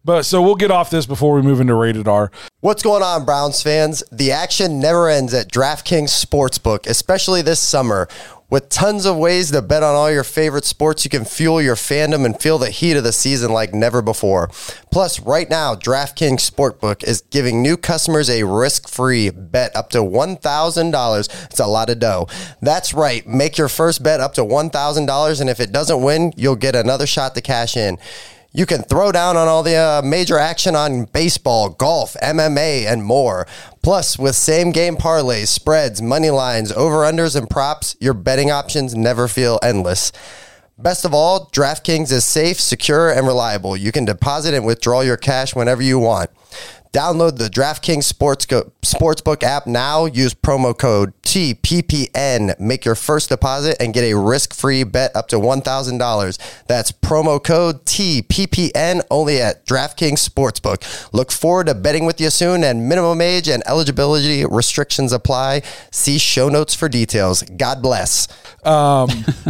But 0.08 0.24
so 0.24 0.42
we'll 0.42 0.56
get 0.56 0.72
off 0.72 0.90
this 0.90 1.06
before 1.06 1.36
we 1.36 1.42
move 1.42 1.60
into 1.60 1.76
rated 1.76 2.08
R. 2.08 2.32
What's 2.62 2.82
going 2.82 3.04
on, 3.04 3.26
Browns 3.26 3.62
fans? 3.62 4.02
The 4.10 4.32
action 4.32 4.80
never 4.80 5.10
ends 5.10 5.34
at 5.34 5.52
DraftKings 5.52 6.26
Sportsbook, 6.26 6.88
especially 6.88 7.42
this 7.42 7.60
summer. 7.60 8.08
With 8.50 8.70
tons 8.70 9.06
of 9.06 9.18
ways 9.18 9.52
to 9.52 9.62
bet 9.62 9.84
on 9.84 9.94
all 9.94 10.10
your 10.10 10.24
favorite 10.24 10.64
sports, 10.64 11.04
you 11.04 11.10
can 11.10 11.26
fuel 11.26 11.62
your 11.62 11.76
fandom 11.76 12.26
and 12.26 12.40
feel 12.40 12.58
the 12.58 12.70
heat 12.70 12.96
of 12.96 13.04
the 13.04 13.12
season 13.12 13.52
like 13.52 13.74
never 13.74 14.02
before. 14.02 14.48
Plus, 14.90 15.20
right 15.20 15.50
now, 15.50 15.76
DraftKings 15.76 16.50
Sportsbook 16.50 17.04
is 17.04 17.20
giving 17.24 17.62
new 17.62 17.76
customers 17.76 18.30
a 18.30 18.44
risk 18.44 18.88
free 18.88 19.30
bet 19.30 19.76
up 19.76 19.90
to 19.90 19.98
$1,000. 19.98 21.46
It's 21.52 21.60
a 21.60 21.68
lot 21.68 21.90
of 21.90 22.00
dough. 22.00 22.30
That's 22.62 22.94
right. 22.94 23.28
Make 23.28 23.58
your 23.58 23.68
first 23.68 24.02
bet 24.02 24.22
up 24.22 24.36
to 24.36 24.42
$1,000, 24.46 25.42
and 25.42 25.50
if 25.50 25.60
it 25.60 25.74
doesn't 25.74 26.02
win, 26.02 26.32
you'll 26.38 26.56
get 26.56 26.78
another 26.78 27.06
shot 27.06 27.36
to 27.36 27.42
cash 27.42 27.76
in. 27.76 27.98
You 28.58 28.66
can 28.66 28.82
throw 28.82 29.12
down 29.12 29.38
on 29.38 29.48
all 29.48 29.62
the 29.62 29.76
uh, 29.76 30.02
major 30.04 30.40
action 30.40 30.76
on 30.76 31.06
baseball, 31.06 31.70
golf, 31.70 32.16
MMA, 32.24 32.88
and 32.92 33.04
more. 33.04 33.46
Plus, 33.84 34.18
with 34.18 34.36
same 34.36 34.72
game 34.72 34.96
parlays, 34.96 35.50
spreads, 35.50 36.02
money 36.02 36.32
lines, 36.32 36.72
over 36.72 37.02
unders, 37.02 37.36
and 37.36 37.48
props, 37.48 37.96
your 38.00 38.16
betting 38.16 38.50
options 38.50 38.96
never 38.96 39.28
feel 39.28 39.60
endless. 39.62 40.12
Best 40.76 41.06
of 41.06 41.14
all, 41.14 41.52
DraftKings 41.52 42.12
is 42.12 42.26
safe, 42.26 42.60
secure, 42.60 43.12
and 43.12 43.28
reliable. 43.28 43.78
You 43.78 43.92
can 43.92 44.06
deposit 44.06 44.56
and 44.56 44.66
withdraw 44.66 45.02
your 45.02 45.18
cash 45.18 45.56
whenever 45.56 45.84
you 45.84 46.00
want. 46.00 46.32
Download 46.98 47.38
the 47.38 47.48
DraftKings 47.48 48.06
Sports 48.06 48.48
Sportsbook 48.48 49.44
app 49.44 49.68
now. 49.68 50.06
Use 50.08 50.34
promo 50.34 50.76
code 50.76 51.14
TPPN. 51.22 52.60
Make 52.60 52.86
your 52.86 52.96
first 52.96 53.30
deposit 53.30 53.78
and 53.80 53.94
get 53.94 54.04
a 54.04 54.16
risk-free 54.16 54.86
bet 54.86 55.16
up 55.16 55.28
to 55.28 55.36
$1,000. 55.36 56.64
That's 56.66 56.92
promo 56.92 57.44
code 57.44 57.86
TPPN 57.86 59.02
only 59.12 59.40
at 59.40 59.68
DraftKings 59.68 60.28
Sportsbook. 60.28 61.14
Look 61.14 61.32
forward 61.32 61.68
to 61.68 61.76
betting 61.76 62.08
with 62.08 62.20
you 62.20 62.32
soon 62.32 62.64
and 62.64 62.90
minimum 62.90 63.22
age 63.22 63.48
and 63.48 63.62
eligibility 63.68 64.44
restrictions 64.44 65.14
apply. 65.14 65.62
See 65.92 66.18
show 66.18 66.50
notes 66.50 66.74
for 66.74 66.90
details. 66.90 67.44
God 67.44 67.84
bless. 67.84 68.28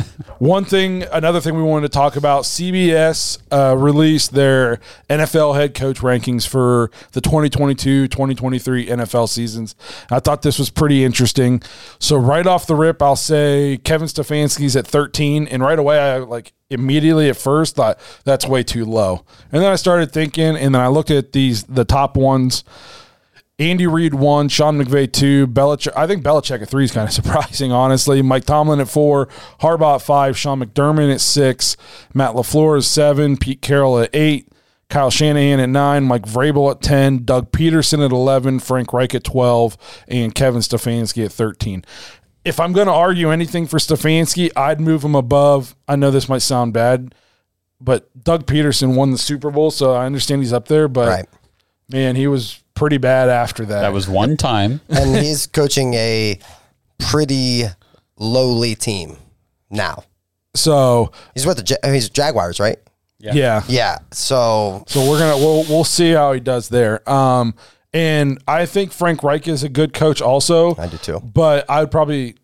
One 0.39 0.65
thing, 0.65 1.03
another 1.11 1.41
thing 1.41 1.55
we 1.55 1.63
wanted 1.63 1.91
to 1.91 1.93
talk 1.93 2.15
about 2.15 2.43
CBS 2.43 3.39
uh, 3.51 3.75
released 3.75 4.33
their 4.33 4.79
NFL 5.09 5.55
head 5.55 5.73
coach 5.73 5.99
rankings 5.99 6.47
for 6.47 6.91
the 7.13 7.21
2022 7.43 8.07
2023 8.07 8.87
NFL 8.87 9.29
seasons. 9.29 9.75
I 10.09 10.19
thought 10.19 10.41
this 10.41 10.59
was 10.59 10.69
pretty 10.69 11.03
interesting. 11.03 11.61
So, 11.99 12.17
right 12.17 12.45
off 12.45 12.67
the 12.67 12.75
rip, 12.75 13.01
I'll 13.01 13.15
say 13.15 13.79
Kevin 13.83 14.07
Stefanski's 14.07 14.75
at 14.75 14.87
13. 14.87 15.47
And 15.47 15.63
right 15.63 15.79
away, 15.79 15.99
I 15.99 16.17
like 16.17 16.53
immediately 16.69 17.29
at 17.29 17.37
first 17.37 17.75
thought 17.75 17.99
that's 18.23 18.45
way 18.45 18.63
too 18.63 18.85
low. 18.85 19.25
And 19.51 19.61
then 19.61 19.71
I 19.71 19.75
started 19.75 20.11
thinking, 20.11 20.55
and 20.55 20.75
then 20.75 20.81
I 20.81 20.87
looked 20.87 21.11
at 21.11 21.31
these, 21.31 21.63
the 21.63 21.85
top 21.85 22.17
ones. 22.17 22.63
Andy 23.59 23.87
Reid 23.87 24.13
one, 24.13 24.49
Sean 24.49 24.79
McVay 24.79 25.11
two, 25.11 25.47
Belichick. 25.47 25.91
I 25.95 26.05
think 26.05 26.23
Belichick 26.23 26.61
at 26.61 26.69
three 26.69 26.83
is 26.83 26.91
kind 26.91 27.07
of 27.07 27.13
surprising, 27.13 27.71
honestly. 27.71 28.21
Mike 28.21 28.45
Tomlin 28.45 28.79
at 28.79 28.87
four, 28.87 29.27
Harbaugh 29.61 29.95
at 29.95 30.01
five, 30.03 30.37
Sean 30.37 30.63
McDermott 30.63 31.11
at 31.11 31.21
six, 31.21 31.75
Matt 32.13 32.35
Lafleur 32.35 32.77
at 32.77 32.83
seven, 32.83 33.35
Pete 33.35 33.61
Carroll 33.61 33.97
at 33.99 34.11
eight, 34.13 34.47
Kyle 34.89 35.09
Shanahan 35.09 35.59
at 35.59 35.69
nine, 35.69 36.03
Mike 36.05 36.23
Vrabel 36.23 36.71
at 36.71 36.81
ten, 36.81 37.23
Doug 37.25 37.51
Pederson 37.51 38.03
at 38.05 38.11
eleven, 38.11 38.59
Frank 38.59 38.93
Reich 38.93 39.13
at 39.15 39.23
twelve, 39.23 39.77
and 40.07 40.33
Kevin 40.33 40.61
Stefanski 40.61 41.25
at 41.25 41.31
thirteen. 41.31 41.83
If 42.45 42.59
I'm 42.61 42.71
going 42.71 42.87
to 42.87 42.93
argue 42.93 43.29
anything 43.29 43.67
for 43.67 43.77
Stefanski, 43.77 44.49
I'd 44.55 44.79
move 44.79 45.03
him 45.03 45.15
above. 45.15 45.75
I 45.87 45.97
know 45.97 46.11
this 46.11 46.29
might 46.29 46.41
sound 46.41 46.71
bad. 46.73 47.13
but 47.81 48.07
Doug 48.23 48.45
Pederson 48.45 48.95
won 48.95 49.11
the 49.11 49.17
Super 49.17 49.51
Bowl, 49.51 49.69
so 49.69 49.93
I 49.93 50.05
understand 50.05 50.41
he's 50.41 50.53
up 50.53 50.67
there. 50.69 50.87
But 50.87 51.09
Right. 51.09 51.25
man, 51.89 52.15
he 52.15 52.25
was 52.27 52.63
pretty 52.73 52.97
bad 52.97 53.27
after 53.29 53.65
that. 53.65 53.81
That 53.81 53.91
was 53.93 54.07
one 54.07 54.37
time. 54.37 54.79
and 54.89 55.15
he's 55.17 55.45
coaching 55.45 55.93
a 55.95 56.39
pretty 56.97 57.65
lowly 58.17 58.75
team 58.75 59.17
now. 59.69 60.03
so 60.55 61.11
He's 61.35 61.45
with 61.45 61.57
the 61.57 61.77
he's 61.91 62.09
Jaguars, 62.09 62.59
right? 62.61 62.77
Yeah. 63.35 63.63
Yeah. 63.67 63.97
So 64.11 64.83
So 64.87 65.09
we're 65.09 65.19
gonna 65.19 65.37
we'll 65.37 65.63
we'll 65.63 65.83
see 65.83 66.11
how 66.11 66.33
he 66.33 66.39
does 66.39 66.69
there. 66.69 67.07
Um, 67.09 67.53
and 67.93 68.41
I 68.47 68.65
think 68.65 68.91
Frank 68.91 69.23
Reich 69.23 69.47
is 69.47 69.63
a 69.63 69.69
good 69.69 69.93
coach 69.93 70.21
also. 70.21 70.75
I 70.77 70.87
do 70.87 70.97
too. 70.97 71.19
but 71.19 71.69
I 71.69 71.81
would 71.81 71.91
probably 71.91 72.35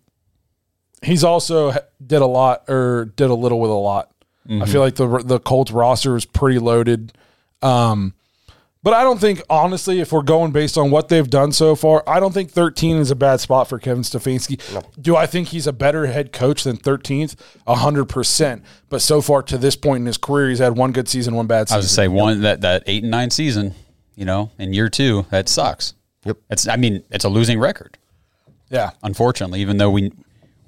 he's 1.01 1.23
also 1.23 1.73
did 2.05 2.21
a 2.21 2.25
lot 2.25 2.63
or 2.69 3.05
did 3.15 3.29
a 3.29 3.35
little 3.35 3.59
with 3.59 3.71
a 3.71 3.73
lot. 3.73 4.09
I 4.49 4.65
feel 4.65 4.81
like 4.81 4.95
the 4.95 5.19
the 5.23 5.39
Colts 5.39 5.71
roster 5.71 6.15
is 6.17 6.25
pretty 6.25 6.59
loaded. 6.59 7.13
Um, 7.61 8.13
but 8.83 8.93
I 8.93 9.03
don't 9.03 9.19
think 9.19 9.41
honestly, 9.49 9.99
if 10.01 10.11
we're 10.11 10.21
going 10.21 10.51
based 10.51 10.77
on 10.77 10.91
what 10.91 11.07
they've 11.07 11.29
done 11.29 11.51
so 11.53 11.75
far, 11.75 12.03
I 12.05 12.19
don't 12.19 12.33
think 12.33 12.51
13 12.51 12.97
is 12.97 13.09
a 13.11 13.15
bad 13.15 13.39
spot 13.39 13.67
for 13.69 13.79
Kevin 13.79 14.03
Stefanski. 14.03 14.59
Do 15.01 15.15
I 15.15 15.25
think 15.25 15.47
he's 15.49 15.65
a 15.67 15.73
better 15.73 16.05
head 16.07 16.31
coach 16.33 16.63
than 16.63 16.77
13th? 16.77 17.35
hundred 17.67 18.05
percent. 18.05 18.63
But 18.89 19.01
so 19.01 19.21
far 19.21 19.41
to 19.43 19.57
this 19.57 19.75
point 19.75 20.01
in 20.01 20.05
his 20.05 20.17
career, 20.17 20.49
he's 20.49 20.59
had 20.59 20.77
one 20.77 20.91
good 20.91 21.07
season, 21.07 21.33
one 21.35 21.47
bad 21.47 21.61
I 21.61 21.63
season. 21.65 21.77
was 21.77 21.87
to 21.87 21.93
say 21.93 22.07
one 22.07 22.41
that 22.41 22.61
that 22.61 22.83
eight 22.85 23.03
and 23.03 23.11
nine 23.11 23.29
season, 23.29 23.73
you 24.15 24.25
know, 24.25 24.51
in 24.59 24.73
year 24.73 24.89
two, 24.89 25.25
that 25.31 25.47
sucks. 25.49 25.93
Yep. 26.25 26.37
It's 26.49 26.67
I 26.67 26.75
mean, 26.75 27.03
it's 27.09 27.25
a 27.25 27.29
losing 27.29 27.59
record, 27.59 27.97
yeah. 28.69 28.91
unfortunately, 29.01 29.61
even 29.61 29.77
though 29.77 29.89
we 29.89 30.11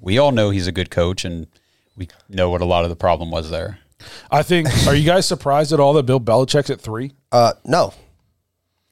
we 0.00 0.18
all 0.18 0.32
know 0.32 0.50
he's 0.50 0.66
a 0.66 0.72
good 0.72 0.90
coach 0.90 1.24
and 1.24 1.46
we 1.96 2.08
know 2.28 2.50
what 2.50 2.60
a 2.60 2.64
lot 2.66 2.84
of 2.84 2.90
the 2.90 2.96
problem 2.96 3.30
was 3.30 3.50
there. 3.50 3.78
I 4.30 4.42
think. 4.42 4.68
Are 4.86 4.94
you 4.94 5.04
guys 5.06 5.26
surprised 5.26 5.72
at 5.72 5.80
all 5.80 5.94
that 5.94 6.04
Bill 6.04 6.20
Belichick's 6.20 6.70
at 6.70 6.80
three? 6.80 7.12
uh 7.32 7.52
no. 7.64 7.92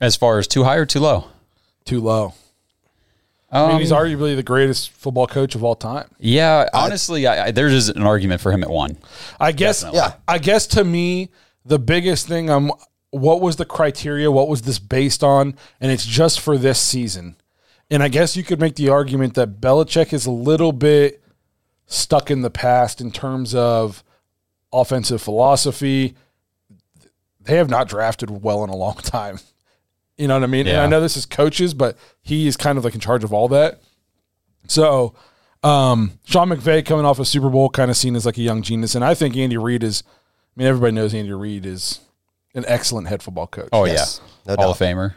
As 0.04 0.16
far 0.16 0.38
as 0.38 0.46
too 0.46 0.64
high 0.64 0.76
or 0.76 0.84
too 0.84 1.00
low? 1.00 1.24
Too 1.86 2.00
low. 2.00 2.34
I 3.50 3.60
Um, 3.60 3.68
mean, 3.70 3.80
he's 3.80 3.92
arguably 3.92 4.36
the 4.36 4.42
greatest 4.42 4.90
football 4.90 5.26
coach 5.26 5.54
of 5.54 5.62
all 5.64 5.74
time. 5.76 6.08
yeah, 6.18 6.68
honestly, 6.74 7.26
I, 7.26 7.46
I, 7.46 7.50
there's 7.52 7.88
an 7.88 8.02
argument 8.02 8.40
for 8.40 8.50
him 8.52 8.62
at 8.62 8.70
one. 8.70 8.98
I 9.40 9.52
guess. 9.52 9.80
Definitely. 9.82 9.98
Yeah. 10.00 10.14
I 10.28 10.38
guess 10.38 10.66
to 10.68 10.84
me, 10.84 11.30
the 11.64 11.78
biggest 11.78 12.26
thing 12.28 12.50
I'm. 12.50 12.70
What 13.10 13.40
was 13.40 13.56
the 13.56 13.64
criteria? 13.64 14.30
What 14.30 14.48
was 14.48 14.62
this 14.62 14.78
based 14.80 15.22
on? 15.22 15.54
And 15.80 15.92
it's 15.92 16.04
just 16.04 16.40
for 16.40 16.58
this 16.58 16.80
season. 16.80 17.36
And 17.90 18.02
I 18.02 18.08
guess 18.08 18.36
you 18.36 18.42
could 18.42 18.58
make 18.58 18.74
the 18.74 18.88
argument 18.88 19.34
that 19.34 19.60
Belichick 19.60 20.12
is 20.12 20.26
a 20.26 20.32
little 20.32 20.72
bit 20.72 21.22
stuck 21.86 22.28
in 22.30 22.42
the 22.42 22.50
past 22.50 23.00
in 23.00 23.12
terms 23.12 23.54
of 23.54 24.02
offensive 24.72 25.22
philosophy. 25.22 26.16
They 27.40 27.56
have 27.56 27.70
not 27.70 27.86
drafted 27.88 28.42
well 28.42 28.64
in 28.64 28.70
a 28.70 28.74
long 28.76 28.94
time. 29.02 29.38
You 30.16 30.28
know 30.28 30.34
what 30.34 30.44
I 30.44 30.46
mean? 30.46 30.66
And 30.68 30.76
I 30.78 30.86
know 30.86 31.00
this 31.00 31.16
is 31.16 31.26
coaches, 31.26 31.74
but 31.74 31.96
he 32.22 32.46
is 32.46 32.56
kind 32.56 32.78
of 32.78 32.84
like 32.84 32.94
in 32.94 33.00
charge 33.00 33.24
of 33.24 33.32
all 33.32 33.48
that. 33.48 33.80
So, 34.68 35.14
um, 35.62 36.18
Sean 36.24 36.48
McVay 36.50 36.84
coming 36.84 37.04
off 37.04 37.18
a 37.18 37.24
Super 37.24 37.50
Bowl, 37.50 37.68
kind 37.68 37.90
of 37.90 37.96
seen 37.96 38.14
as 38.16 38.24
like 38.24 38.38
a 38.38 38.42
young 38.42 38.62
genius, 38.62 38.94
and 38.94 39.04
I 39.04 39.14
think 39.14 39.36
Andy 39.36 39.56
Reid 39.56 39.82
is. 39.82 40.02
I 40.06 40.60
mean, 40.60 40.68
everybody 40.68 40.92
knows 40.92 41.12
Andy 41.14 41.32
Reid 41.32 41.66
is 41.66 42.00
an 42.54 42.64
excellent 42.68 43.08
head 43.08 43.22
football 43.22 43.48
coach. 43.48 43.70
Oh 43.72 43.84
Yes, 43.86 44.20
yeah, 44.46 44.54
no 44.54 44.62
Hall 44.62 44.70
of 44.70 44.78
Famer. 44.78 45.14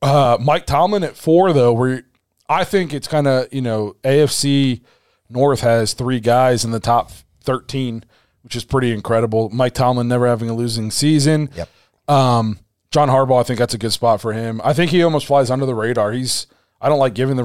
Uh, 0.00 0.38
Mike 0.40 0.64
Tomlin 0.64 1.04
at 1.04 1.16
four, 1.16 1.52
though, 1.52 1.74
where 1.74 2.04
I 2.48 2.64
think 2.64 2.94
it's 2.94 3.06
kind 3.06 3.26
of 3.26 3.52
you 3.52 3.60
know 3.60 3.96
AFC 4.02 4.80
North 5.28 5.60
has 5.60 5.92
three 5.92 6.20
guys 6.20 6.64
in 6.64 6.70
the 6.70 6.80
top 6.80 7.10
thirteen, 7.42 8.04
which 8.42 8.56
is 8.56 8.64
pretty 8.64 8.92
incredible. 8.92 9.50
Mike 9.50 9.74
Tomlin 9.74 10.08
never 10.08 10.26
having 10.26 10.48
a 10.48 10.54
losing 10.54 10.90
season. 10.90 11.50
Yep. 11.54 11.68
Um, 12.08 12.58
John 12.90 13.08
Harbaugh, 13.08 13.40
I 13.40 13.42
think 13.44 13.58
that's 13.58 13.74
a 13.74 13.78
good 13.78 13.92
spot 13.92 14.20
for 14.20 14.32
him. 14.32 14.60
I 14.64 14.72
think 14.72 14.90
he 14.90 15.02
almost 15.02 15.26
flies 15.26 15.50
under 15.50 15.66
the 15.66 15.74
radar. 15.74 16.12
He's 16.12 16.46
I 16.82 16.88
don't 16.88 16.98
like 16.98 17.14
giving 17.14 17.36
the 17.36 17.44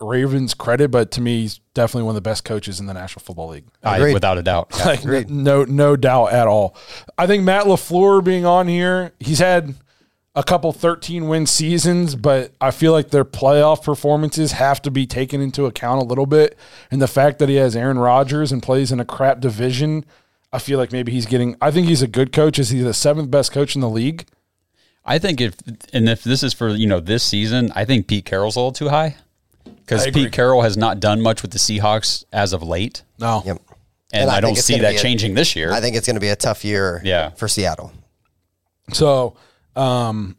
Ravens 0.00 0.54
credit, 0.54 0.92
but 0.92 1.10
to 1.12 1.20
me, 1.20 1.42
he's 1.42 1.58
definitely 1.74 2.04
one 2.04 2.12
of 2.12 2.22
the 2.22 2.28
best 2.28 2.44
coaches 2.44 2.78
in 2.78 2.86
the 2.86 2.94
National 2.94 3.20
Football 3.20 3.48
League. 3.48 3.64
I, 3.82 3.96
Agreed. 3.96 4.14
without 4.14 4.38
a 4.38 4.42
doubt. 4.42 4.72
Like 4.86 5.28
no 5.28 5.64
no 5.64 5.96
doubt 5.96 6.32
at 6.32 6.46
all. 6.46 6.76
I 7.18 7.26
think 7.26 7.42
Matt 7.42 7.64
LaFleur 7.64 8.22
being 8.22 8.46
on 8.46 8.68
here, 8.68 9.12
he's 9.18 9.40
had 9.40 9.74
a 10.36 10.44
couple 10.44 10.72
13 10.72 11.26
win 11.26 11.46
seasons, 11.46 12.14
but 12.14 12.52
I 12.60 12.70
feel 12.70 12.92
like 12.92 13.10
their 13.10 13.24
playoff 13.24 13.82
performances 13.82 14.52
have 14.52 14.80
to 14.82 14.90
be 14.90 15.06
taken 15.06 15.40
into 15.40 15.66
account 15.66 16.02
a 16.02 16.04
little 16.04 16.26
bit. 16.26 16.56
And 16.90 17.02
the 17.02 17.08
fact 17.08 17.40
that 17.40 17.48
he 17.48 17.56
has 17.56 17.74
Aaron 17.74 17.98
Rodgers 17.98 18.52
and 18.52 18.62
plays 18.62 18.92
in 18.92 19.00
a 19.00 19.04
crap 19.04 19.40
division, 19.40 20.04
I 20.52 20.58
feel 20.60 20.78
like 20.78 20.92
maybe 20.92 21.10
he's 21.10 21.26
getting 21.26 21.56
I 21.60 21.72
think 21.72 21.88
he's 21.88 22.02
a 22.02 22.08
good 22.08 22.32
coach. 22.32 22.58
Is 22.60 22.70
he 22.70 22.80
the 22.82 22.94
seventh 22.94 23.30
best 23.30 23.50
coach 23.50 23.74
in 23.74 23.80
the 23.80 23.90
league? 23.90 24.26
I 25.06 25.18
think 25.18 25.40
if 25.40 25.54
and 25.92 26.08
if 26.08 26.24
this 26.24 26.42
is 26.42 26.52
for 26.52 26.68
you 26.70 26.86
know 26.86 27.00
this 27.00 27.22
season, 27.22 27.70
I 27.74 27.84
think 27.84 28.08
Pete 28.08 28.24
Carroll's 28.24 28.56
a 28.56 28.58
little 28.58 28.72
too 28.72 28.88
high 28.88 29.16
because 29.64 30.06
Pete 30.08 30.32
Carroll 30.32 30.62
has 30.62 30.76
not 30.76 30.98
done 31.00 31.22
much 31.22 31.42
with 31.42 31.52
the 31.52 31.58
Seahawks 31.58 32.24
as 32.32 32.52
of 32.52 32.62
late, 32.62 33.02
No. 33.20 33.42
Yep. 33.46 33.56
and, 34.12 34.22
And 34.22 34.30
I 34.30 34.36
I, 34.38 34.40
don't 34.40 34.56
see 34.56 34.78
that 34.80 34.96
a- 34.96 34.98
changing 34.98 35.34
this 35.34 35.54
year. 35.54 35.70
I 35.72 35.80
think 35.80 35.94
it's 35.96 36.06
going 36.06 36.16
to 36.16 36.20
be 36.20 36.28
a 36.28 36.36
tough 36.36 36.64
year 36.64 37.00
Yeah. 37.04 37.30
for 37.30 37.46
Seattle. 37.46 37.92
So, 38.92 39.36
um, 39.74 40.36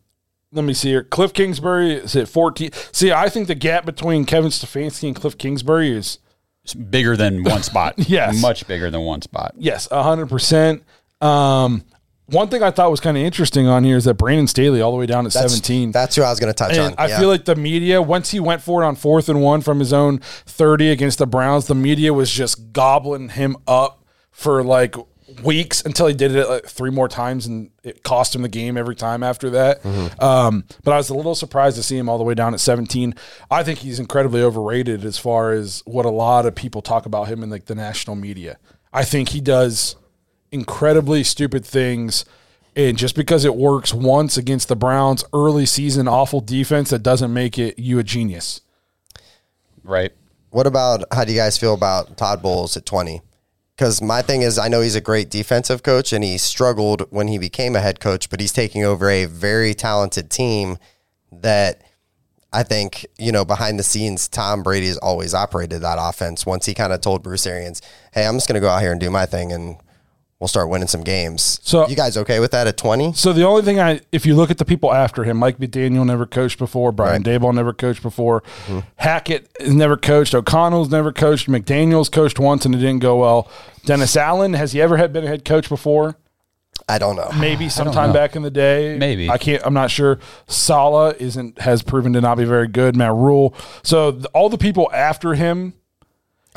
let 0.52 0.64
me 0.66 0.74
see 0.74 0.90
here. 0.90 1.04
Cliff 1.04 1.34
Kingsbury 1.34 1.94
is 1.96 2.16
at 2.16 2.28
14. 2.30 2.72
See, 2.92 3.12
I 3.12 3.30
think 3.30 3.48
the 3.48 3.56
gap 3.56 3.86
between 3.86 4.26
Kevin 4.26 4.50
Stefanski 4.52 5.08
and 5.08 5.16
Cliff 5.16 5.38
Kingsbury 5.38 5.92
is 5.92 6.20
It's 6.64 6.74
bigger 6.74 7.16
than 7.18 7.44
one 7.44 7.64
spot. 7.64 7.96
Yes. 8.10 8.42
much 8.42 8.68
bigger 8.68 8.90
than 8.90 9.02
one 9.02 9.22
spot. 9.22 9.54
Yes, 9.58 9.88
hundred 9.92 10.28
percent. 10.28 10.84
Um, 11.22 11.84
one 12.28 12.50
thing 12.50 12.62
I 12.64 12.72
thought 12.72 12.92
was 12.92 13.00
kind 13.00 13.18
of 13.18 13.24
interesting 13.24 13.68
on 13.68 13.84
here 13.84 13.98
is 13.98 14.04
that 14.06 14.16
Brandon 14.16 14.48
Staley 14.48 14.82
all 14.82 14.92
the 14.92 14.98
way 14.98 15.06
down 15.06 15.26
at 15.26 15.34
That's, 15.34 15.52
seventeen. 15.54 15.92
That's 15.92 16.16
who 16.16 16.24
I 16.24 16.30
was 16.30 16.40
going 16.40 16.52
to 16.52 16.58
touch 16.58 16.72
and 16.74 16.88
on. 16.88 16.96
I 16.98 17.08
Yeah. 17.08 17.20
feel 17.20 17.30
like 17.30 17.46
the 17.46 17.56
media, 17.56 18.02
once 18.02 18.32
he 18.32 18.40
went 18.40 18.62
for 18.62 18.84
it 18.84 18.86
on 18.86 18.96
fourth 18.96 19.30
and 19.30 19.42
one 19.42 19.62
from 19.62 19.80
his 19.80 19.94
own 19.94 20.20
thirty 20.46 20.90
against 20.90 21.20
the 21.20 21.28
Browns, 21.28 21.68
the 21.68 21.76
media 21.76 22.14
was 22.14 22.30
just 22.32 22.74
gobbling 22.74 23.30
him 23.30 23.56
up 23.68 24.04
for 24.32 24.64
like 24.64 24.96
weeks 25.44 25.84
until 25.86 26.08
he 26.08 26.14
did 26.14 26.34
it 26.36 26.48
like 26.50 26.66
three 26.66 26.90
more 26.90 27.08
times, 27.08 27.46
and 27.46 27.70
it 27.84 28.04
cost 28.04 28.34
him 28.36 28.42
the 28.42 28.50
game 28.50 28.78
every 28.78 28.96
time 28.96 29.24
after 29.24 29.50
that. 29.52 29.86
Um, 30.22 30.64
but 30.84 30.92
I 30.94 30.98
was 30.98 31.10
a 31.10 31.14
little 31.14 31.36
surprised 31.36 31.76
to 31.78 31.84
see 31.84 31.98
him 31.98 32.10
all 32.10 32.18
the 32.18 32.24
way 32.24 32.34
down 32.34 32.54
at 32.54 32.60
seventeen. 32.60 33.14
I 33.52 33.64
think 33.64 33.80
he's 33.80 34.00
incredibly 34.00 34.42
overrated 34.42 35.06
as 35.06 35.18
far 35.18 35.52
as 35.52 35.82
what 35.86 36.06
a 36.06 36.10
lot 36.10 36.46
of 36.46 36.56
people 36.56 36.82
talk 36.82 37.06
about 37.06 37.28
him 37.28 37.44
in 37.44 37.50
like 37.50 37.66
the 37.66 37.76
national 37.76 38.16
media. 38.16 38.58
I 38.94 39.04
think 39.04 39.30
he 39.30 39.42
does 39.42 39.96
incredibly 40.52 41.24
stupid 41.24 41.66
things. 41.66 42.26
And 42.76 42.98
just 42.98 43.16
because 43.16 43.44
it 43.44 43.56
works 43.56 43.94
once 43.94 44.38
against 44.38 44.68
the 44.68 44.76
Browns 44.76 45.24
early 45.34 45.66
season 45.66 46.08
awful 46.08 46.42
defense, 46.42 46.92
that 46.92 47.04
doesn't 47.04 47.34
make 47.34 47.58
it 47.58 47.80
you 47.80 47.98
a 48.00 48.04
genius. 48.04 48.62
Right. 49.84 50.12
What 50.50 50.68
about 50.68 51.04
how 51.12 51.26
do 51.26 51.32
you 51.32 51.38
guys 51.38 51.58
feel 51.58 51.74
about 51.74 52.18
Todd 52.18 52.42
Bowles 52.42 52.78
at 52.78 52.86
20? 52.86 53.22
Because 53.76 54.02
my 54.02 54.22
thing 54.22 54.42
is, 54.42 54.58
I 54.58 54.70
know 54.70 54.82
he's 54.82 54.96
a 54.96 55.02
great 55.02 55.30
defensive 55.30 55.84
coach 55.84 56.12
and 56.12 56.24
he 56.24 56.38
struggled 56.38 57.08
when 57.12 57.28
he 57.28 57.38
became 57.38 57.76
a 57.76 57.80
head 57.80 58.00
coach, 58.00 58.30
but 58.30 58.40
he's 58.40 58.54
taking 58.54 58.84
over 58.84 59.10
a 59.10 59.26
very 59.26 59.74
talented 59.74 60.30
team 60.30 60.78
that 61.32 61.84
I 62.52 62.64
think, 62.64 63.06
you 63.20 63.32
know, 63.32 63.46
behind 63.46 63.78
the 63.78 63.84
scenes, 63.84 64.28
Tom 64.28 64.64
Brady 64.64 64.88
has 64.88 64.98
always 64.98 65.34
operated 65.34 65.82
that 65.82 65.98
offense. 66.00 66.46
Once 66.46 66.66
he 66.66 66.74
kind 66.74 66.94
of 66.94 67.02
told 67.02 67.22
Bruce 67.22 67.46
Arians, 67.46 67.82
hey, 68.14 68.26
I'm 68.26 68.36
just 68.36 68.48
going 68.48 68.56
to 68.56 68.62
go 68.62 68.70
out 68.70 68.82
here 68.82 68.92
and 68.92 69.02
do 69.02 69.12
my 69.12 69.26
thing 69.26 69.52
and 69.52 69.78
we'll 70.40 70.48
start 70.48 70.70
winning 70.70 70.88
some 70.88 71.04
games. 71.04 71.60
So- 71.64 71.88
you 71.88 71.96
guys 71.96 72.18
okay 72.18 72.40
with 72.40 72.52
that 72.52 72.68
at 72.68 72.78
20? 72.78 73.14
So 73.14 73.34
the 73.34 73.44
only 73.44 73.64
thing 73.64 73.80
I, 73.80 74.02
if 74.12 74.26
you 74.26 74.36
look 74.36 74.52
at 74.52 74.58
the 74.58 74.66
people 74.66 74.94
after 74.94 75.24
him, 75.24 75.38
Mike 75.38 75.58
McDaniel 75.58 76.06
never 76.06 76.26
coached 76.26 76.60
before, 76.60 76.92
Brian 76.92 77.24
Daboll 77.24 77.54
never 77.54 77.74
coached 77.74 78.02
before, 78.02 78.42
mm-hmm. 78.42 78.80
Hackett 78.98 79.50
never 79.68 79.98
coached, 79.98 80.36
O'Connell's 80.36 80.90
never 80.90 81.12
coached, 81.12 81.48
McDaniel's 81.48 82.10
coached 82.10 82.40
once 82.40 82.66
and 82.66 82.76
it 82.76 82.80
didn't 82.80 83.00
go 83.00 83.18
well. 83.18 83.50
Dennis 83.86 84.16
Allen 84.16 84.54
has 84.54 84.74
he 84.74 84.82
ever 84.82 84.98
had 84.98 85.14
been 85.14 85.24
a 85.24 85.28
head 85.28 85.46
coach 85.46 85.70
before? 85.70 86.18
I 86.90 87.00
don't 87.00 87.18
know. 87.18 87.30
Maybe 87.38 87.68
sometime 87.68 88.14
back 88.14 88.36
in 88.38 88.44
the 88.44 88.52
day. 88.52 88.98
Maybe. 88.98 89.30
I 89.30 89.38
can't. 89.38 89.62
I'm 89.66 89.74
not 89.74 89.92
sure. 89.92 90.20
Saleh 90.48 91.18
isn't 91.20 91.60
has 91.60 91.82
proven 91.82 92.14
to 92.14 92.22
not 92.22 92.38
be 92.38 92.46
very 92.46 92.68
good. 92.68 92.96
Matt 92.96 93.12
Rhule. 93.12 93.54
So 93.84 94.14
th- 94.14 94.26
all 94.34 94.48
the 94.48 94.58
people 94.58 94.90
after 94.94 95.34
him 95.34 95.74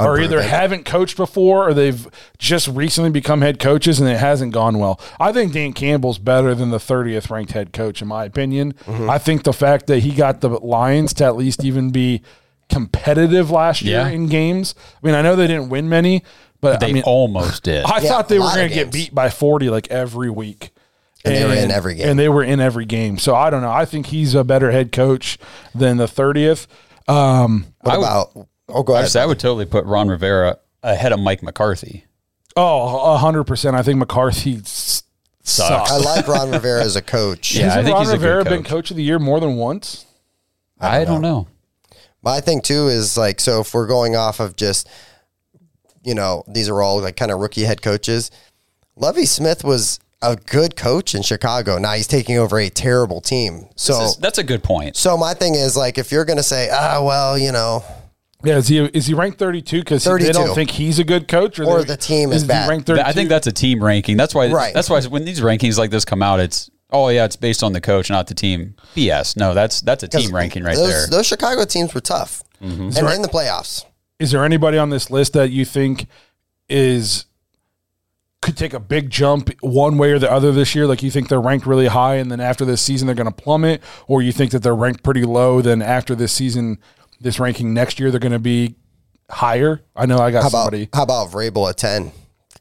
are 0.00 0.20
either 0.20 0.42
haven't 0.42 0.84
coached 0.84 1.16
before 1.16 1.68
or 1.68 1.74
they've 1.74 2.08
just 2.38 2.68
recently 2.68 3.10
become 3.10 3.40
head 3.42 3.58
coaches 3.58 4.00
and 4.00 4.08
it 4.08 4.18
hasn't 4.18 4.52
gone 4.52 4.78
well. 4.78 5.00
I 5.18 5.32
think 5.32 5.52
Dan 5.52 5.72
Campbell's 5.72 6.18
better 6.18 6.54
than 6.54 6.70
the 6.70 6.78
30th 6.78 7.30
ranked 7.30 7.52
head 7.52 7.72
coach 7.72 8.00
in 8.02 8.08
my 8.08 8.24
opinion. 8.24 8.72
Mm-hmm. 8.86 9.08
I 9.10 9.18
think 9.18 9.42
the 9.44 9.52
fact 9.52 9.86
that 9.88 10.00
he 10.00 10.12
got 10.12 10.40
the 10.40 10.48
Lions 10.50 11.12
to 11.14 11.24
at 11.24 11.36
least 11.36 11.64
even 11.64 11.90
be 11.90 12.22
competitive 12.68 13.50
last 13.50 13.82
year 13.82 13.98
Yeah. 14.00 14.08
in 14.08 14.26
games. 14.28 14.74
I 15.02 15.06
mean, 15.06 15.14
I 15.14 15.22
know 15.22 15.36
they 15.36 15.46
didn't 15.46 15.68
win 15.68 15.88
many, 15.88 16.22
but 16.60 16.80
They 16.80 16.88
I 16.88 16.92
mean, 16.92 17.02
almost 17.04 17.64
did. 17.64 17.84
I 17.84 17.98
Yeah, 18.00 18.08
thought 18.08 18.28
they 18.28 18.38
were 18.38 18.52
going 18.54 18.68
to 18.68 18.74
get 18.74 18.92
beat 18.92 19.14
by 19.14 19.28
40 19.28 19.70
like 19.70 19.88
every 19.90 20.30
week. 20.30 20.70
And 21.24 21.34
they 21.34 21.44
were 21.44 21.52
in 21.54 21.70
every 21.70 21.94
game. 21.96 22.08
And 22.08 22.18
they 22.18 22.28
were 22.30 22.42
in 22.42 22.60
every 22.60 22.86
game. 22.86 23.18
So 23.18 23.34
I 23.34 23.50
don't 23.50 23.60
know. 23.60 23.70
I 23.70 23.84
think 23.84 24.06
he's 24.06 24.34
a 24.34 24.42
better 24.44 24.70
head 24.70 24.90
coach 24.92 25.36
than 25.74 25.98
the 25.98 26.06
30th. 26.06 26.66
Um, 27.08 27.66
What 27.82 27.98
about, 27.98 28.48
oh, 28.74 28.82
go 28.82 28.94
ahead. 28.94 29.06
Actually, 29.06 29.20
I 29.22 29.26
would 29.26 29.38
totally 29.40 29.66
put 29.66 29.84
Ron 29.84 30.08
Rivera 30.08 30.58
ahead 30.82 31.12
of 31.12 31.20
Mike 31.20 31.42
McCarthy. 31.42 32.04
oh, 32.56 33.18
100%. 33.22 33.74
I 33.74 33.82
think 33.82 33.98
McCarthy 33.98 34.56
s- 34.58 35.02
sucks. 35.42 35.90
I 35.90 35.96
like 35.98 36.26
Ron 36.28 36.50
Rivera 36.50 36.82
as 36.82 36.96
a 36.96 37.02
coach. 37.02 37.54
Yeah, 37.54 37.62
I 37.62 37.64
Hasn't 37.66 37.84
think 37.86 37.94
Ron 37.94 38.02
he's 38.04 38.12
a 38.12 38.18
good 38.18 38.24
Rivera 38.24 38.44
been 38.44 38.62
coach. 38.62 38.68
coach 38.70 38.90
of 38.90 38.96
the 38.96 39.02
year 39.02 39.18
more 39.18 39.40
than 39.40 39.56
once? 39.56 40.06
I 40.80 41.04
don't 41.04 41.20
know. 41.22 41.46
My 42.22 42.40
thing 42.40 42.60
too 42.60 42.88
is 42.88 43.16
like, 43.16 43.40
so 43.40 43.60
if 43.60 43.72
we're 43.74 43.86
going 43.86 44.16
off 44.16 44.40
of 44.40 44.56
just, 44.56 44.88
you 46.02 46.14
know, 46.14 46.44
these 46.48 46.68
are 46.68 46.80
all 46.82 47.00
like 47.00 47.16
kind 47.16 47.30
of 47.30 47.38
rookie 47.40 47.64
head 47.64 47.82
coaches. 47.82 48.30
Lovie 48.96 49.26
Smith 49.26 49.64
was 49.64 50.00
a 50.22 50.36
good 50.36 50.76
coach 50.76 51.14
in 51.14 51.22
Chicago. 51.22 51.78
Now 51.78 51.92
he's 51.92 52.06
taking 52.06 52.36
over 52.36 52.58
a 52.58 52.68
terrible 52.68 53.20
team. 53.22 53.68
So, 53.76 54.02
is- 54.04 54.16
that's 54.16 54.38
a 54.38 54.42
good 54.44 54.62
point. 54.62 54.96
so 54.96 55.16
my 55.16 55.32
thing 55.34 55.54
is 55.54 55.76
like, 55.76 55.96
if 55.98 56.12
you're 56.12 56.24
going 56.26 56.36
to 56.38 56.42
say, 56.42 56.68
ah, 56.72 57.02
well, 57.02 57.38
you 57.38 57.52
know, 57.52 57.82
Yeah, 58.42 58.56
is 58.56 58.68
he 58.68 58.78
is 58.78 59.06
he 59.06 59.14
ranked 59.14 59.38
32 59.38 59.80
because 59.80 60.04
they 60.04 60.10
32. 60.10 60.32
don't 60.32 60.54
think 60.54 60.70
he's 60.70 60.98
a 60.98 61.04
good 61.04 61.28
coach, 61.28 61.58
or, 61.58 61.64
Or 61.64 61.84
the 61.84 61.96
team 61.96 62.32
is 62.32 62.42
he 62.42 62.48
bad. 62.48 62.68
ranked 62.68 62.86
Th- 62.86 62.96
32? 62.96 63.08
I 63.08 63.12
think 63.12 63.28
that's 63.28 63.46
a 63.46 63.52
team 63.52 63.82
ranking. 63.82 64.16
That's 64.16 64.34
why. 64.34 64.50
Right. 64.50 64.72
That's 64.72 64.88
why 64.88 65.02
when 65.02 65.24
these 65.24 65.40
rankings 65.40 65.76
like 65.78 65.90
this 65.90 66.04
come 66.04 66.22
out, 66.22 66.40
it's 66.40 66.70
oh 66.90 67.08
yeah, 67.08 67.24
it's 67.24 67.36
based 67.36 67.62
on 67.62 67.72
the 67.72 67.80
coach, 67.80 68.10
not 68.10 68.26
the 68.26 68.34
team. 68.34 68.74
BS. 68.94 69.36
No, 69.36 69.54
that's 69.54 69.80
that's 69.80 70.02
a 70.02 70.08
team 70.08 70.34
ranking 70.34 70.64
right 70.64 70.76
those, 70.76 70.88
there. 70.88 71.06
Those 71.06 71.26
Chicago 71.26 71.64
teams 71.64 71.94
were 71.94 72.00
tough, 72.00 72.42
mm-hmm. 72.62 72.82
and 72.82 72.92
they're 72.92 73.14
in 73.14 73.22
the 73.22 73.28
playoffs. 73.28 73.84
Is 74.18 74.30
there 74.30 74.44
anybody 74.44 74.78
on 74.78 74.90
this 74.90 75.10
list 75.10 75.32
that 75.32 75.50
you 75.50 75.64
think 75.64 76.06
is 76.68 77.26
could 78.42 78.56
take 78.56 78.72
a 78.72 78.80
big 78.80 79.10
jump 79.10 79.50
one 79.60 79.98
way 79.98 80.12
or 80.12 80.18
the 80.18 80.30
other 80.30 80.52
this 80.52 80.74
year? 80.74 80.86
Like 80.86 81.02
you 81.02 81.10
think 81.10 81.28
they're 81.28 81.40
ranked 81.40 81.66
really 81.66 81.88
high, 81.88 82.16
and 82.16 82.30
then 82.30 82.40
after 82.40 82.64
this 82.64 82.80
season 82.80 83.06
they're 83.06 83.14
going 83.14 83.32
to 83.32 83.42
plummet, 83.42 83.82
or 84.06 84.22
you 84.22 84.32
think 84.32 84.50
that 84.52 84.62
they're 84.62 84.74
ranked 84.74 85.02
pretty 85.02 85.24
low? 85.24 85.60
Then 85.60 85.82
after 85.82 86.14
this 86.14 86.32
season, 86.32 86.78
this 87.20 87.38
ranking 87.38 87.74
next 87.74 88.00
year 88.00 88.10
they're 88.10 88.20
going 88.20 88.32
to 88.32 88.38
be 88.38 88.76
higher. 89.30 89.82
I 89.94 90.06
know 90.06 90.18
I 90.18 90.30
got 90.30 90.42
How 90.42 90.48
about 90.48 90.64
somebody. 90.64 90.88
how 90.92 91.02
about 91.02 91.30
Vrabel 91.30 91.68
at 91.68 91.76
ten? 91.76 92.12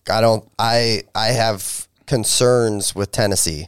I 0.10 0.22
don't. 0.22 0.50
I 0.58 1.04
I 1.16 1.28
have 1.28 1.88
concerns 2.06 2.96
with 2.96 3.12
Tennessee, 3.12 3.68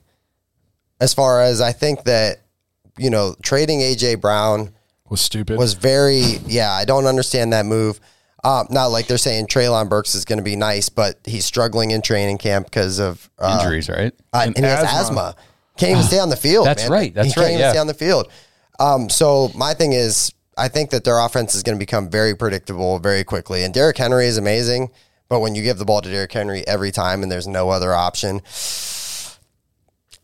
as 1.00 1.14
far 1.14 1.42
as 1.42 1.62
I 1.62 1.72
think 1.72 2.04
that 2.06 2.42
you 2.98 3.10
know 3.10 3.36
trading 3.42 3.80
AJ 3.80 4.22
Brown 4.22 4.74
Was 5.10 5.22
stupid. 5.22 5.58
was 5.58 5.74
very 5.74 6.22
yeah. 6.46 6.72
I 6.72 6.86
don't 6.86 7.06
understand 7.06 7.54
that 7.54 7.66
move. 7.66 8.00
Um, 8.44 8.66
not 8.72 8.88
like 8.88 9.06
they're 9.06 9.20
saying 9.20 9.48
Treylon 9.48 9.88
Burks 9.88 10.16
is 10.16 10.26
going 10.26 10.38
to 10.40 10.44
be 10.44 10.56
nice, 10.56 10.90
but 10.90 11.20
he's 11.26 11.46
struggling 11.46 11.92
in 11.92 12.02
training 12.02 12.40
camp 12.40 12.66
because 12.66 13.00
of 13.00 13.30
uh, 13.38 13.60
Injuries, 13.62 13.88
right? 13.88 14.14
uh, 14.34 14.44
and, 14.48 14.58
he 14.58 14.64
has 14.64 14.84
asthma. 14.84 15.00
asthma. 15.00 15.36
Can't 15.78 15.92
even 15.92 16.04
stay 16.04 16.18
on 16.18 16.30
the 16.30 16.36
field. 16.36 16.66
That's 16.66 16.84
man. 16.84 16.92
right. 16.92 17.14
That's 17.14 17.28
he 17.28 17.34
can't 17.36 17.44
right, 17.46 17.52
even 17.52 17.60
yeah. 17.60 17.70
stay 17.72 17.80
on 17.80 17.86
the 17.86 17.94
field. 17.94 18.32
Um, 18.80 19.10
so 19.10 19.52
my 19.54 19.76
thing 19.76 19.94
is, 19.94 20.34
I 20.62 20.68
think 20.68 20.92
that 20.92 21.04
their 21.04 21.18
offense 21.18 21.56
is 21.56 21.64
going 21.64 21.76
to 21.76 21.80
become 21.80 22.08
very 22.08 22.36
predictable 22.36 23.00
very 23.00 23.24
quickly. 23.24 23.64
And 23.64 23.74
Derrick 23.74 23.98
Henry 23.98 24.28
is 24.28 24.38
amazing, 24.38 24.92
but 25.28 25.40
when 25.40 25.56
you 25.56 25.64
give 25.64 25.80
the 25.80 25.86
ball 25.86 26.02
to 26.02 26.10
Derrick 26.10 26.32
Henry 26.32 26.64
every 26.68 26.92
time 26.92 27.24
and 27.24 27.32
there's 27.32 27.48
no 27.48 27.72
other 27.72 27.96
option, 27.96 28.44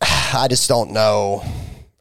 I 0.00 0.46
just 0.48 0.68
don't 0.68 0.92
know. 0.92 1.42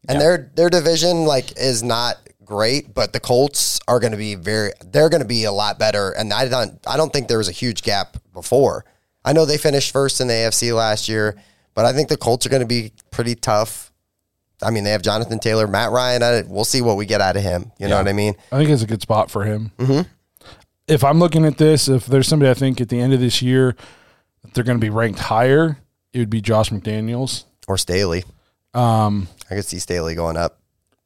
And 0.07 0.21
their 0.21 0.51
their 0.53 0.69
division 0.69 1.25
like 1.25 1.57
is 1.57 1.81
not 1.81 2.17
great, 2.45 2.93
but 2.93 3.11
the 3.11 3.19
Colts 3.19 3.79
are 3.87 3.99
going 3.99 4.11
to 4.11 4.19
be 4.19 4.35
very. 4.35 4.71
They're 4.85 5.09
going 5.09 5.23
to 5.23 5.27
be 5.27 5.45
a 5.45 5.51
lot 5.51 5.79
better. 5.79 6.11
And 6.11 6.31
I 6.31 6.47
don't 6.47 6.79
I 6.85 6.95
don't 6.95 7.11
think 7.11 7.29
there 7.29 7.39
was 7.39 7.49
a 7.49 7.53
huge 7.53 7.81
gap 7.81 8.17
before. 8.33 8.85
I 9.25 9.33
know 9.33 9.45
they 9.45 9.57
finished 9.57 9.91
first 9.91 10.21
in 10.21 10.27
the 10.27 10.35
AFC 10.35 10.75
last 10.75 11.09
year, 11.09 11.35
but 11.73 11.85
I 11.85 11.93
think 11.93 12.07
the 12.07 12.17
Colts 12.17 12.45
are 12.45 12.49
going 12.49 12.61
to 12.61 12.67
be 12.67 12.93
pretty 13.09 13.33
tough. 13.33 13.86
I 14.61 14.71
mean, 14.71 14.83
they 14.83 14.91
have 14.91 15.01
Jonathan 15.01 15.39
Taylor, 15.39 15.67
Matt 15.67 15.91
Ryan. 15.91 16.23
I, 16.23 16.43
we'll 16.47 16.65
see 16.65 16.81
what 16.81 16.97
we 16.97 17.05
get 17.05 17.21
out 17.21 17.37
of 17.37 17.43
him. 17.43 17.71
You 17.77 17.87
know 17.87 17.97
what 17.97 18.07
I 18.07 18.13
mean? 18.13 18.35
I 18.51 18.57
think 18.57 18.69
it's 18.69 18.81
a 18.81 18.87
good 18.87 19.01
spot 19.01 19.29
for 19.29 19.43
him. 19.43 19.71
Mm-hmm. 19.77 20.09
If 20.87 21.03
I'm 21.03 21.19
looking 21.19 21.45
at 21.45 21.57
this, 21.57 21.87
if 21.87 22.05
there's 22.05 22.27
somebody 22.27 22.49
I 22.49 22.53
think 22.53 22.81
at 22.81 22.89
the 22.89 22.99
end 22.99 23.13
of 23.13 23.19
this 23.19 23.41
year 23.41 23.75
they're 24.53 24.63
going 24.63 24.79
to 24.79 24.83
be 24.83 24.89
ranked 24.89 25.19
higher, 25.19 25.77
it 26.13 26.19
would 26.19 26.29
be 26.29 26.41
Josh 26.41 26.69
McDaniels. 26.69 27.43
Or 27.67 27.77
Staley. 27.77 28.23
Um, 28.73 29.27
I 29.51 29.55
could 29.55 29.65
see 29.65 29.79
Staley 29.79 30.15
going 30.15 30.37
up. 30.37 30.59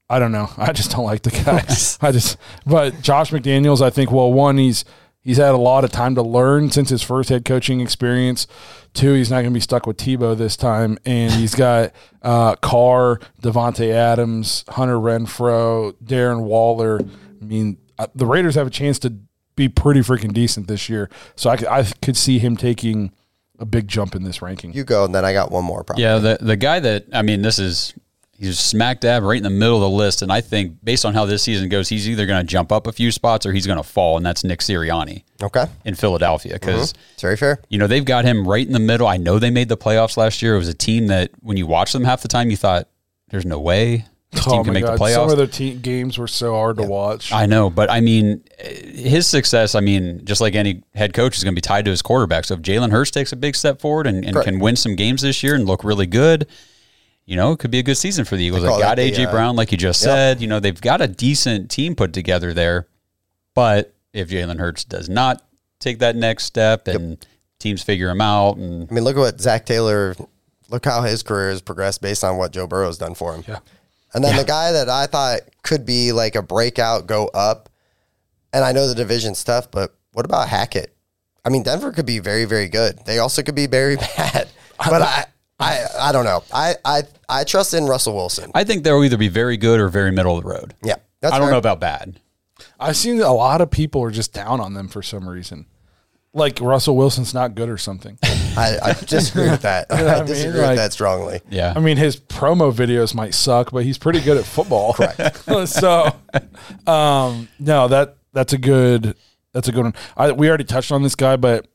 I 0.09 0.19
don't 0.19 0.31
know. 0.31 0.49
I 0.57 0.71
just 0.73 0.91
don't 0.91 1.05
like 1.05 1.23
the 1.23 1.31
guy. 1.31 1.63
I 2.07 2.11
just, 2.11 2.37
but 2.65 3.01
Josh 3.01 3.31
McDaniels, 3.31 3.81
I 3.81 3.89
think, 3.89 4.11
well, 4.11 4.31
one, 4.31 4.57
he's 4.57 4.85
he's 5.21 5.37
had 5.37 5.53
a 5.53 5.57
lot 5.57 5.83
of 5.83 5.91
time 5.91 6.15
to 6.15 6.21
learn 6.21 6.69
since 6.71 6.89
his 6.89 7.01
first 7.01 7.29
head 7.29 7.45
coaching 7.45 7.79
experience. 7.81 8.47
Two, 8.93 9.13
he's 9.13 9.29
not 9.29 9.37
going 9.37 9.51
to 9.51 9.57
be 9.57 9.61
stuck 9.61 9.85
with 9.85 9.97
Tebow 9.97 10.37
this 10.37 10.57
time, 10.57 10.97
and 11.05 11.31
he's 11.33 11.55
got 11.55 11.93
uh, 12.21 12.55
Carr, 12.55 13.19
Davante 13.41 13.91
Adams, 13.91 14.65
Hunter 14.69 14.97
Renfrow, 14.97 15.93
Darren 16.03 16.41
Waller. 16.41 16.99
I 17.41 17.45
mean, 17.45 17.77
uh, 17.97 18.07
the 18.15 18.25
Raiders 18.25 18.55
have 18.55 18.67
a 18.67 18.71
chance 18.71 18.99
to 18.99 19.13
be 19.55 19.69
pretty 19.69 20.01
freaking 20.01 20.33
decent 20.33 20.67
this 20.67 20.89
year, 20.89 21.09
so 21.35 21.49
I 21.49 21.57
could, 21.57 21.67
I 21.67 21.83
could 22.01 22.17
see 22.17 22.39
him 22.39 22.57
taking 22.57 23.11
a 23.59 23.65
big 23.65 23.87
jump 23.87 24.15
in 24.15 24.23
this 24.23 24.41
ranking. 24.41 24.73
You 24.73 24.83
go, 24.83 25.05
and 25.05 25.13
then 25.13 25.23
I 25.23 25.33
got 25.33 25.51
one 25.51 25.63
more 25.63 25.83
problem. 25.83 26.01
Yeah, 26.01 26.17
the 26.17 26.37
the 26.41 26.55
guy 26.55 26.79
that 26.79 27.05
I 27.13 27.21
mean, 27.21 27.41
this 27.43 27.59
is 27.59 27.93
he's 28.41 28.59
smack 28.59 28.99
dab 28.99 29.23
right 29.23 29.37
in 29.37 29.43
the 29.43 29.49
middle 29.49 29.75
of 29.75 29.81
the 29.81 29.89
list, 29.89 30.21
and 30.21 30.31
I 30.31 30.41
think 30.41 30.83
based 30.83 31.05
on 31.05 31.13
how 31.13 31.25
this 31.25 31.43
season 31.43 31.69
goes, 31.69 31.87
he's 31.89 32.09
either 32.09 32.25
going 32.25 32.41
to 32.41 32.47
jump 32.47 32.71
up 32.71 32.87
a 32.87 32.91
few 32.91 33.11
spots 33.11 33.45
or 33.45 33.53
he's 33.53 33.67
going 33.67 33.77
to 33.77 33.83
fall, 33.83 34.17
and 34.17 34.25
that's 34.25 34.43
Nick 34.43 34.59
Sirianni 34.59 35.23
Okay. 35.41 35.65
in 35.85 35.95
Philadelphia 35.95 36.53
because. 36.53 36.93
Mm-hmm. 36.93 37.01
It's 37.13 37.21
very 37.21 37.37
fair. 37.37 37.61
You 37.69 37.77
know, 37.77 37.87
they've 37.87 38.03
got 38.05 38.25
him 38.25 38.47
right 38.47 38.65
in 38.65 38.73
the 38.73 38.79
middle. 38.79 39.07
I 39.07 39.17
know 39.17 39.39
they 39.39 39.51
made 39.51 39.69
the 39.69 39.77
playoffs 39.77 40.17
last 40.17 40.41
year. 40.41 40.55
It 40.55 40.59
was 40.59 40.67
a 40.69 40.73
team 40.73 41.07
that 41.07 41.31
when 41.41 41.55
you 41.57 41.67
watch 41.67 41.93
them 41.93 42.03
half 42.03 42.21
the 42.21 42.27
time, 42.27 42.49
you 42.49 42.57
thought, 42.57 42.87
there's 43.29 43.45
no 43.45 43.59
way 43.59 44.05
this 44.31 44.43
oh 44.47 44.51
team 44.51 44.59
Oh 44.61 44.63
can 44.63 44.73
my 44.73 44.79
make 44.79 44.85
God, 44.85 44.97
the 44.97 45.03
playoffs. 45.03 45.13
some 45.15 45.29
of 45.29 45.37
their 45.37 45.47
te- 45.47 45.75
games 45.75 46.17
were 46.17 46.27
so 46.27 46.53
hard 46.53 46.77
to 46.77 46.83
watch. 46.83 47.31
I 47.31 47.45
know, 47.45 47.69
but 47.69 47.89
I 47.91 47.99
mean, 48.01 48.43
his 48.59 49.27
success, 49.27 49.75
I 49.75 49.81
mean, 49.81 50.25
just 50.25 50.41
like 50.41 50.55
any 50.55 50.83
head 50.95 51.13
coach 51.13 51.37
is 51.37 51.43
going 51.43 51.53
to 51.53 51.57
be 51.57 51.61
tied 51.61 51.85
to 51.85 51.91
his 51.91 52.01
quarterback. 52.01 52.45
So 52.45 52.55
if 52.55 52.61
Jalen 52.61 52.91
Hurts 52.91 53.11
takes 53.11 53.31
a 53.33 53.35
big 53.35 53.55
step 53.55 53.81
forward 53.81 54.07
and, 54.07 54.25
and 54.25 54.35
can 54.41 54.59
win 54.59 54.75
some 54.75 54.95
games 54.95 55.21
this 55.21 55.43
year 55.43 55.53
and 55.55 55.65
look 55.65 55.83
really 55.83 56.07
good, 56.07 56.47
you 57.31 57.37
know, 57.37 57.53
it 57.53 57.59
could 57.59 57.71
be 57.71 57.79
a 57.79 57.83
good 57.83 57.95
season 57.95 58.25
for 58.25 58.35
the 58.35 58.43
Eagles. 58.43 58.63
They 58.63 58.67
call 58.67 58.79
got 58.79 58.97
that 58.97 59.03
the, 59.03 59.09
AJ 59.09 59.27
uh, 59.27 59.31
Brown, 59.31 59.55
like 59.55 59.71
you 59.71 59.77
just 59.77 60.01
said. 60.01 60.41
You 60.41 60.47
know, 60.47 60.59
they've 60.59 60.81
got 60.81 60.99
a 60.99 61.07
decent 61.07 61.71
team 61.71 61.95
put 61.95 62.11
together 62.11 62.53
there. 62.53 62.87
But 63.55 63.93
if 64.11 64.27
Jalen 64.27 64.59
Hurts 64.59 64.83
does 64.83 65.07
not 65.07 65.41
take 65.79 65.99
that 65.99 66.17
next 66.17 66.43
step 66.43 66.89
and 66.89 67.25
teams 67.57 67.81
figure 67.83 68.09
him 68.09 68.19
out, 68.19 68.57
and 68.57 68.85
I 68.91 68.93
mean, 68.93 69.05
look 69.05 69.15
at 69.15 69.19
what 69.19 69.39
Zac 69.39 69.65
Taylor. 69.65 70.13
Look 70.67 70.83
how 70.83 71.03
his 71.03 71.23
career 71.23 71.51
has 71.51 71.61
progressed 71.61 72.01
based 72.01 72.21
on 72.25 72.35
what 72.35 72.51
Joe 72.51 72.67
Burrow's 72.67 72.97
done 72.97 73.15
for 73.15 73.33
him. 73.33 73.45
Yeah. 73.47 73.59
And 74.13 74.21
then 74.25 74.35
the 74.35 74.43
guy 74.43 74.73
that 74.73 74.89
I 74.89 75.05
thought 75.05 75.39
could 75.63 75.85
be 75.85 76.11
like 76.11 76.35
a 76.35 76.41
breakout, 76.41 77.07
go 77.07 77.27
up. 77.27 77.69
And 78.51 78.65
I 78.65 78.73
know 78.73 78.89
the 78.89 78.95
division 78.95 79.35
stuff, 79.35 79.71
but 79.71 79.95
what 80.11 80.25
about 80.25 80.49
Hackett? 80.49 80.93
I 81.45 81.49
mean, 81.49 81.63
Denver 81.63 81.93
could 81.93 82.05
be 82.05 82.19
very, 82.19 82.43
very 82.43 82.67
good. 82.67 82.99
They 83.05 83.19
also 83.19 83.41
could 83.41 83.55
be 83.55 83.67
very 83.67 83.95
bad. 84.17 84.49
But 84.77 85.01
I, 85.01 85.25
I, 85.61 85.85
I 85.99 86.11
don't 86.11 86.25
know. 86.25 86.43
I, 86.53 86.75
I, 86.83 87.03
I 87.29 87.43
trust 87.43 87.73
in 87.73 87.85
Russell 87.85 88.13
Wilson. 88.15 88.51
I 88.53 88.63
think 88.63 88.83
they'll 88.83 89.03
either 89.03 89.17
be 89.17 89.27
very 89.29 89.57
good 89.57 89.79
or 89.79 89.89
very 89.89 90.11
middle 90.11 90.37
of 90.37 90.43
the 90.43 90.49
road. 90.49 90.73
Yeah, 90.83 90.95
that's 91.21 91.33
I 91.33 91.37
don't 91.37 91.47
fair. 91.47 91.51
know 91.53 91.57
about 91.59 91.79
bad. 91.79 92.19
I've 92.79 92.95
seen 92.97 93.21
a 93.21 93.33
lot 93.33 93.61
of 93.61 93.69
people 93.71 94.01
are 94.03 94.11
just 94.11 94.33
down 94.33 94.59
on 94.59 94.73
them 94.73 94.87
for 94.87 95.01
some 95.01 95.27
reason. 95.27 95.65
Like 96.33 96.59
Russell 96.61 96.95
Wilson's 96.95 97.33
not 97.33 97.55
good 97.55 97.67
or 97.69 97.77
something. 97.77 98.17
I, 98.23 98.77
I 98.81 98.93
disagree 98.93 99.49
with 99.49 99.63
that. 99.63 99.89
know 99.91 99.95
I 99.97 100.15
I 100.15 100.17
mean? 100.19 100.25
disagree 100.27 100.59
Like- 100.61 100.69
with 100.69 100.77
that 100.77 100.93
strongly. 100.93 101.41
Yeah. 101.49 101.73
I 101.75 101.79
mean, 101.79 101.97
his 101.97 102.15
promo 102.17 102.71
videos 102.73 103.13
might 103.13 103.33
suck, 103.33 103.71
but 103.71 103.83
he's 103.83 103.97
pretty 103.97 104.21
good 104.21 104.37
at 104.37 104.45
football. 104.45 104.93
Correct. 104.93 105.37
so, 105.67 106.15
um, 106.87 107.49
no, 107.59 107.87
that 107.87 108.15
that's 108.33 108.53
a 108.53 108.57
good 108.57 109.15
that's 109.53 109.67
a 109.67 109.71
good 109.71 109.83
one. 109.83 109.93
I, 110.15 110.31
we 110.31 110.47
already 110.47 110.63
touched 110.63 110.91
on 110.91 111.03
this 111.03 111.15
guy, 111.15 111.35
but 111.35 111.67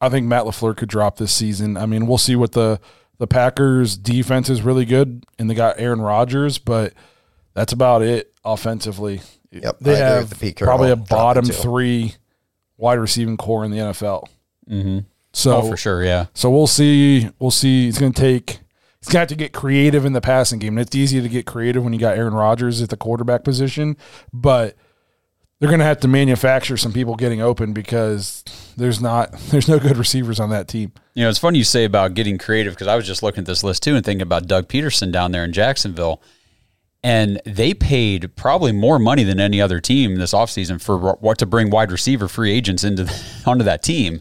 I 0.00 0.08
think 0.08 0.26
Matt 0.26 0.44
Lafleur 0.44 0.76
could 0.76 0.88
drop 0.88 1.16
this 1.16 1.32
season. 1.32 1.76
I 1.76 1.86
mean, 1.86 2.06
we'll 2.06 2.18
see 2.18 2.36
what 2.36 2.52
the 2.52 2.80
the 3.18 3.26
Packers 3.26 3.96
defense 3.96 4.48
is 4.48 4.62
really 4.62 4.84
good, 4.84 5.24
and 5.38 5.50
they 5.50 5.54
got 5.54 5.78
Aaron 5.78 6.00
Rodgers, 6.00 6.58
but 6.58 6.92
that's 7.54 7.72
about 7.72 8.02
it 8.02 8.32
offensively. 8.44 9.20
Yep, 9.50 9.78
they 9.80 9.94
I 9.94 10.06
have 10.08 10.38
the 10.38 10.52
probably 10.52 10.90
a 10.90 10.96
bottom 10.96 11.44
three 11.44 12.14
wide 12.76 12.98
receiving 12.98 13.36
core 13.36 13.64
in 13.64 13.70
the 13.70 13.78
NFL. 13.78 14.28
Mm-hmm. 14.70 14.98
So 15.32 15.56
Oh, 15.56 15.70
for 15.70 15.76
sure. 15.76 16.04
Yeah. 16.04 16.26
so 16.34 16.50
we'll 16.50 16.66
see. 16.66 17.28
We'll 17.38 17.50
see. 17.50 17.86
He's 17.86 17.98
going 17.98 18.12
to 18.12 18.20
take. 18.20 18.60
He's 19.00 19.08
going 19.08 19.12
to 19.12 19.18
have 19.20 19.28
to 19.28 19.36
get 19.36 19.52
creative 19.52 20.04
in 20.04 20.12
the 20.12 20.20
passing 20.20 20.58
game. 20.58 20.76
And 20.76 20.86
it's 20.86 20.96
easy 20.96 21.20
to 21.20 21.28
get 21.28 21.46
creative 21.46 21.84
when 21.84 21.92
you 21.92 21.98
got 22.00 22.16
Aaron 22.18 22.34
Rodgers 22.34 22.82
at 22.82 22.88
the 22.88 22.96
quarterback 22.96 23.44
position, 23.44 23.96
but 24.32 24.74
they're 25.60 25.68
going 25.68 25.78
to 25.78 25.84
have 25.84 26.00
to 26.00 26.08
manufacture 26.08 26.76
some 26.76 26.92
people 26.92 27.14
getting 27.14 27.40
open 27.40 27.72
because 27.72 28.42
there's 28.78 29.00
not 29.00 29.32
there's 29.50 29.68
no 29.68 29.78
good 29.78 29.96
receivers 29.96 30.40
on 30.40 30.50
that 30.50 30.68
team. 30.68 30.92
You 31.14 31.24
know, 31.24 31.30
it's 31.30 31.38
funny 31.38 31.58
you 31.58 31.64
say 31.64 31.84
about 31.84 32.14
getting 32.14 32.38
creative 32.38 32.74
because 32.74 32.86
I 32.86 32.96
was 32.96 33.06
just 33.06 33.22
looking 33.22 33.40
at 33.40 33.46
this 33.46 33.62
list 33.62 33.82
too 33.82 33.94
and 33.96 34.04
thinking 34.04 34.22
about 34.22 34.46
Doug 34.46 34.68
Pederson 34.68 35.12
down 35.12 35.32
there 35.32 35.44
in 35.44 35.52
Jacksonville. 35.52 36.22
And 37.02 37.40
they 37.44 37.74
paid 37.74 38.34
probably 38.34 38.72
more 38.72 38.98
money 38.98 39.22
than 39.22 39.38
any 39.38 39.60
other 39.60 39.80
team 39.80 40.16
this 40.16 40.32
offseason 40.32 40.80
for 40.82 40.98
what 40.98 41.38
to 41.38 41.46
bring 41.46 41.70
wide 41.70 41.92
receiver 41.92 42.26
free 42.26 42.50
agents 42.50 42.82
into 42.82 43.12
onto 43.46 43.64
that 43.64 43.82
team. 43.82 44.20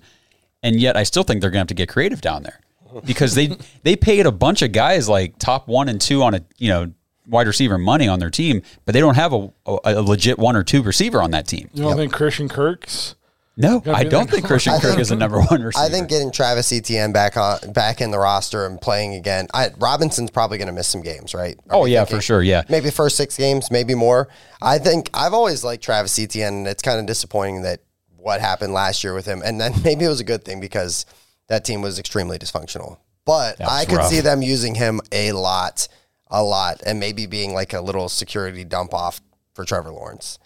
And 0.62 0.80
yet 0.80 0.98
I 0.98 1.04
still 1.04 1.24
think 1.24 1.41
they're 1.41 1.50
going 1.50 1.60
to 1.60 1.62
have 1.62 1.67
to 1.67 1.74
get 1.74 1.89
creative 1.89 2.22
down 2.22 2.43
there 2.43 2.60
because 3.06 3.36
they 3.36 3.58
they 3.84 3.96
paid 3.96 4.26
a 4.26 4.32
bunch 4.32 4.62
of 4.62 4.72
guys 4.72 5.08
like 5.08 5.39
top 5.39 5.67
1 5.67 5.89
and 5.89 6.02
2 6.02 6.22
on 6.24 6.36
a, 6.36 6.41
you 6.58 6.70
know, 6.70 6.91
wide 7.28 7.48
receiver 7.48 7.78
money 7.78 8.08
on 8.08 8.20
their 8.20 8.30
team, 8.30 8.62
but 8.86 8.93
they 8.93 9.02
don't 9.02 9.15
have 9.15 9.34
a, 9.34 9.52
a, 9.65 9.80
a 9.84 10.02
legit 10.02 10.39
one 10.39 10.56
or 10.56 10.63
two 10.63 10.82
receiver 10.82 11.22
on 11.22 11.32
that 11.32 11.46
team. 11.46 11.70
You 11.74 11.84
don't 11.84 11.98
think 11.98 12.13
Christian 12.13 12.48
Kirk's 12.48 13.15
No, 13.60 13.82
I 13.88 14.04
don't 14.04 14.22
like- 14.22 14.30
think 14.30 14.46
Christian 14.46 14.74
Kirk 14.74 14.84
think- 14.91 15.00
is 15.00 15.10
a 15.12 15.15
number 15.15 15.41
one 15.41 15.63
receiver. 15.63 15.84
I 15.84 15.89
think 15.89 16.08
getting 16.10 16.32
Travis 16.32 16.72
Etienne 16.72 17.12
back 17.12 17.36
on 17.38 17.58
back 17.74 18.02
in 18.02 18.12
the 18.12 18.20
roster 18.20 18.65
and 18.67 18.80
playing 18.80 19.15
again. 19.15 19.48
I, 19.54 19.72
Robinson's 19.80 20.30
probably 20.30 20.58
going 20.60 20.67
to 20.67 20.74
miss 20.74 20.88
some 20.88 21.02
games, 21.02 21.34
right? 21.34 21.58
Are 21.70 21.78
Oh 21.78 21.86
yeah, 21.86 22.02
thinking? 22.02 22.17
for 22.17 22.22
sure. 22.22 22.43
Yeah. 22.43 22.63
Maybe 22.70 22.91
first 22.91 23.17
six 23.17 23.36
games, 23.36 23.72
maybe 23.72 23.96
more. 23.96 24.30
I 24.62 24.78
think 24.78 25.10
I've 25.13 25.34
always 25.34 25.63
liked 25.63 25.84
Travis 25.84 26.17
Etienne. 26.20 26.54
and 26.54 26.67
It's 26.67 26.84
kind 26.84 27.00
of 27.00 27.08
disappointing 27.08 27.63
that 27.63 27.80
what 28.15 28.41
happened 28.41 28.74
last 28.74 29.04
year 29.04 29.13
with 29.15 29.26
him, 29.26 29.41
and 29.43 29.60
then 29.60 29.74
maybe 29.84 30.06
it 30.06 30.10
was 30.10 30.20
a 30.20 30.24
good 30.26 30.46
thing 30.46 30.60
because 30.60 31.06
that 31.48 31.65
team 31.65 31.82
was 31.82 31.98
extremely 31.98 32.38
dysfunctional. 32.38 32.98
But 33.26 33.60
I 33.60 33.86
could 33.86 33.98
rough. 33.98 34.10
see 34.12 34.22
them 34.22 34.41
using 34.43 34.76
him 34.76 35.02
a 35.12 35.32
lot, 35.32 35.88
a 36.30 36.43
lot, 36.43 36.82
and 36.86 37.00
maybe 37.00 37.26
being 37.26 37.54
like 37.54 37.74
a 37.74 37.82
little 37.82 38.08
security 38.08 38.63
dump 38.63 38.93
off 38.93 39.20
for 39.54 39.65
Trevor 39.65 39.91
Lawrence 39.91 40.38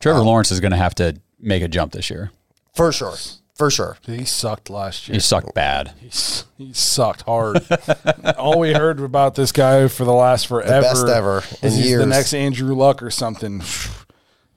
Trevor 0.00 0.18
um, 0.20 0.26
Lawrence 0.26 0.50
is 0.50 0.58
going 0.60 0.72
to 0.72 0.76
have 0.76 0.94
to 0.96 1.16
make 1.38 1.62
a 1.62 1.68
jump 1.68 1.92
this 1.92 2.10
year. 2.10 2.30
For 2.76 2.92
sure, 2.92 3.14
for 3.54 3.70
sure. 3.70 3.96
He 4.06 4.24
sucked 4.24 4.70
last 4.70 5.08
year. 5.08 5.14
He 5.14 5.20
sucked 5.20 5.54
bad. 5.54 5.92
He 6.56 6.72
sucked 6.72 7.22
hard. 7.22 7.64
All 8.38 8.58
we 8.60 8.72
heard 8.72 9.00
about 9.00 9.34
this 9.34 9.50
guy 9.52 9.88
for 9.88 10.04
the 10.04 10.12
last 10.12 10.46
forever, 10.46 10.80
best 10.82 11.06
ever 11.08 11.34
was 11.62 11.62
in 11.62 11.72
he's 11.72 11.96
the 11.98 12.06
next 12.06 12.34
Andrew 12.34 12.74
Luck 12.74 13.02
or 13.02 13.10
something. 13.10 13.62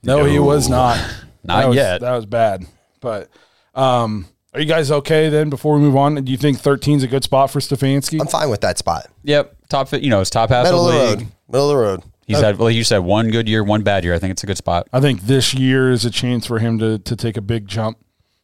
No, 0.02 0.24
he 0.24 0.38
was 0.38 0.66
not. 0.68 0.96
Not 1.44 1.60
That 1.60 1.68
was- 1.68 1.76
yet. 1.76 2.00
That 2.00 2.12
was 2.16 2.24
bad. 2.26 2.64
But 3.00 3.28
um, 3.74 4.26
are 4.54 4.60
you 4.60 4.66
guys 4.66 4.90
okay 4.90 5.28
then? 5.28 5.50
Before 5.50 5.74
we 5.74 5.80
move 5.80 5.94
on, 5.96 6.14
do 6.24 6.32
you 6.32 6.38
think 6.38 6.58
13 6.58 6.96
is 6.98 7.02
a 7.02 7.06
good 7.06 7.22
spot 7.24 7.50
for 7.50 7.60
Stefanski? 7.60 8.18
I'm 8.20 8.26
fine 8.26 8.48
with 8.48 8.62
that 8.62 8.78
spot. 8.78 9.08
Yep, 9.24 9.56
top. 9.68 9.88
fi- 9.88 9.98
You 9.98 10.08
know, 10.10 10.20
it's 10.22 10.30
top 10.30 10.48
half 10.48 10.64
Middle 10.64 10.88
of 10.88 10.94
of 10.94 11.00
the 11.00 11.04
the 11.06 11.10
league. 11.10 11.18
road. 11.20 11.32
Middle 11.50 11.70
of 11.70 11.76
the 11.76 11.82
road. 11.82 12.02
He's 12.26 12.40
had, 12.40 12.56
well, 12.58 12.70
you 12.70 12.82
said 12.84 12.98
one 13.00 13.30
good 13.30 13.46
year, 13.48 13.62
one 13.64 13.82
bad 13.82 14.04
year. 14.04 14.14
I 14.14 14.18
think 14.18 14.30
it's 14.30 14.42
a 14.42 14.46
good 14.46 14.56
spot. 14.56 14.88
I 14.92 15.00
think 15.00 15.22
this 15.22 15.52
year 15.52 15.90
is 15.90 16.04
a 16.06 16.10
chance 16.10 16.46
for 16.46 16.60
him 16.60 16.78
to 16.78 16.98
to 17.00 17.14
take 17.16 17.36
a 17.36 17.40
big 17.42 17.66
jump. 17.66 17.98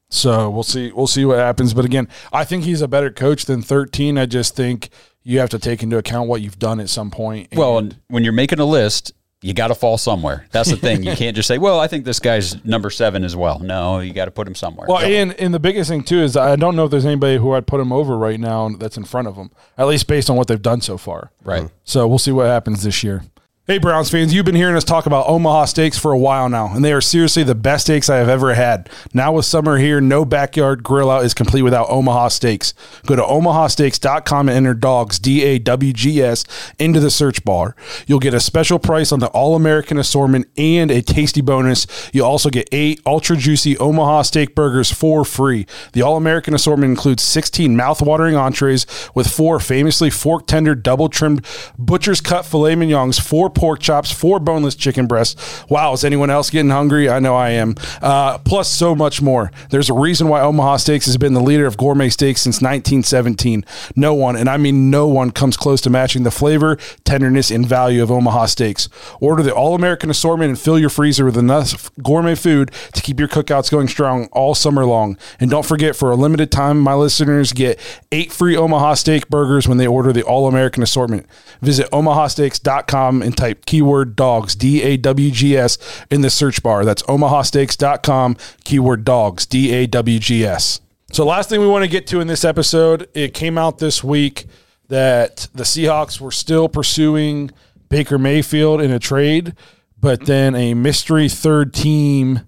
So 0.09 0.49
we'll 0.51 0.63
see. 0.63 0.93
We'll 0.93 1.07
see 1.07 1.25
what 1.25 1.39
happens. 1.39 1.75
But 1.75 1.85
again, 1.85 2.09
I 2.33 2.45
think 2.45 2.65
he's 2.65 2.81
a 2.83 2.89
better 2.89 3.11
coach 3.11 3.45
than 3.47 3.63
13. 3.63 4.19
I 4.19 4.27
just 4.27 4.55
think 4.57 4.89
you 5.23 5.41
have 5.41 5.51
to 5.51 5.59
take 5.59 5.83
into 5.83 5.99
account 5.99 6.29
what 6.29 6.41
you've 6.43 6.59
done 6.59 6.79
at 6.81 6.89
some 6.89 7.11
point. 7.11 7.49
Well, 7.55 7.79
And- 7.79 7.93
and 7.93 8.01
when 8.09 8.23
you're 8.25 8.33
making 8.33 8.61
a 8.61 8.65
list, 8.65 9.13
you 9.43 9.53
got 9.53 9.69
to 9.69 9.75
fall 9.75 9.99
somewhere. 9.99 10.47
That's 10.51 10.71
the 10.71 10.77
thing. 10.77 11.03
You 11.03 11.13
can't 11.17 11.37
just 11.37 11.47
say, 11.47 11.59
"Well, 11.59 11.79
I 11.79 11.89
think 11.89 12.05
this 12.05 12.19
guy's 12.21 12.65
number 12.65 12.89
seven 12.89 13.23
as 13.23 13.37
well." 13.37 13.59
No, 13.59 13.99
you 14.01 14.13
got 14.15 14.25
to 14.25 14.31
put 14.31 14.49
him 14.49 14.55
somewhere. 14.55 14.87
Well, 14.89 14.99
and, 15.05 15.35
and 15.35 15.53
the 15.53 15.61
biggest 15.61 15.91
thing 15.91 16.03
too 16.05 16.21
is 16.23 16.37
I 16.39 16.57
don't 16.57 16.75
know 16.75 16.87
if 16.87 16.91
there's 16.91 17.05
anybody 17.05 17.37
who 17.37 17.53
I'd 17.53 17.67
put 17.67 17.79
him 17.81 17.93
over 17.93 18.17
right 18.17 18.41
now 18.41 18.69
that's 18.71 18.97
in 18.97 19.05
front 19.05 19.29
of 19.29 19.37
him, 19.37 19.51
at 19.77 19.87
least 19.89 20.07
based 20.07 20.31
on 20.31 20.37
what 20.37 20.49
they've 20.49 20.61
done 20.63 20.81
so 20.81 20.97
far. 20.97 21.33
right. 21.45 21.69
So 21.85 22.09
we'll 22.09 22.19
see 22.19 22.33
what 22.33 22.47
happens 22.47 22.83
this 22.83 23.05
year. 23.05 23.25
Hey, 23.69 23.79
Browns 23.79 24.11
fans, 24.11 24.33
you've 24.33 24.45
been 24.45 24.55
hearing 24.55 24.77
us 24.77 24.85
talk 24.85 25.07
about 25.07 25.27
Omaha 25.27 25.65
steaks 25.65 25.99
for 25.99 26.13
a 26.13 26.19
while 26.19 26.49
now, 26.49 26.73
and 26.73 26.85
they 26.85 26.93
are 26.93 27.01
seriously 27.01 27.43
the 27.43 27.57
best 27.57 27.87
steaks 27.87 28.09
I 28.09 28.19
have 28.19 28.29
ever 28.29 28.55
had. 28.55 28.89
Now, 29.13 29.33
with 29.33 29.45
summer 29.45 29.77
here, 29.77 30.01
no 30.01 30.25
backyard 30.25 30.85
grill 30.85 31.11
out 31.11 31.25
is 31.25 31.35
complete 31.35 31.63
without 31.63 31.91
Omaha 31.91 32.29
Steaks. 32.29 32.75
Go 33.07 33.17
to 33.17 33.23
omahasteaks.com 33.23 34.49
and 34.49 34.57
enter 34.57 34.73
dawgs, 34.73 35.19
D 35.19 35.43
A 35.43 35.59
W 35.59 35.93
G 35.93 36.23
S, 36.23 36.45
into 36.79 37.01
the 37.01 37.11
search 37.11 37.45
bar. 37.45 37.75
You'll 38.07 38.21
get 38.21 38.35
a 38.35 38.39
special 38.39 38.79
price 38.79 39.11
on 39.11 39.19
the 39.19 39.27
All 39.31 39.57
American 39.57 39.99
assortment 39.99 40.47
and 40.57 40.93
a 40.93 41.03
tasty 41.03 41.41
bonus. 41.41 41.89
You'll 42.13 42.29
also 42.29 42.51
get 42.51 42.69
eight 42.71 43.01
ultra 43.05 43.37
juicy 43.37 43.77
Omaha 43.79 44.23
steak 44.23 44.55
burgers 44.55 44.93
for 44.93 45.25
free. 45.25 45.67
The 45.93 46.03
All 46.03 46.17
American 46.17 46.55
assortment 46.55 46.91
includes 46.91 47.25
16 47.25 47.77
mouth-watering 47.77 48.37
entrees 48.37 48.87
with 49.13 49.27
four 49.27 49.59
famously 49.59 50.11
fork 50.11 50.47
tender 50.47 50.77
double 50.77 51.09
trimmed 51.09 51.45
butcher's 51.77 52.21
cut 52.21 52.47
filet 52.47 52.77
mignons, 52.77 53.19
four 53.19 53.51
pork 53.57 53.81
chops, 53.81 54.13
four 54.13 54.39
boneless 54.39 54.75
chicken 54.77 55.07
breasts. 55.07 55.65
Wow, 55.69 55.95
is 55.95 56.05
anyone 56.05 56.31
else 56.31 56.51
getting 56.51 56.71
hungry? 56.71 57.09
I 57.09 57.19
know 57.19 57.35
I 57.35 57.51
am. 57.51 57.75
Uh, 58.01 58.39
plus, 58.39 58.69
so 58.69 58.95
much 58.95 59.21
more. 59.23 59.51
There's 59.71 59.91
a 59.91 59.95
reason 59.95 60.29
why 60.29 60.43
Omaha 60.43 60.77
Steaks 60.77 61.07
has 61.07 61.17
been 61.17 61.33
the 61.33 61.41
leader 61.41 61.67
of 61.67 61.77
gourmet 61.77 62.11
steaks 62.11 62.43
since 62.43 62.57
1917. 62.57 63.65
No 63.97 64.15
one, 64.15 64.37
and 64.37 64.49
I 64.49 64.59
mean 64.59 64.91
no 64.91 65.09
one, 65.09 65.31
comes 65.31 65.57
close 65.57 65.81
to 65.81 65.91
matching 65.91 66.23
the 66.23 66.31
flavor, 66.31 66.77
tenderness, 67.05 67.51
and 67.51 67.67
value 67.67 68.03
of 68.03 68.11
Omaha 68.11 68.47
Steaks. 68.47 68.89
Order 69.21 69.43
the 69.43 69.55
All 69.55 69.75
American 69.75 70.11
assortment 70.11 70.51
and 70.51 70.59
fill 70.59 70.79
your 70.79 70.91
freezer 70.91 71.25
with 71.25 71.39
enough 71.39 71.91
gourmet 72.03 72.35
food 72.35 72.71
to 72.93 73.01
keep 73.01 73.19
your 73.19 73.29
cookouts 73.29 73.71
going 73.71 73.89
strong 73.89 74.27
all 74.33 74.55
summer 74.55 74.85
long. 74.85 75.17
And 75.41 75.51
don't 75.51 75.65
forget, 75.65 75.97
for 75.97 76.11
a 76.11 76.17
limited 76.17 76.53
time, 76.53 76.79
my 76.81 76.95
listeners 76.95 77.53
get 77.53 77.81
eight 78.13 78.33
free 78.33 78.57
Omaha 78.57 78.95
Steak 78.95 79.29
burgers 79.29 79.67
when 79.67 79.79
they 79.79 79.87
order 79.87 80.13
the 80.13 80.23
All 80.23 80.47
American 80.47 80.83
assortment. 80.83 81.27
Visit 81.63 81.91
omahasteaks.com 81.91 83.23
and 83.23 83.37
type 83.37 83.46
keyword 83.55 84.17
dawgs, 84.17 84.55
D 84.55 84.83
A 84.83 84.97
W 84.97 85.31
G 85.31 85.57
S, 85.57 85.79
in 86.11 86.21
the 86.21 86.31
search 86.31 86.63
bar. 86.63 86.85
That's 86.85 87.03
omahasteaks.com, 87.05 88.37
keyword 88.65 89.05
dawgs, 89.05 89.47
D 89.47 89.73
A 89.73 89.87
W 89.87 90.19
G 90.19 90.45
S. 90.45 90.81
So, 91.13 91.25
last 91.25 91.49
thing 91.49 91.61
we 91.61 91.69
want 91.69 91.85
to 91.85 91.91
get 91.91 92.07
to 92.09 92.21
in 92.21 92.27
this 92.27 92.45
episode, 92.45 93.09
it 93.15 93.33
came 93.33 93.57
out 93.57 93.79
this 93.79 94.03
week 94.03 94.47
that 94.89 95.49
the 95.55 95.65
Seahawks 95.65 96.21
were 96.21 96.33
still 96.33 96.69
pursuing 96.69 97.51
Baker 97.89 98.19
Mayfield 98.19 98.81
in 98.81 98.91
a 98.91 98.99
trade, 98.99 99.55
but 100.01 100.27
then 100.27 100.55
a 100.55 100.75
mystery 100.75 101.29
third 101.29 101.73
team 101.73 102.43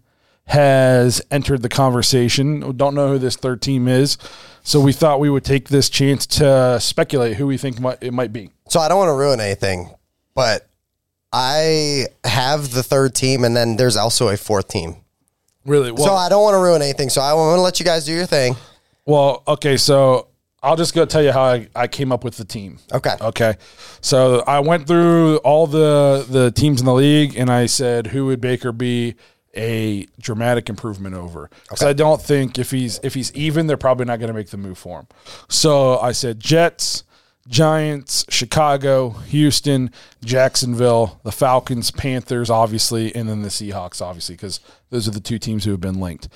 has 0.47 1.21
entered 1.31 1.63
the 1.63 1.69
conversation. 1.69 2.77
Don't 2.77 2.95
know 2.95 3.09
who 3.09 3.19
this 3.19 3.37
third 3.37 3.61
team 3.61 3.87
is. 3.87 4.17
So 4.63 4.81
we 4.81 4.93
thought 4.93 5.21
we 5.21 5.31
would 5.31 5.45
take 5.45 5.69
this 5.69 5.89
chance 5.89 6.27
to 6.27 6.79
speculate 6.81 7.37
who 7.37 7.47
we 7.47 7.57
think 7.57 7.79
it 8.01 8.13
might 8.13 8.33
be. 8.33 8.51
So 8.69 8.81
I 8.81 8.89
don't 8.89 8.99
want 8.99 9.09
to 9.09 9.15
ruin 9.15 9.41
anything, 9.41 9.95
but 10.35 10.68
I 11.33 12.07
have 12.25 12.71
the 12.71 12.83
third 12.83 13.15
team, 13.15 13.45
and 13.45 13.57
then 13.57 13.77
there's 13.77 13.97
also 13.97 14.29
a 14.29 14.37
fourth 14.37 14.69
team. 14.69 14.97
Really? 15.65 15.93
Well, 15.93 16.07
so 16.07 16.15
I 16.15 16.29
don't 16.29 16.43
want 16.43 16.55
to 16.55 16.59
ruin 16.59 16.83
anything. 16.83 17.11
So 17.11 17.21
I 17.21 17.35
want 17.35 17.57
to 17.59 17.61
let 17.61 17.79
you 17.79 17.85
guys 17.85 18.05
do 18.05 18.13
your 18.13 18.27
thing. 18.27 18.57
well, 19.05 19.43
okay. 19.47 19.77
So 19.77 20.29
I'll 20.63 20.77
just 20.77 20.95
go 20.95 21.05
tell 21.05 21.23
you 21.23 21.33
how 21.33 21.45
I, 21.45 21.69
I 21.75 21.87
came 21.87 22.11
up 22.11 22.25
with 22.25 22.37
the 22.37 22.45
team. 22.45 22.79
Okay. 22.93 23.15
Okay. 23.21 23.55
So 24.01 24.43
I 24.47 24.61
went 24.61 24.87
through 24.87 25.37
all 25.39 25.67
the 25.67 26.27
the 26.29 26.51
teams 26.51 26.81
in 26.81 26.87
the 26.87 26.95
league 26.95 27.37
and 27.37 27.51
I 27.51 27.67
said 27.67 28.09
who 28.09 28.27
would 28.27 28.41
Baker 28.41 28.73
be 28.73 29.15
a 29.55 30.07
dramatic 30.21 30.69
improvement 30.69 31.15
over? 31.15 31.51
Because 31.63 31.83
I 31.83 31.93
don't 31.93 32.21
think 32.21 32.59
if 32.59 32.71
he's 32.71 32.99
if 33.03 33.15
he's 33.15 33.33
even, 33.35 33.67
they're 33.67 33.77
probably 33.77 34.07
not 34.07 34.19
going 34.19 34.29
to 34.29 34.35
make 34.35 34.49
the 34.49 34.57
move 34.57 34.79
for 34.79 35.01
him. 35.01 35.07
So 35.49 35.99
I 35.99 36.13
said 36.13 36.41
Jets, 36.41 37.05
Giants, 37.49 38.27
Chicago, 38.29 39.11
Houston, 39.11 39.91
Jacksonville, 40.23 41.19
the 41.25 41.33
Falcons, 41.33 41.91
Panthers, 41.91 42.51
obviously, 42.51 43.15
and 43.15 43.29
then 43.29 43.43
the 43.43 43.49
Seahawks, 43.49 44.03
obviously, 44.03 44.35
because 44.35 44.61
those 44.91 45.09
are 45.09 45.13
the 45.13 45.21
two 45.21 45.39
teams 45.39 45.65
who 45.65 45.71
have 45.71 45.81
been 45.81 45.99
linked. 45.99 46.29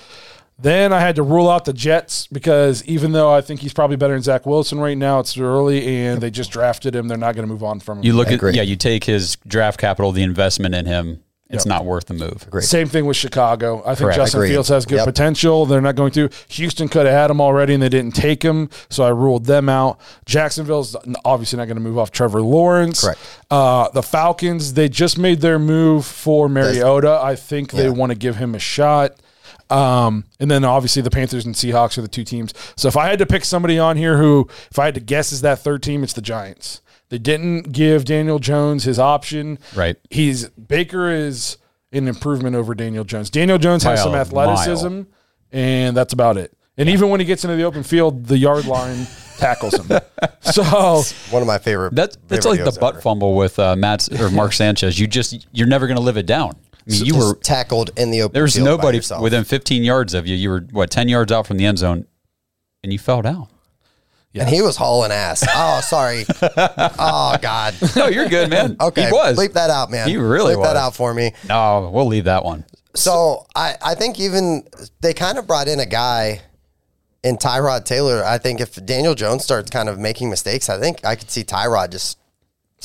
Then 0.58 0.92
I 0.92 1.00
had 1.00 1.16
to 1.16 1.22
rule 1.22 1.50
out 1.50 1.64
the 1.64 1.72
Jets 1.72 2.28
because 2.28 2.84
even 2.84 3.12
though 3.12 3.32
I 3.32 3.40
think 3.40 3.60
he's 3.60 3.72
probably 3.72 3.96
better 3.96 4.14
than 4.14 4.22
Zach 4.22 4.46
Wilson 4.46 4.78
right 4.78 4.96
now, 4.96 5.18
it's 5.18 5.36
early 5.36 5.84
and 5.86 6.20
they 6.20 6.30
just 6.30 6.52
drafted 6.52 6.94
him. 6.94 7.08
They're 7.08 7.18
not 7.18 7.34
going 7.34 7.46
to 7.46 7.52
move 7.52 7.64
on 7.64 7.80
from 7.80 7.98
him. 7.98 8.04
You 8.04 8.12
look 8.12 8.30
at 8.30 8.40
yeah, 8.54 8.62
you 8.62 8.76
take 8.76 9.02
his 9.04 9.36
draft 9.46 9.80
capital, 9.80 10.12
the 10.12 10.22
investment 10.22 10.74
in 10.74 10.86
him. 10.86 11.22
It's 11.52 11.66
not 11.66 11.84
worth 11.84 12.06
the 12.06 12.14
move. 12.14 12.44
Agree. 12.46 12.62
Same 12.62 12.88
thing 12.88 13.04
with 13.06 13.16
Chicago. 13.16 13.80
I 13.82 13.94
think 13.94 13.98
Correct. 14.06 14.16
Justin 14.16 14.40
Agreed. 14.40 14.50
Fields 14.50 14.68
has 14.70 14.86
good 14.86 14.96
Yep. 14.96 15.04
potential. 15.04 15.66
They're 15.66 15.80
not 15.80 15.96
going 15.96 16.12
to. 16.12 16.28
Houston 16.48 16.88
could 16.88 17.06
have 17.06 17.14
had 17.14 17.30
him 17.30 17.40
already 17.40 17.74
and 17.74 17.82
they 17.82 17.88
didn't 17.88 18.14
take 18.14 18.42
him, 18.42 18.70
so 18.88 19.04
I 19.04 19.08
ruled 19.10 19.44
them 19.46 19.68
out. 19.68 20.00
Jacksonville's 20.24 20.96
obviously 21.24 21.58
not 21.58 21.66
going 21.66 21.76
to 21.76 21.82
move 21.82 21.98
off 21.98 22.10
Trevor 22.10 22.40
Lawrence. 22.42 23.02
Correct. 23.02 23.20
Uh, 23.50 23.88
the 23.90 24.02
Falcons, 24.02 24.74
they 24.74 24.88
just 24.88 25.18
made 25.18 25.40
their 25.40 25.58
move 25.58 26.06
for 26.06 26.48
Mariota. 26.48 27.20
I 27.22 27.36
think 27.36 27.72
they 27.72 27.90
want 27.90 28.10
to 28.12 28.16
give 28.18 28.36
him 28.36 28.54
a 28.54 28.58
shot. 28.58 29.16
Um, 29.70 30.24
and 30.38 30.50
then 30.50 30.64
obviously 30.64 31.00
the 31.02 31.10
Panthers 31.10 31.46
and 31.46 31.54
Seahawks 31.54 31.96
are 31.96 32.02
the 32.02 32.08
two 32.08 32.24
teams. 32.24 32.52
So 32.76 32.88
if 32.88 32.96
I 32.96 33.08
had 33.08 33.18
to 33.20 33.26
pick 33.26 33.44
somebody 33.44 33.78
on 33.78 33.96
here 33.96 34.18
who, 34.18 34.48
if 34.70 34.78
I 34.78 34.86
had 34.86 34.94
to 34.94 35.00
guess, 35.00 35.32
is 35.32 35.40
that 35.42 35.60
third 35.60 35.82
team, 35.82 36.02
it's 36.02 36.12
the 36.12 36.20
Giants. 36.22 36.80
They 37.12 37.18
didn't 37.18 37.72
give 37.72 38.06
Daniel 38.06 38.38
Jones 38.38 38.84
his 38.84 38.98
option. 38.98 39.58
Right. 39.76 39.98
He's 40.08 40.48
Baker 40.48 41.10
is 41.10 41.58
an 41.92 42.08
improvement 42.08 42.56
over 42.56 42.74
Daniel 42.74 43.04
Jones. 43.04 43.28
Daniel 43.28 43.58
Jones 43.58 43.82
has 43.82 44.00
By 44.00 44.02
some 44.02 44.14
athleticism, 44.14 44.88
mile. 44.94 45.06
and 45.52 45.94
that's 45.94 46.14
about 46.14 46.38
it. 46.38 46.56
And 46.78 46.88
even 46.88 47.10
when 47.10 47.20
he 47.20 47.26
gets 47.26 47.44
into 47.44 47.54
the 47.54 47.64
open 47.64 47.82
field, 47.82 48.24
the 48.28 48.38
yard 48.38 48.64
line 48.64 49.06
tackles 49.36 49.74
him. 49.74 50.00
So 50.40 51.02
One 51.30 51.42
of 51.42 51.46
my 51.46 51.58
favorite. 51.58 51.94
That 51.96 52.16
that's 52.28 52.46
favorite 52.46 52.64
like 52.64 52.74
the 52.74 52.80
butt 52.80 52.94
ever. 52.94 53.02
fumble 53.02 53.36
with 53.36 53.58
uh, 53.58 53.76
Matt 53.76 54.08
or 54.18 54.30
Mark 54.30 54.54
Sanchez. 54.54 54.98
You 54.98 55.06
just 55.06 55.46
you're 55.52 55.68
never 55.68 55.86
going 55.86 55.98
to 55.98 56.02
live 56.02 56.16
it 56.16 56.24
down. 56.26 56.52
I 56.74 56.92
mean, 56.92 57.04
you 57.04 57.18
were 57.18 57.34
tackled 57.34 57.90
in 57.98 58.10
the 58.10 58.22
open. 58.22 58.32
There's 58.32 58.54
field 58.54 58.64
nobody 58.64 58.96
yourself. 58.98 59.22
within 59.22 59.44
15 59.44 59.84
yards 59.84 60.14
of 60.14 60.26
you. 60.26 60.34
You 60.34 60.48
were 60.48 60.60
what 60.72 60.90
10 60.90 61.08
yards 61.10 61.30
out 61.30 61.46
from 61.46 61.58
the 61.58 61.66
end 61.66 61.76
zone, 61.76 62.06
and 62.82 62.90
you 62.90 62.98
fell 62.98 63.20
down. 63.20 63.48
And 64.34 64.48
he 64.48 64.62
was 64.62 64.76
hauling 64.76 65.12
ass. 65.12 65.44
Oh, 65.54 65.80
sorry. 65.82 66.24
oh 66.42 67.36
God. 67.40 67.74
No, 67.96 68.06
you're 68.08 68.28
good, 68.28 68.50
man. 68.50 68.76
Okay, 68.80 69.06
he 69.06 69.12
was. 69.12 69.36
bleep 69.36 69.52
that 69.52 69.70
out, 69.70 69.90
man. 69.90 70.08
He 70.08 70.16
really 70.16 70.54
bleep 70.54 70.64
that 70.64 70.76
out 70.76 70.94
for 70.94 71.12
me. 71.12 71.32
No, 71.48 71.90
we'll 71.92 72.06
leave 72.06 72.24
that 72.24 72.44
one. 72.44 72.64
So 72.94 73.46
I, 73.54 73.76
I 73.82 73.94
think 73.94 74.20
even 74.20 74.66
they 75.00 75.14
kind 75.14 75.38
of 75.38 75.46
brought 75.46 75.68
in 75.68 75.80
a 75.80 75.86
guy 75.86 76.42
in 77.22 77.36
Tyrod 77.36 77.84
Taylor. 77.84 78.24
I 78.24 78.38
think 78.38 78.60
if 78.60 78.74
Daniel 78.84 79.14
Jones 79.14 79.44
starts 79.44 79.70
kind 79.70 79.88
of 79.88 79.98
making 79.98 80.30
mistakes, 80.30 80.68
I 80.68 80.78
think 80.78 81.04
I 81.04 81.16
could 81.16 81.30
see 81.30 81.44
Tyrod 81.44 81.90
just. 81.90 82.18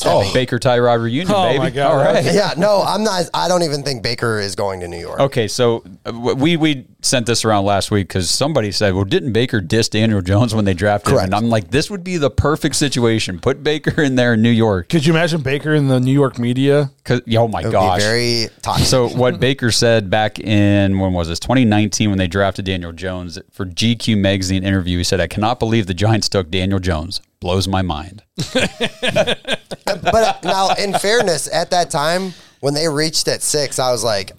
Oh, 0.05 0.31
Baker 0.33 0.59
Tyrod 0.59 1.01
reunion, 1.01 1.33
Oh, 1.35 1.43
baby. 1.43 1.57
Oh, 1.57 1.61
my 1.63 1.69
God. 1.69 1.91
All 1.91 1.97
right. 1.97 2.23
Yeah, 2.23 2.53
no, 2.57 2.83
I'm 2.83 3.03
not. 3.03 3.29
I 3.33 3.47
don't 3.47 3.63
even 3.63 3.83
think 3.83 4.03
Baker 4.03 4.39
is 4.39 4.55
going 4.55 4.79
to 4.81 4.87
New 4.87 4.99
York. 4.99 5.19
Okay, 5.19 5.47
so 5.47 5.83
uh, 6.05 6.13
we 6.13 6.55
we 6.57 6.85
sent 7.01 7.25
this 7.25 7.45
around 7.45 7.65
last 7.65 7.89
week 7.89 8.07
because 8.07 8.29
somebody 8.29 8.71
said, 8.71 8.93
"Well, 8.93 9.05
didn't 9.05 9.33
Baker 9.33 9.59
diss 9.61 9.89
Daniel 9.89 10.21
Jones 10.21 10.53
when 10.53 10.65
they 10.65 10.73
drafted 10.73 11.09
him?" 11.09 11.15
Correct. 11.17 11.25
And 11.27 11.35
I'm 11.35 11.49
like, 11.49 11.71
"This 11.71 11.89
would 11.89 12.03
be 12.03 12.17
the 12.17 12.29
perfect 12.29 12.75
situation. 12.75 13.39
Put 13.39 13.63
Baker 13.63 14.01
in 14.01 14.15
there 14.15 14.33
in 14.35 14.41
New 14.41 14.49
York." 14.51 14.89
Could 14.89 15.05
you 15.05 15.13
imagine 15.13 15.41
Baker 15.41 15.73
in 15.73 15.87
the 15.87 15.99
New 15.99 16.11
York 16.13 16.37
media? 16.37 16.91
'Cause- 17.03 17.21
oh 17.35 17.47
my 17.47 17.61
It 17.61 17.65
would 17.65 17.71
gosh! 17.71 17.99
be 17.99 18.03
very 18.03 18.49
toxic. 18.61 18.85
So 18.87 19.07
what 19.09 19.39
Baker 19.39 19.71
said 19.71 20.09
back 20.09 20.39
in 20.39 20.99
when 20.99 21.13
was 21.13 21.27
this 21.29 21.39
2019 21.39 22.09
when 22.09 22.19
they 22.19 22.27
drafted 22.27 22.65
Daniel 22.65 22.91
Jones 22.91 23.39
for 23.51 23.65
GQ 23.65 24.17
magazine 24.17 24.63
interview, 24.63 24.97
he 24.97 25.03
said, 25.03 25.19
"I 25.21 25.27
cannot 25.27 25.59
believe 25.59 25.87
the 25.87 25.93
Giants 25.93 26.27
took 26.29 26.51
Daniel 26.51 26.79
Jones. 26.79 27.21
Blows 27.39 27.67
my 27.67 27.81
mind." 27.81 28.23
but 28.53 30.43
now, 30.43 30.69
in 30.77 30.93
fairness, 30.93 31.51
at 31.51 31.71
that 31.71 31.89
time 31.89 32.33
when 32.59 32.73
they 32.73 32.87
reached 32.87 33.27
at 33.27 33.41
six, 33.43 33.79
I 33.79 33.91
was 33.91 34.03
like, 34.03 34.31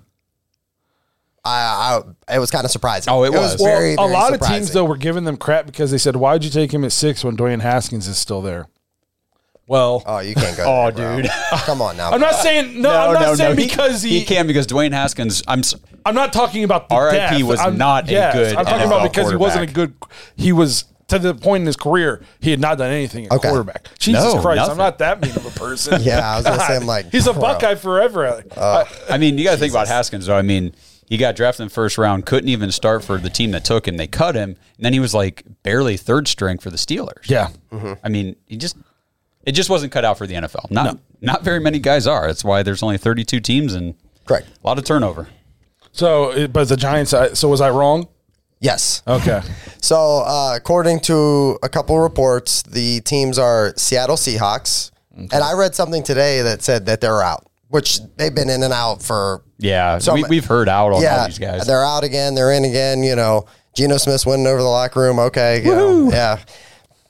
I, 1.44 2.00
I 2.28 2.34
it 2.34 2.38
was 2.38 2.50
kind 2.50 2.64
of 2.64 2.70
surprising. 2.70 3.12
Oh, 3.12 3.24
it 3.24 3.32
was. 3.32 3.54
very, 3.54 3.96
well, 3.96 4.06
a 4.06 4.08
very 4.08 4.20
lot 4.20 4.34
of 4.34 4.40
teams 4.40 4.72
though 4.72 4.84
were 4.84 4.96
giving 4.96 5.24
them 5.24 5.36
crap 5.36 5.66
because 5.66 5.90
they 5.90 5.98
said, 5.98 6.16
"Why'd 6.16 6.44
you 6.44 6.50
take 6.50 6.72
him 6.72 6.84
at 6.84 6.92
six 6.92 7.24
when 7.24 7.36
Dwayne 7.36 7.60
Haskins 7.60 8.06
is 8.08 8.18
still 8.18 8.42
there?" 8.42 8.66
Well, 9.66 10.02
Oh, 10.06 10.20
you 10.20 10.34
can't 10.34 10.56
go. 10.56 10.64
Oh, 10.66 10.90
there, 10.90 11.20
dude. 11.22 11.30
Come 11.50 11.82
on 11.82 11.96
now. 11.98 12.10
I'm 12.10 12.20
not 12.20 12.34
saying 12.36 12.80
no. 12.80 12.90
I'm 12.90 13.12
not 13.14 13.36
saying 13.36 13.58
he- 13.58 13.66
because 13.66 14.02
he, 14.02 14.20
he 14.20 14.24
can 14.24 14.46
because 14.46 14.66
Dwayne 14.66 14.92
Haskins. 14.92 15.42
I'm 15.46 15.62
I'm 16.06 16.14
not 16.14 16.32
talking 16.32 16.64
about 16.64 16.88
the 16.88 16.96
RIP 16.96 17.12
death. 17.12 17.42
was 17.42 17.60
I'm, 17.60 17.76
not 17.76 18.04
a 18.08 18.12
good 18.32 18.56
I'm 18.56 18.64
talking 18.64 18.80
NFL 18.80 18.86
about 18.86 19.12
because 19.12 19.30
he 19.30 19.36
wasn't 19.36 19.70
a 19.70 19.72
good. 19.72 19.94
He 20.36 20.52
was 20.52 20.84
to 21.08 21.18
the 21.18 21.34
point 21.34 21.62
in 21.62 21.66
his 21.66 21.76
career 21.76 22.22
he 22.40 22.50
had 22.50 22.60
not 22.60 22.78
done 22.78 22.90
anything 22.90 23.26
at 23.26 23.32
Okay. 23.32 23.48
quarterback. 23.48 23.88
Jesus 23.98 24.22
No, 24.22 24.40
Christ, 24.40 24.56
nothing. 24.58 24.72
I'm 24.72 24.76
not 24.78 24.98
that 24.98 25.20
mean 25.20 25.34
of 25.36 25.44
a 25.46 25.50
person. 25.58 26.00
Yeah, 26.02 26.20
I 26.32 26.36
was 26.36 26.44
gonna 26.44 26.60
say, 26.60 26.76
I'm 26.76 26.86
like, 26.86 27.10
he's 27.12 27.26
a 27.26 27.32
bro. 27.32 27.42
Buckeye 27.42 27.74
forever. 27.74 28.42
Uh, 28.56 28.84
I- 29.10 29.14
I 29.14 29.18
mean, 29.18 29.38
you 29.38 29.44
got 29.44 29.52
to 29.52 29.56
think 29.58 29.72
about 29.72 29.88
Haskins, 29.88 30.26
though. 30.26 30.36
I 30.36 30.42
mean, 30.42 30.74
he 31.06 31.16
got 31.16 31.34
drafted 31.36 31.62
in 31.62 31.68
the 31.68 31.74
first 31.74 31.96
round, 31.96 32.26
couldn't 32.26 32.50
even 32.50 32.70
start 32.70 33.02
for 33.02 33.16
the 33.16 33.30
team 33.30 33.50
that 33.52 33.64
took 33.64 33.88
him. 33.88 33.96
They 33.96 34.06
cut 34.06 34.34
him, 34.34 34.50
and 34.76 34.84
then 34.84 34.92
he 34.92 35.00
was 35.00 35.14
like 35.14 35.44
barely 35.62 35.96
third 35.96 36.28
string 36.28 36.58
for 36.58 36.68
the 36.70 36.76
Steelers. 36.76 37.28
yeah, 37.30 37.48
mm-hmm. 37.72 37.94
I 38.04 38.08
mean, 38.10 38.36
he 38.46 38.56
just 38.58 38.76
it 39.44 39.52
just 39.52 39.70
wasn't 39.70 39.90
cut 39.92 40.04
out 40.04 40.18
for 40.18 40.26
the 40.26 40.34
NFL. 40.34 40.70
Not 40.70 40.98
not 41.22 41.42
very 41.42 41.58
many 41.60 41.78
guys 41.78 42.06
are. 42.06 42.26
That's 42.26 42.44
why 42.44 42.62
there's 42.62 42.82
only 42.82 42.98
32 42.98 43.40
teams 43.40 43.72
and 43.72 43.94
Correct. 44.26 44.46
a 44.62 44.66
lot 44.66 44.76
of 44.76 44.84
turnover. 44.84 45.28
So, 45.92 46.46
but 46.48 46.68
the 46.68 46.76
Giants. 46.76 47.14
So 47.32 47.48
was 47.48 47.62
I 47.62 47.70
wrong? 47.70 48.08
Yes. 48.60 49.02
Okay. 49.06 49.40
So, 49.80 50.22
uh, 50.26 50.52
according 50.56 51.00
to 51.00 51.58
a 51.62 51.68
couple 51.68 51.98
reports, 51.98 52.62
the 52.62 53.00
teams 53.02 53.38
are 53.38 53.72
Seattle 53.76 54.16
Seahawks, 54.16 54.90
and 55.16 55.32
I 55.32 55.52
read 55.54 55.74
something 55.74 56.02
today 56.02 56.42
that 56.42 56.62
said 56.62 56.86
that 56.86 57.00
they're 57.00 57.22
out, 57.22 57.46
which 57.68 58.00
they've 58.16 58.34
been 58.34 58.50
in 58.50 58.62
and 58.62 58.72
out 58.72 59.02
for. 59.02 59.42
Yeah, 59.58 59.98
So 59.98 60.14
we, 60.14 60.24
we've 60.28 60.44
heard 60.44 60.68
out 60.68 60.88
on 60.88 60.92
all 60.94 61.02
yeah, 61.02 61.26
these 61.26 61.38
guys. 61.38 61.66
they're 61.66 61.84
out 61.84 62.04
again. 62.04 62.34
They're 62.36 62.52
in 62.52 62.64
again. 62.64 63.02
You 63.02 63.16
know, 63.16 63.46
Geno 63.74 63.96
Smith's 63.96 64.24
winning 64.26 64.46
over 64.46 64.60
the 64.62 64.68
locker 64.68 65.00
room. 65.00 65.18
Okay, 65.18 65.62
know, 65.64 66.10
yeah. 66.10 66.38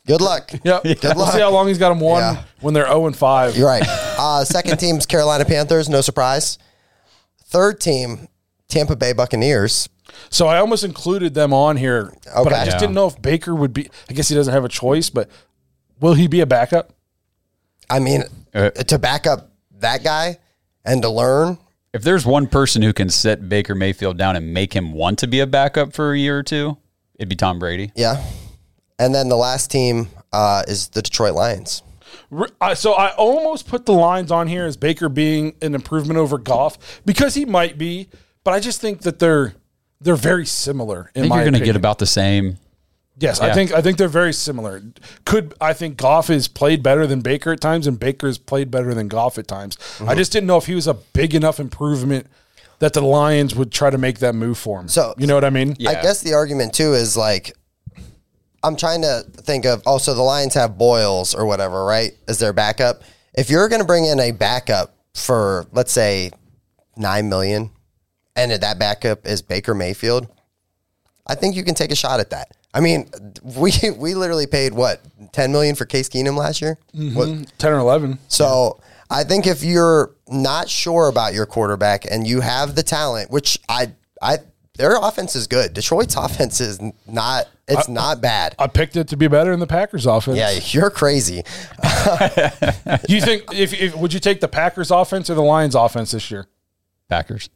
Good 0.06 0.22
luck. 0.22 0.50
Yeah. 0.64 0.80
Good 0.82 1.02
We'll 1.02 1.16
luck. 1.16 1.34
see 1.34 1.40
how 1.40 1.50
long 1.50 1.68
he's 1.68 1.76
got 1.78 1.92
him 1.92 2.00
won 2.00 2.22
Yeah. 2.22 2.42
when 2.60 2.72
they're 2.72 2.86
0 2.86 3.06
and 3.08 3.16
5. 3.16 3.56
You're 3.58 3.66
right. 3.68 3.82
Uh, 3.86 4.42
second 4.44 4.78
team's 4.78 5.04
Carolina 5.04 5.44
Panthers. 5.44 5.88
No 5.90 6.00
surprise. 6.00 6.56
Third 7.44 7.78
team, 7.80 8.28
Tampa 8.68 8.96
Bay 8.96 9.12
Buccaneers. 9.12 9.88
So 10.30 10.46
I 10.46 10.58
almost 10.58 10.84
included 10.84 11.34
them 11.34 11.52
on 11.52 11.76
here, 11.76 12.12
but 12.24 12.34
I 12.34 12.40
Okay. 12.40 12.64
just 12.64 12.70
Yeah. 12.76 12.78
didn't 12.80 12.94
know 12.94 13.06
if 13.06 13.20
Baker 13.20 13.54
would 13.54 13.72
be. 13.72 13.88
I 14.08 14.12
guess 14.12 14.28
he 14.28 14.34
doesn't 14.34 14.52
have 14.52 14.64
a 14.64 14.68
choice, 14.68 15.10
but 15.10 15.28
will 16.00 16.14
he 16.14 16.26
be 16.26 16.40
a 16.40 16.46
backup? 16.46 16.92
I 17.90 17.98
mean, 17.98 18.24
Uh, 18.54 18.70
to 18.70 18.98
back 18.98 19.26
up 19.26 19.50
that 19.80 20.02
guy 20.02 20.38
and 20.84 21.02
to 21.02 21.08
learn. 21.08 21.58
if 21.94 22.02
there's 22.02 22.26
one 22.26 22.46
person 22.46 22.82
who 22.82 22.92
can 22.92 23.08
set 23.10 23.48
Baker 23.48 23.74
Mayfield 23.74 24.16
down 24.18 24.36
and 24.36 24.52
make 24.52 24.74
him 24.74 24.92
want 24.92 25.18
to 25.20 25.26
be 25.26 25.40
a 25.40 25.46
backup 25.46 25.92
for 25.92 26.12
a 26.12 26.18
year 26.18 26.38
or 26.38 26.42
two, 26.42 26.76
it'd 27.18 27.28
be 27.28 27.36
Tom 27.36 27.58
Brady. 27.58 27.92
Yeah. 27.94 28.22
And 28.98 29.14
then 29.14 29.28
the 29.28 29.36
last 29.36 29.70
team 29.70 30.08
uh, 30.32 30.62
is 30.68 30.88
the 30.88 31.00
Detroit 31.00 31.34
Lions. 31.34 31.82
R- 32.30 32.48
I- 32.60 32.74
So 32.74 32.92
I 32.92 33.12
almost 33.14 33.66
put 33.66 33.86
the 33.86 33.92
Lions 33.94 34.30
on 34.30 34.46
here 34.48 34.66
as 34.66 34.76
Baker 34.76 35.08
being 35.08 35.54
an 35.62 35.74
improvement 35.74 36.18
over 36.18 36.36
Goff 36.36 36.78
because 37.06 37.34
he 37.34 37.44
might 37.46 37.78
be, 37.78 38.08
but 38.44 38.52
I 38.52 38.60
just 38.60 38.80
think 38.80 39.02
that 39.02 39.18
they're 39.18 39.54
they're 40.00 40.16
very 40.16 40.46
similar. 40.46 41.10
In 41.14 41.20
I 41.20 41.22
think 41.22 41.30
my 41.30 41.36
you're 41.36 41.50
going 41.50 41.60
to 41.60 41.66
get 41.66 41.76
about 41.76 41.98
the 41.98 42.06
same. 42.06 42.58
Yes, 43.20 43.40
I 43.40 43.52
think 43.52 43.72
I 43.72 43.82
think 43.82 43.98
they're 43.98 44.06
very 44.06 44.32
similar. 44.32 44.80
Could 45.24 45.54
I 45.60 45.72
think 45.72 45.96
Goff 45.96 46.30
is 46.30 46.46
played 46.46 46.84
better 46.84 47.04
than 47.04 47.20
Baker 47.20 47.50
at 47.52 47.60
times, 47.60 47.88
and 47.88 47.98
Baker's 47.98 48.38
played 48.38 48.70
better 48.70 48.94
than 48.94 49.08
Goff 49.08 49.38
at 49.38 49.48
times. 49.48 49.76
Mm-hmm. 49.76 50.08
I 50.08 50.14
just 50.14 50.30
didn't 50.30 50.46
know 50.46 50.56
if 50.56 50.66
he 50.66 50.76
was 50.76 50.86
a 50.86 50.94
big 50.94 51.34
enough 51.34 51.58
improvement 51.58 52.28
that 52.78 52.92
the 52.92 53.00
Lions 53.00 53.56
would 53.56 53.72
try 53.72 53.90
to 53.90 53.98
make 53.98 54.20
that 54.20 54.36
move 54.36 54.56
for 54.56 54.80
him. 54.80 54.86
So- 54.86 55.14
you 55.18 55.26
know 55.26 55.34
what 55.34 55.44
I 55.44 55.50
mean? 55.50 55.74
Yeah. 55.80 55.90
I 55.90 55.94
guess 55.94 56.20
the 56.22 56.34
argument 56.34 56.74
too 56.74 56.94
is 56.94 57.16
like, 57.16 57.56
I'm 58.62 58.76
trying 58.76 59.02
to 59.02 59.24
think 59.42 59.66
of. 59.66 59.82
Oh, 59.84 59.98
so 59.98 60.14
the 60.14 60.22
Lions 60.22 60.54
have 60.54 60.78
Boyles 60.78 61.34
or 61.34 61.44
whatever, 61.44 61.84
right? 61.84 62.12
As 62.28 62.38
their 62.38 62.52
backup. 62.52 63.02
If 63.34 63.50
you're 63.50 63.68
going 63.68 63.80
to 63.80 63.86
bring 63.86 64.04
in 64.04 64.20
a 64.20 64.30
backup 64.30 64.94
for, 65.14 65.66
let's 65.72 65.92
say, 65.92 66.30
nine 66.96 67.28
million, 67.28 67.70
and 68.38 68.52
that 68.52 68.78
backup 68.78 69.26
is 69.26 69.42
Baker 69.42 69.74
Mayfield, 69.74 70.28
I 71.26 71.34
think 71.34 71.56
you 71.56 71.64
can 71.64 71.74
take 71.74 71.90
a 71.90 71.96
shot 71.96 72.20
at 72.20 72.30
that. 72.30 72.52
I 72.72 72.80
mean, 72.80 73.10
we 73.42 73.72
we 73.96 74.14
literally 74.14 74.46
paid 74.46 74.72
what 74.72 75.00
ten 75.32 75.52
million 75.52 75.74
for 75.74 75.84
Case 75.84 76.08
Keenum 76.08 76.36
last 76.36 76.62
year. 76.62 76.78
Mm-hmm. 76.94 77.16
What, 77.16 77.58
Ten 77.58 77.72
or 77.72 77.78
eleven. 77.78 78.18
So 78.28 78.80
I 79.10 79.24
think 79.24 79.46
if 79.46 79.62
you're 79.62 80.12
not 80.28 80.68
sure 80.68 81.08
about 81.08 81.34
your 81.34 81.46
quarterback 81.46 82.04
and 82.10 82.26
you 82.26 82.40
have 82.40 82.74
the 82.74 82.82
talent, 82.82 83.30
which 83.30 83.58
I 83.68 83.92
I 84.22 84.38
their 84.76 84.96
offense 84.96 85.34
is 85.34 85.46
good. 85.46 85.74
Detroit's 85.74 86.14
offense 86.16 86.60
is 86.60 86.78
not 87.06 87.48
it's 87.66 87.88
not 87.88 88.22
bad. 88.22 88.54
I 88.58 88.66
picked 88.66 88.96
it 88.96 89.08
to 89.08 89.16
be 89.16 89.28
better 89.28 89.52
in 89.52 89.60
the 89.60 89.66
Packers 89.66 90.06
offense. 90.06 90.38
yeah, 90.38 90.58
you're 90.72 90.90
crazy. 90.90 91.42
You 93.08 93.20
think 93.20 93.52
if, 93.52 93.74
if 93.74 93.96
would 93.96 94.14
you 94.14 94.20
take 94.20 94.40
the 94.40 94.48
Packers 94.48 94.90
offense 94.90 95.28
or 95.28 95.34
the 95.34 95.42
Lions 95.42 95.74
offense 95.74 96.12
this 96.12 96.30
year? 96.30 96.46
Packers. 97.08 97.50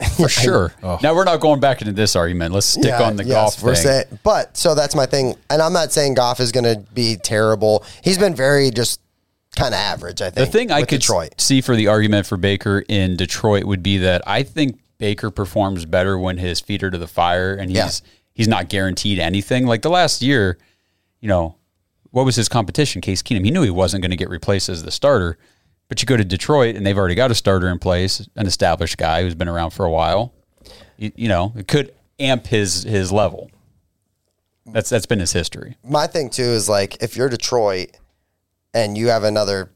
For 0.16 0.28
sure. 0.28 0.72
Now 1.02 1.14
we're 1.14 1.24
not 1.24 1.40
going 1.40 1.60
back 1.60 1.80
into 1.80 1.92
this 1.92 2.16
argument. 2.16 2.52
Let's 2.52 2.66
stick 2.66 2.84
Yeah, 2.86 3.02
on 3.02 3.16
the 3.16 3.24
yes, 3.24 3.60
Goff 3.60 3.74
thing. 3.76 3.82
say- 3.82 4.04
but 4.22 4.56
so 4.56 4.74
that's 4.74 4.94
my 4.94 5.06
thing, 5.06 5.36
and 5.50 5.62
I'm 5.62 5.72
not 5.72 5.92
saying 5.92 6.14
Goff 6.14 6.40
is 6.40 6.52
going 6.52 6.64
to 6.64 6.80
be 6.92 7.16
terrible. 7.16 7.84
He's 8.02 8.18
been 8.18 8.34
very 8.34 8.70
just 8.70 9.00
kind 9.56 9.72
of 9.72 9.78
average. 9.78 10.20
I 10.20 10.30
think 10.30 10.34
the 10.34 10.46
thing 10.46 10.70
I 10.72 10.80
could 10.80 11.00
Detroit. 11.00 11.40
see 11.40 11.60
for 11.60 11.76
the 11.76 11.86
argument 11.88 12.26
for 12.26 12.36
Baker 12.36 12.84
in 12.88 13.16
Detroit 13.16 13.64
would 13.64 13.82
be 13.82 13.98
that 13.98 14.22
I 14.26 14.42
think 14.42 14.80
Baker 14.98 15.30
performs 15.30 15.84
better 15.86 16.18
when 16.18 16.38
his 16.38 16.58
feet 16.60 16.82
are 16.82 16.90
to 16.90 16.98
the 16.98 17.06
fire 17.06 17.54
and 17.54 17.70
he's 17.70 17.76
Yeah. 17.76 17.90
he's 18.34 18.48
not 18.48 18.68
guaranteed 18.68 19.18
anything. 19.20 19.64
Like 19.66 19.82
the 19.82 19.90
last 19.90 20.22
year, 20.22 20.58
you 21.20 21.28
know, 21.28 21.54
what 22.10 22.24
was 22.24 22.34
his 22.36 22.48
competition? 22.48 23.00
Case 23.00 23.22
Keenum. 23.22 23.44
He 23.44 23.50
knew 23.52 23.62
he 23.62 23.70
wasn't 23.70 24.02
going 24.02 24.10
to 24.10 24.16
get 24.16 24.28
replaced 24.28 24.68
as 24.68 24.82
the 24.82 24.90
starter. 24.90 25.38
But 25.88 26.00
you 26.00 26.06
go 26.06 26.16
to 26.16 26.24
Detroit 26.24 26.76
and 26.76 26.86
they've 26.86 26.96
already 26.96 27.14
got 27.14 27.30
a 27.30 27.34
starter 27.34 27.68
in 27.68 27.78
place, 27.78 28.26
an 28.36 28.46
established 28.46 28.96
guy 28.96 29.22
who's 29.22 29.34
been 29.34 29.48
around 29.48 29.70
for 29.70 29.84
a 29.84 29.90
while. 29.90 30.32
You, 30.96 31.12
you 31.14 31.28
know, 31.28 31.52
it 31.56 31.68
could 31.68 31.94
amp 32.18 32.46
his 32.46 32.84
his 32.84 33.12
level. 33.12 33.50
That's 34.66 34.88
that's 34.88 35.06
been 35.06 35.18
his 35.18 35.32
history. 35.32 35.76
my 35.84 36.06
thing 36.06 36.30
too 36.30 36.42
is 36.42 36.68
like 36.68 37.02
if 37.02 37.16
you're 37.16 37.28
Detroit 37.28 37.90
and 38.72 38.96
you 38.96 39.08
have 39.08 39.24
another 39.24 39.70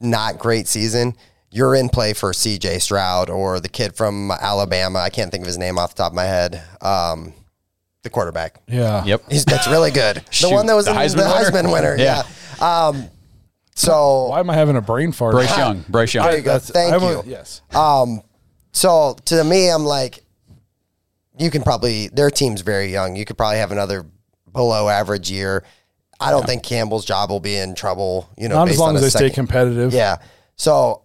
not 0.00 0.38
great 0.38 0.68
season, 0.68 1.14
you're 1.50 1.74
in 1.74 1.88
play 1.88 2.12
for 2.12 2.32
CJ 2.32 2.80
Stroud 2.80 3.28
or 3.28 3.58
the 3.58 3.68
kid 3.68 3.96
from 3.96 4.30
Alabama. 4.30 5.00
I 5.00 5.10
can't 5.10 5.30
think 5.32 5.42
of 5.42 5.46
his 5.46 5.58
name 5.58 5.78
off 5.78 5.94
the 5.94 6.02
top 6.04 6.12
of 6.12 6.16
my 6.16 6.24
head. 6.24 6.62
Um, 6.80 7.34
the 8.02 8.10
quarterback. 8.10 8.60
Yeah. 8.68 9.04
Yep. 9.04 9.24
He's 9.30 9.44
that's 9.44 9.66
really 9.66 9.90
good. 9.90 10.16
the 10.26 10.32
Shoot, 10.32 10.52
one 10.52 10.66
that 10.66 10.74
was 10.74 10.84
the 10.84 10.92
in 10.92 10.96
Heisman 10.96 11.16
the 11.16 11.22
winner? 11.24 11.50
Heisman 11.68 11.72
winner. 11.72 11.96
Yeah. 11.96 12.22
Yeah. 12.60 12.86
Um, 12.86 13.08
so 13.78 14.26
Why 14.28 14.40
am 14.40 14.50
I 14.50 14.54
having 14.54 14.76
a 14.76 14.80
brain 14.80 15.12
fart? 15.12 15.32
Bryce 15.32 15.56
Young. 15.56 15.84
Bryce 15.88 16.12
Young. 16.14 16.26
There 16.26 16.36
you 16.36 16.42
go. 16.42 16.58
Thank 16.58 16.92
I'm 16.94 17.02
a- 17.02 17.12
you. 17.12 17.22
yes. 17.26 17.62
So 18.72 19.16
to 19.26 19.44
me, 19.44 19.70
I'm 19.70 19.84
like, 19.84 20.24
you 21.38 21.50
can 21.50 21.62
probably 21.62 22.08
their 22.08 22.30
team's 22.30 22.60
very 22.60 22.90
young. 22.92 23.16
You 23.16 23.24
could 23.24 23.36
probably 23.38 23.58
have 23.58 23.72
another 23.72 24.04
below 24.52 24.88
average 24.88 25.30
year. 25.30 25.64
I 26.20 26.30
don't 26.32 26.44
think 26.44 26.64
Campbell's 26.64 27.04
job 27.04 27.30
will 27.30 27.38
be 27.40 27.56
in 27.56 27.74
trouble. 27.76 28.28
You 28.36 28.48
know, 28.48 28.56
Not 28.56 28.68
as 28.68 28.72
based 28.72 28.80
long 28.80 28.88
on 28.90 28.96
as 28.96 29.02
a 29.02 29.04
they 29.04 29.10
stay 29.10 29.18
second- 29.28 29.34
competitive. 29.34 29.92
Yeah. 29.92 30.16
So 30.56 31.02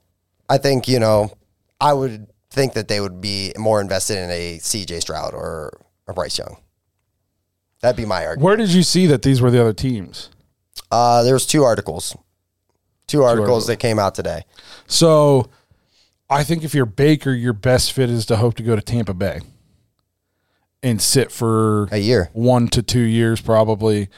I 0.49 0.57
think 0.57 0.88
you 0.88 0.99
know, 0.99 1.32
I 1.80 1.93
would 1.93 2.28
think 2.49 2.74
that 2.74 2.88
they 2.88 2.99
would 2.99 3.21
be 3.21 3.53
more 3.57 3.80
invested 3.82 4.17
in 4.17 4.30
a 4.32 4.57
CJ 4.59 5.01
Stroud 5.01 5.34
or 5.34 5.80
a 6.07 6.13
Bryce 6.13 6.38
Young. 6.39 6.57
That'd 7.82 7.97
be 7.97 8.05
my 8.05 8.26
argument. 8.26 8.43
Where 8.45 8.55
did 8.55 8.69
you 8.69 8.82
see 8.84 9.07
that 9.07 9.21
these 9.24 9.41
were 9.41 9.51
the 9.51 9.59
other 9.61 9.74
teams? 9.74 10.30
Uh, 10.91 11.21
there's 11.24 11.45
two 11.45 11.63
articles, 11.63 12.15
two 13.08 13.24
articles 13.24 13.39
articles. 13.41 13.68
that 13.68 13.78
came 13.78 13.99
out 13.99 14.16
today. 14.16 14.43
So 14.88 15.49
I 16.30 16.43
think 16.43 16.64
if 16.64 16.74
you're 16.74 16.86
Baker, 16.86 17.32
your 17.32 17.54
best 17.54 17.91
fit 17.93 18.10
is 18.10 18.26
to 18.28 18.38
hope 18.38 18.56
to 18.56 18.64
go 18.64 18.76
to 18.76 18.82
Tampa 18.82 19.14
Bay 19.14 19.41
and 20.82 21.01
sit 21.01 21.32
for 21.32 21.88
A 21.91 21.97
year. 21.97 22.30
one 22.34 22.68
to 22.70 22.82
two 22.84 22.99
years 23.01 23.39
probably 23.41 24.10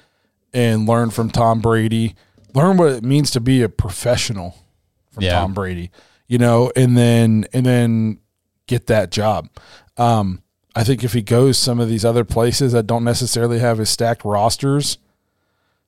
and 0.53 0.87
learn 0.87 1.09
from 1.09 1.29
Tom 1.29 1.59
Brady. 1.61 2.15
Learn 2.53 2.77
what 2.77 2.91
it 2.91 3.03
means 3.03 3.31
to 3.31 3.39
be 3.41 3.61
a 3.61 3.69
professional 3.69 4.55
from 5.11 5.23
Yeah. 5.23 5.39
Tom 5.39 5.53
Brady. 5.53 5.91
You 6.27 6.37
know, 6.39 6.71
and 6.75 6.97
then 6.97 7.45
and 7.53 7.65
then 7.65 8.19
get 8.67 8.87
that 8.87 9.11
job. 9.11 9.49
Um 9.97 10.41
I 10.77 10.83
think 10.83 11.03
if 11.03 11.13
he 11.13 11.21
goes 11.21 11.57
some 11.57 11.79
of 11.79 11.87
these 11.87 12.03
other 12.03 12.25
places 12.25 12.73
that 12.73 12.87
don't 12.87 13.03
necessarily 13.03 13.59
have 13.59 13.77
his 13.77 13.89
stacked 13.89 14.25
rosters, 14.25 14.97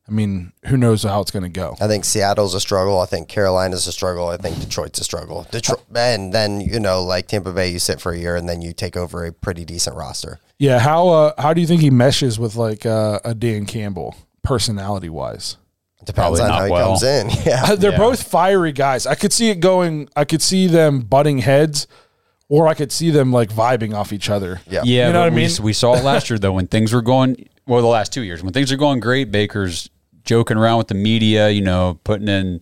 I 0.07 0.11
mean, 0.13 0.53
who 0.67 0.77
knows 0.77 1.03
how 1.03 1.19
it's 1.21 1.31
going 1.31 1.43
to 1.43 1.49
go? 1.49 1.75
I 1.81 1.87
think 1.87 2.05
Seattle's 2.05 2.53
a 2.53 2.59
struggle. 2.61 2.99
I 3.01 3.05
think 3.05 3.27
Carolina's 3.27 3.87
a 3.87 3.91
struggle. 3.91 4.29
I 4.29 4.37
think 4.37 4.57
Detroit's 4.59 4.99
a 4.99 5.03
struggle. 5.03 5.45
Detroit, 5.51 5.83
and 5.95 6.33
then 6.33 6.61
you 6.61 6.79
know, 6.79 7.03
like 7.03 7.27
Tampa 7.27 7.51
Bay, 7.51 7.69
you 7.71 7.79
sit 7.79 7.99
for 7.99 8.13
a 8.13 8.17
year 8.17 8.35
and 8.37 8.47
then 8.47 8.61
you 8.61 8.71
take 8.73 8.95
over 8.95 9.25
a 9.25 9.33
pretty 9.33 9.65
decent 9.65 9.95
roster. 9.97 10.39
Yeah, 10.59 10.79
how 10.79 11.09
uh, 11.09 11.33
how 11.41 11.53
do 11.53 11.59
you 11.61 11.67
think 11.67 11.81
he 11.81 11.89
meshes 11.89 12.39
with 12.39 12.55
like 12.55 12.85
uh, 12.85 13.19
a 13.25 13.35
Dan 13.35 13.65
Campbell 13.65 14.15
personality 14.43 15.09
wise? 15.09 15.57
Depends 16.05 16.39
Probably 16.39 16.41
on 16.41 16.47
not 16.47 16.59
how 16.59 16.65
he 16.65 16.71
well. 16.71 16.87
comes 16.91 17.03
in. 17.03 17.29
Yeah, 17.45 17.75
They're 17.75 17.91
Yeah. 17.91 17.97
both 17.97 18.23
fiery 18.23 18.71
guys. 18.71 19.05
I 19.05 19.15
could 19.15 19.33
see 19.33 19.49
it 19.49 19.59
going. 19.59 20.07
I 20.15 20.23
could 20.23 20.41
see 20.41 20.67
them 20.67 21.01
butting 21.01 21.39
heads, 21.39 21.85
or 22.47 22.67
I 22.69 22.75
could 22.75 22.93
see 22.93 23.11
them 23.11 23.33
like 23.33 23.49
vibing 23.49 23.93
off 23.93 24.13
each 24.13 24.29
other. 24.29 24.61
yeah, 24.69 24.83
Yeah, 24.85 25.07
You 25.07 25.13
know 25.13 25.19
what 25.19 25.33
I 25.33 25.35
we, 25.35 25.47
mean? 25.47 25.51
we 25.61 25.73
saw 25.73 25.95
it 25.95 26.03
last 26.05 26.29
year 26.29 26.39
though 26.39 26.53
when 26.53 26.67
things 26.67 26.93
were 26.93 27.01
going 27.01 27.49
well 27.65 27.81
the 27.81 27.87
last 27.87 28.13
two 28.13 28.21
years 28.21 28.41
when 28.41 28.53
things 28.53 28.71
are 28.71 28.77
going 28.77 29.01
great. 29.01 29.31
Baker's 29.31 29.89
joking 30.27 30.57
around 30.57 30.77
with 30.77 30.87
the 30.89 30.93
media, 30.95 31.49
you 31.49 31.61
know, 31.61 31.99
putting 32.03 32.27
in 32.27 32.61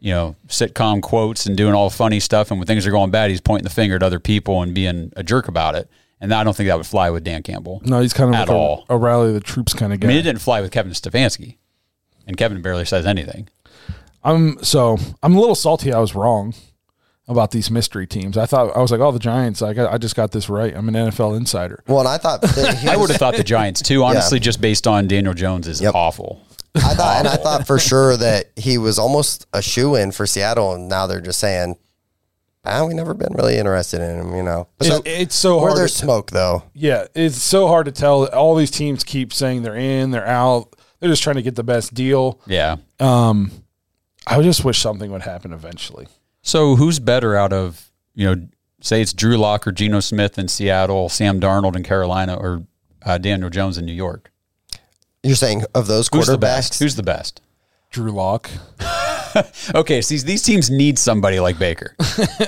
you 0.00 0.10
know 0.12 0.34
sitcom 0.48 1.00
quotes 1.00 1.46
and 1.46 1.56
doing 1.56 1.72
all 1.74 1.88
funny 1.90 2.18
stuff, 2.18 2.50
and 2.50 2.58
when 2.58 2.66
things 2.66 2.84
are 2.86 2.90
going 2.90 3.12
bad, 3.12 3.30
he's 3.30 3.40
pointing 3.40 3.64
the 3.64 3.70
finger 3.70 3.94
at 3.94 4.02
other 4.02 4.18
people 4.18 4.60
and 4.62 4.74
being 4.74 5.12
a 5.14 5.22
jerk 5.22 5.46
about 5.46 5.76
it. 5.76 5.88
And 6.20 6.32
I 6.32 6.42
don't 6.42 6.56
think 6.56 6.68
that 6.68 6.76
would 6.76 6.86
fly 6.86 7.10
with 7.10 7.22
Dan 7.22 7.42
Campbell. 7.42 7.82
No, 7.84 8.00
he's 8.00 8.12
kind 8.14 8.30
of 8.30 8.34
At 8.34 8.48
like 8.48 8.48
a, 8.48 8.52
all. 8.58 8.86
a 8.88 8.96
rally 8.96 9.28
of 9.28 9.34
the 9.34 9.40
troops 9.40 9.74
kind 9.74 9.92
of 9.92 10.00
guy. 10.00 10.06
I 10.06 10.08
mean, 10.08 10.16
it 10.18 10.22
didn't 10.22 10.40
fly 10.40 10.60
with 10.62 10.70
Kevin 10.72 10.92
Stefanski, 10.92 11.58
and 12.26 12.36
Kevin 12.36 12.62
barely 12.62 12.84
says 12.86 13.04
anything. 13.06 13.48
I'm 14.22 14.62
so 14.62 14.96
I'm 15.22 15.36
a 15.36 15.40
little 15.40 15.54
salty. 15.54 15.92
I 15.92 15.98
was 16.00 16.14
wrong 16.14 16.54
about 17.28 17.50
these 17.52 17.70
mystery 17.70 18.06
teams. 18.06 18.36
I 18.38 18.44
thought 18.46 18.74
I 18.76 18.80
was 18.80 18.90
like, 18.90 19.00
oh, 19.00 19.10
the 19.10 19.18
Giants. 19.18 19.62
I 19.62 19.72
got, 19.72 19.92
I 19.92 19.96
just 19.98 20.14
got 20.16 20.30
this 20.32 20.48
right. 20.50 20.74
I'm 20.76 20.88
an 20.88 20.94
NFL 20.94 21.36
insider. 21.36 21.82
Well, 21.86 22.00
and 22.00 22.08
I 22.08 22.18
thought 22.18 22.42
that 22.42 22.84
I 22.88 22.96
would 22.96 23.08
have 23.10 23.18
thought 23.18 23.36
the 23.36 23.44
Giants 23.44 23.80
too, 23.82 24.02
honestly, 24.04 24.38
just 24.40 24.60
based 24.60 24.86
on 24.86 25.08
Daniel 25.08 25.34
Jones 25.34 25.66
is 25.68 25.80
Yep. 25.80 25.94
awful. 25.94 26.42
I 26.76 26.94
thought, 26.94 27.16
and 27.18 27.28
I 27.28 27.36
thought 27.42 27.66
for 27.66 27.78
sure 27.78 28.16
that 28.16 28.50
he 28.56 28.78
was 28.78 28.98
almost 28.98 29.46
a 29.52 29.62
shoe 29.62 29.94
in 29.94 30.12
for 30.12 30.26
Seattle, 30.26 30.74
and 30.74 30.88
now 30.88 31.06
they're 31.06 31.20
just 31.20 31.38
saying, 31.38 31.76
"Ah, 32.64 32.84
we 32.84 32.94
never 32.94 33.14
been 33.14 33.32
really 33.34 33.56
interested 33.56 34.00
in 34.00 34.20
him," 34.20 34.34
you 34.34 34.42
know. 34.42 34.68
But 34.78 34.86
It's, 34.88 34.96
so, 34.96 35.02
it's 35.04 35.34
so 35.34 35.56
where 35.58 35.68
hard. 35.68 35.78
there's 35.78 35.92
to- 35.92 35.98
smoke, 36.04 36.30
though, 36.30 36.64
yeah, 36.74 37.06
it's 37.14 37.40
so 37.40 37.68
hard 37.68 37.86
to 37.86 37.92
tell. 37.92 38.26
All 38.28 38.54
these 38.56 38.70
teams 38.70 39.04
keep 39.04 39.32
saying 39.32 39.62
they're 39.62 39.76
in, 39.76 40.10
they're 40.10 40.26
out. 40.26 40.74
They're 41.00 41.10
just 41.10 41.22
trying 41.22 41.36
to 41.36 41.42
get 41.42 41.54
the 41.56 41.64
best 41.64 41.92
deal. 41.94 42.40
Yeah. 42.46 42.76
Um, 42.98 43.50
I 44.26 44.40
just 44.42 44.64
wish 44.64 44.78
something 44.78 45.10
would 45.12 45.22
happen 45.22 45.52
eventually. 45.52 46.08
So 46.42 46.76
who's 46.76 46.98
better 46.98 47.36
out 47.36 47.52
of 47.52 47.90
you 48.14 48.26
know, 48.34 48.46
say 48.80 49.02
it's 49.02 49.12
Drew 49.12 49.36
Lock 49.36 49.66
or 49.66 49.72
Geno 49.72 50.00
Smith 50.00 50.38
in 50.38 50.48
Seattle, 50.48 51.08
Sam 51.08 51.40
Darnold 51.40 51.76
in 51.76 51.82
Carolina, 51.82 52.34
or 52.36 52.64
uh, 53.04 53.18
Daniel 53.18 53.50
Jones 53.50 53.76
in 53.76 53.84
New 53.86 53.92
York? 53.92 54.30
You're 55.24 55.36
saying 55.36 55.64
of 55.74 55.86
those 55.86 56.08
Who's 56.12 56.26
the 56.26 56.38
best? 56.38 56.78
Who's 56.78 56.96
the 56.96 57.02
best? 57.02 57.40
Drew 57.90 58.10
Lock. 58.12 58.50
Okay, 59.74 60.00
so 60.00 60.14
these, 60.14 60.22
these 60.24 60.42
teams 60.42 60.70
need 60.70 60.96
somebody 60.96 61.40
like 61.40 61.58
Baker. 61.58 61.96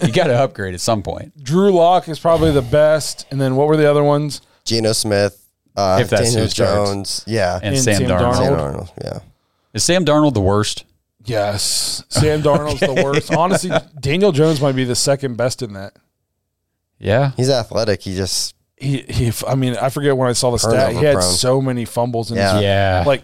you 0.04 0.12
got 0.12 0.28
to 0.28 0.34
upgrade 0.38 0.72
at 0.74 0.80
some 0.80 1.02
point. 1.02 1.32
Drew 1.42 1.72
Lock 1.72 2.08
is 2.08 2.20
probably 2.20 2.52
the 2.52 2.62
best. 2.62 3.26
And 3.32 3.40
then 3.40 3.56
what 3.56 3.66
were 3.66 3.76
the 3.76 3.90
other 3.90 4.04
ones? 4.04 4.40
Geno 4.64 4.92
Smith, 4.92 5.48
uh, 5.76 5.98
If 6.00 6.10
that's 6.10 6.26
Daniel 6.26 6.42
who 6.44 6.48
starts. 6.48 6.90
Jones, 6.90 7.24
yeah, 7.26 7.56
And, 7.60 7.74
And 7.74 7.82
Sam, 7.82 7.96
Sam 7.96 8.10
Darnold. 8.10 8.34
Sam 8.36 8.52
Darnold. 8.52 8.74
Darnold, 8.74 9.04
yeah. 9.04 9.18
Is 9.74 9.84
Sam 9.84 10.04
Darnold 10.04 10.34
the 10.34 10.40
worst? 10.40 10.84
Yes, 11.24 12.04
Sam 12.08 12.40
Darnold's 12.42 12.80
the 12.80 12.94
worst. 13.04 13.34
Honestly, 13.34 13.72
Daniel 14.00 14.30
Jones 14.30 14.60
might 14.60 14.76
be 14.76 14.84
the 14.84 14.94
second 14.94 15.36
best 15.36 15.62
in 15.62 15.72
that. 15.72 15.94
Yeah. 17.00 17.32
He's 17.36 17.50
athletic. 17.50 18.02
He 18.02 18.14
just 18.14 18.54
He, 18.78 18.98
he 19.08 19.32
I 19.46 19.54
mean, 19.54 19.76
I 19.76 19.88
forget 19.88 20.16
when 20.16 20.28
I 20.28 20.32
saw 20.32 20.50
the 20.50 20.58
stat. 20.58 20.92
He 20.92 20.98
had 20.98 21.14
prone. 21.14 21.22
so 21.22 21.60
many 21.62 21.84
fumbles 21.84 22.30
in 22.30 22.36
Yeah. 22.36 22.54
his 22.54 22.62
Yeah. 22.62 23.04
like 23.06 23.22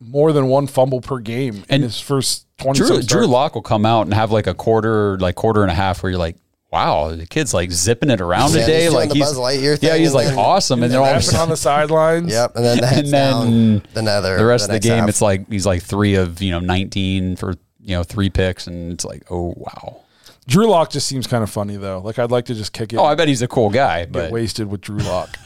more 0.00 0.32
than 0.32 0.48
one 0.48 0.66
fumble 0.66 1.00
per 1.00 1.18
game 1.18 1.56
in 1.56 1.64
And 1.68 1.82
his 1.82 2.00
first 2.00 2.46
twenty. 2.58 2.78
Drew, 2.78 2.88
Drew 2.88 3.02
starts. 3.02 3.28
Lock 3.28 3.54
will 3.54 3.62
come 3.62 3.84
out 3.86 4.02
and 4.02 4.14
have 4.14 4.32
like 4.32 4.46
a 4.46 4.54
quarter, 4.54 5.18
like 5.18 5.34
quarter 5.34 5.62
and 5.62 5.70
a 5.70 5.74
half, 5.74 6.02
where 6.02 6.10
you're 6.10 6.18
like, 6.18 6.36
wow, 6.72 7.14
the 7.14 7.26
kid's 7.26 7.52
like 7.54 7.70
zipping 7.70 8.10
it 8.10 8.20
around 8.20 8.52
Yeah, 8.54 8.60
today. 8.62 8.84
he's 8.84 8.92
like 8.92 9.08
the 9.10 9.14
he's 9.16 9.24
Buzz 9.26 9.36
Lightyear 9.38 9.78
yeah, 9.82 9.96
he's 9.96 10.12
like 10.14 10.36
awesome, 10.36 10.82
and 10.82 10.90
then 10.90 10.98
all 10.98 11.04
of 11.06 11.12
a 11.12 11.14
Rapping 11.20 11.36
on 11.38 11.48
the 11.50 11.56
sidelines. 11.56 12.32
yep, 12.32 12.56
and 12.56 12.64
then 12.64 12.78
the 12.78 12.86
heads 12.86 13.10
then 13.10 13.30
down 13.32 13.82
the 13.94 14.02
nether. 14.02 14.36
the 14.38 14.44
rest 14.44 14.64
of 14.64 14.72
the 14.72 14.80
game, 14.80 15.00
half. 15.00 15.08
it's 15.08 15.20
like 15.22 15.48
he's 15.50 15.66
like 15.66 15.82
three 15.82 16.14
of 16.16 16.42
you 16.42 16.50
know 16.50 16.58
19 16.60 17.36
for 17.36 17.54
you 17.80 17.94
know 17.96 18.02
three 18.02 18.30
picks, 18.30 18.66
and 18.66 18.92
it's 18.92 19.04
like, 19.04 19.22
oh 19.30 19.52
wow. 19.56 20.00
Drew 20.46 20.66
Lock 20.66 20.90
just 20.90 21.06
seems 21.06 21.26
kind 21.26 21.42
of 21.42 21.50
funny 21.50 21.76
though. 21.76 22.00
Like 22.00 22.18
I'd 22.18 22.30
like 22.30 22.46
to 22.46 22.54
just 22.54 22.72
kick 22.72 22.92
it. 22.92 22.96
Oh, 22.96 23.04
I 23.04 23.14
bet 23.14 23.28
he's 23.28 23.42
a 23.42 23.48
cool 23.48 23.70
guy, 23.70 24.04
get 24.04 24.12
but 24.12 24.32
wasted 24.32 24.68
with 24.68 24.80
Drew 24.80 24.98
Lock. 24.98 25.36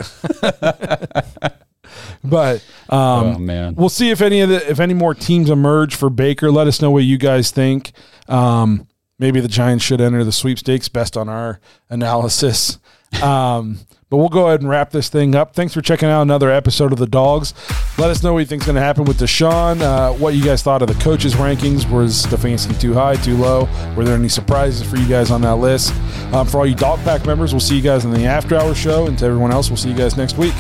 but 2.25 2.65
um, 2.89 2.99
oh 2.99 3.39
man, 3.39 3.75
we'll 3.75 3.89
see 3.89 4.11
if 4.11 4.21
any 4.21 4.41
of 4.41 4.49
the 4.49 4.71
if 4.71 4.81
any 4.81 4.95
more 4.95 5.15
teams 5.15 5.51
emerge 5.51 5.95
for 5.95 6.11
Baker. 6.11 6.51
Let 6.51 6.67
us 6.67 6.83
know 6.83 6.91
what 6.91 7.05
you 7.05 7.19
guys 7.19 7.51
think. 7.51 7.93
Um, 8.29 8.89
maybe 9.19 9.41
the 9.41 9.49
Giants 9.49 9.85
should 9.85 10.01
enter 10.01 10.25
the 10.25 10.33
sweepstakes, 10.33 10.89
best 10.89 11.17
on 11.17 11.29
our 11.29 11.61
analysis. 11.89 12.79
Um, 13.23 13.79
but 14.11 14.17
we'll 14.17 14.29
go 14.29 14.49
ahead 14.49 14.61
and 14.61 14.69
wrap 14.69 14.91
this 14.91 15.09
thing 15.09 15.35
up. 15.35 15.55
Thanks 15.55 15.75
for 15.75 15.81
checking 15.81 16.09
out 16.09 16.23
another 16.23 16.51
episode 16.51 16.93
of 16.93 16.99
the 16.99 17.07
Dawgs. 17.07 17.55
Let 17.99 18.11
us 18.11 18.23
know 18.23 18.33
what 18.33 18.41
you 18.41 18.47
think's 18.47 18.67
going 18.67 18.77
to 18.77 18.83
happen 18.83 19.05
with 19.05 19.19
Deshaun. 19.19 19.81
Uh, 19.81 20.13
what 20.15 20.35
you 20.35 20.45
guys 20.45 20.63
thought 20.63 20.83
of 20.83 20.89
the 20.89 20.95
coaches' 21.03 21.35
rankings? 21.35 21.91
Was 21.91 22.27
Stefanski 22.27 22.81
too 22.81 22.95
high, 22.95 23.17
too 23.17 23.37
low? 23.37 23.69
Were 23.97 24.05
there 24.05 24.17
any 24.17 24.29
surprises 24.29 24.89
for 24.89 24.97
you 24.97 25.09
guys 25.09 25.31
on 25.31 25.43
that 25.43 25.57
list? 25.57 25.95
Um, 26.33 26.47
for 26.47 26.59
all 26.59 26.67
you 26.67 26.75
Dawg 26.75 27.01
Pack 27.01 27.27
members, 27.27 27.53
we'll 27.53 27.61
see 27.61 27.77
you 27.77 27.83
guys 27.83 28.05
in 28.05 28.13
the 28.13 28.25
after 28.25 28.57
hour 28.57 28.75
show. 28.75 29.07
And 29.07 29.19
to 29.19 29.27
everyone 29.27 29.53
else, 29.53 29.69
we'll 29.69 29.77
see 29.77 29.91
you 29.91 29.97
guys 29.97 30.17
next 30.17 30.39
week. 30.39 30.55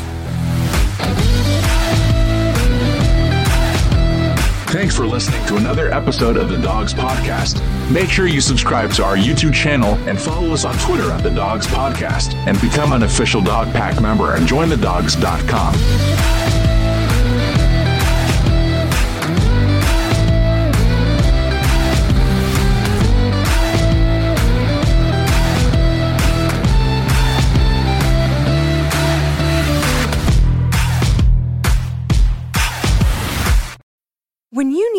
Thanks 4.71 4.95
for 4.95 5.07
listening 5.07 5.45
to 5.47 5.57
another 5.57 5.91
episode 5.91 6.37
of 6.37 6.51
the 6.51 6.59
Dawgs 6.59 6.93
Podcast. 6.93 7.59
Make 7.91 8.11
sure 8.11 8.27
you 8.27 8.43
subscribe 8.43 8.93
to 8.93 9.03
our 9.05 9.17
YouTube 9.17 9.55
channel 9.55 9.95
and 10.07 10.21
follow 10.21 10.53
us 10.53 10.67
on 10.67 10.77
Twitter 10.77 11.11
at 11.11 11.23
the 11.23 11.31
Dawgs 11.31 11.67
Podcast 11.67 12.35
and 12.47 12.61
become 12.61 12.93
an 12.93 13.05
official 13.05 13.41
Dawg 13.41 13.73
Pack 13.73 13.99
member 14.03 14.35
at 14.35 14.43
jointhedawgs.com. 14.43 16.58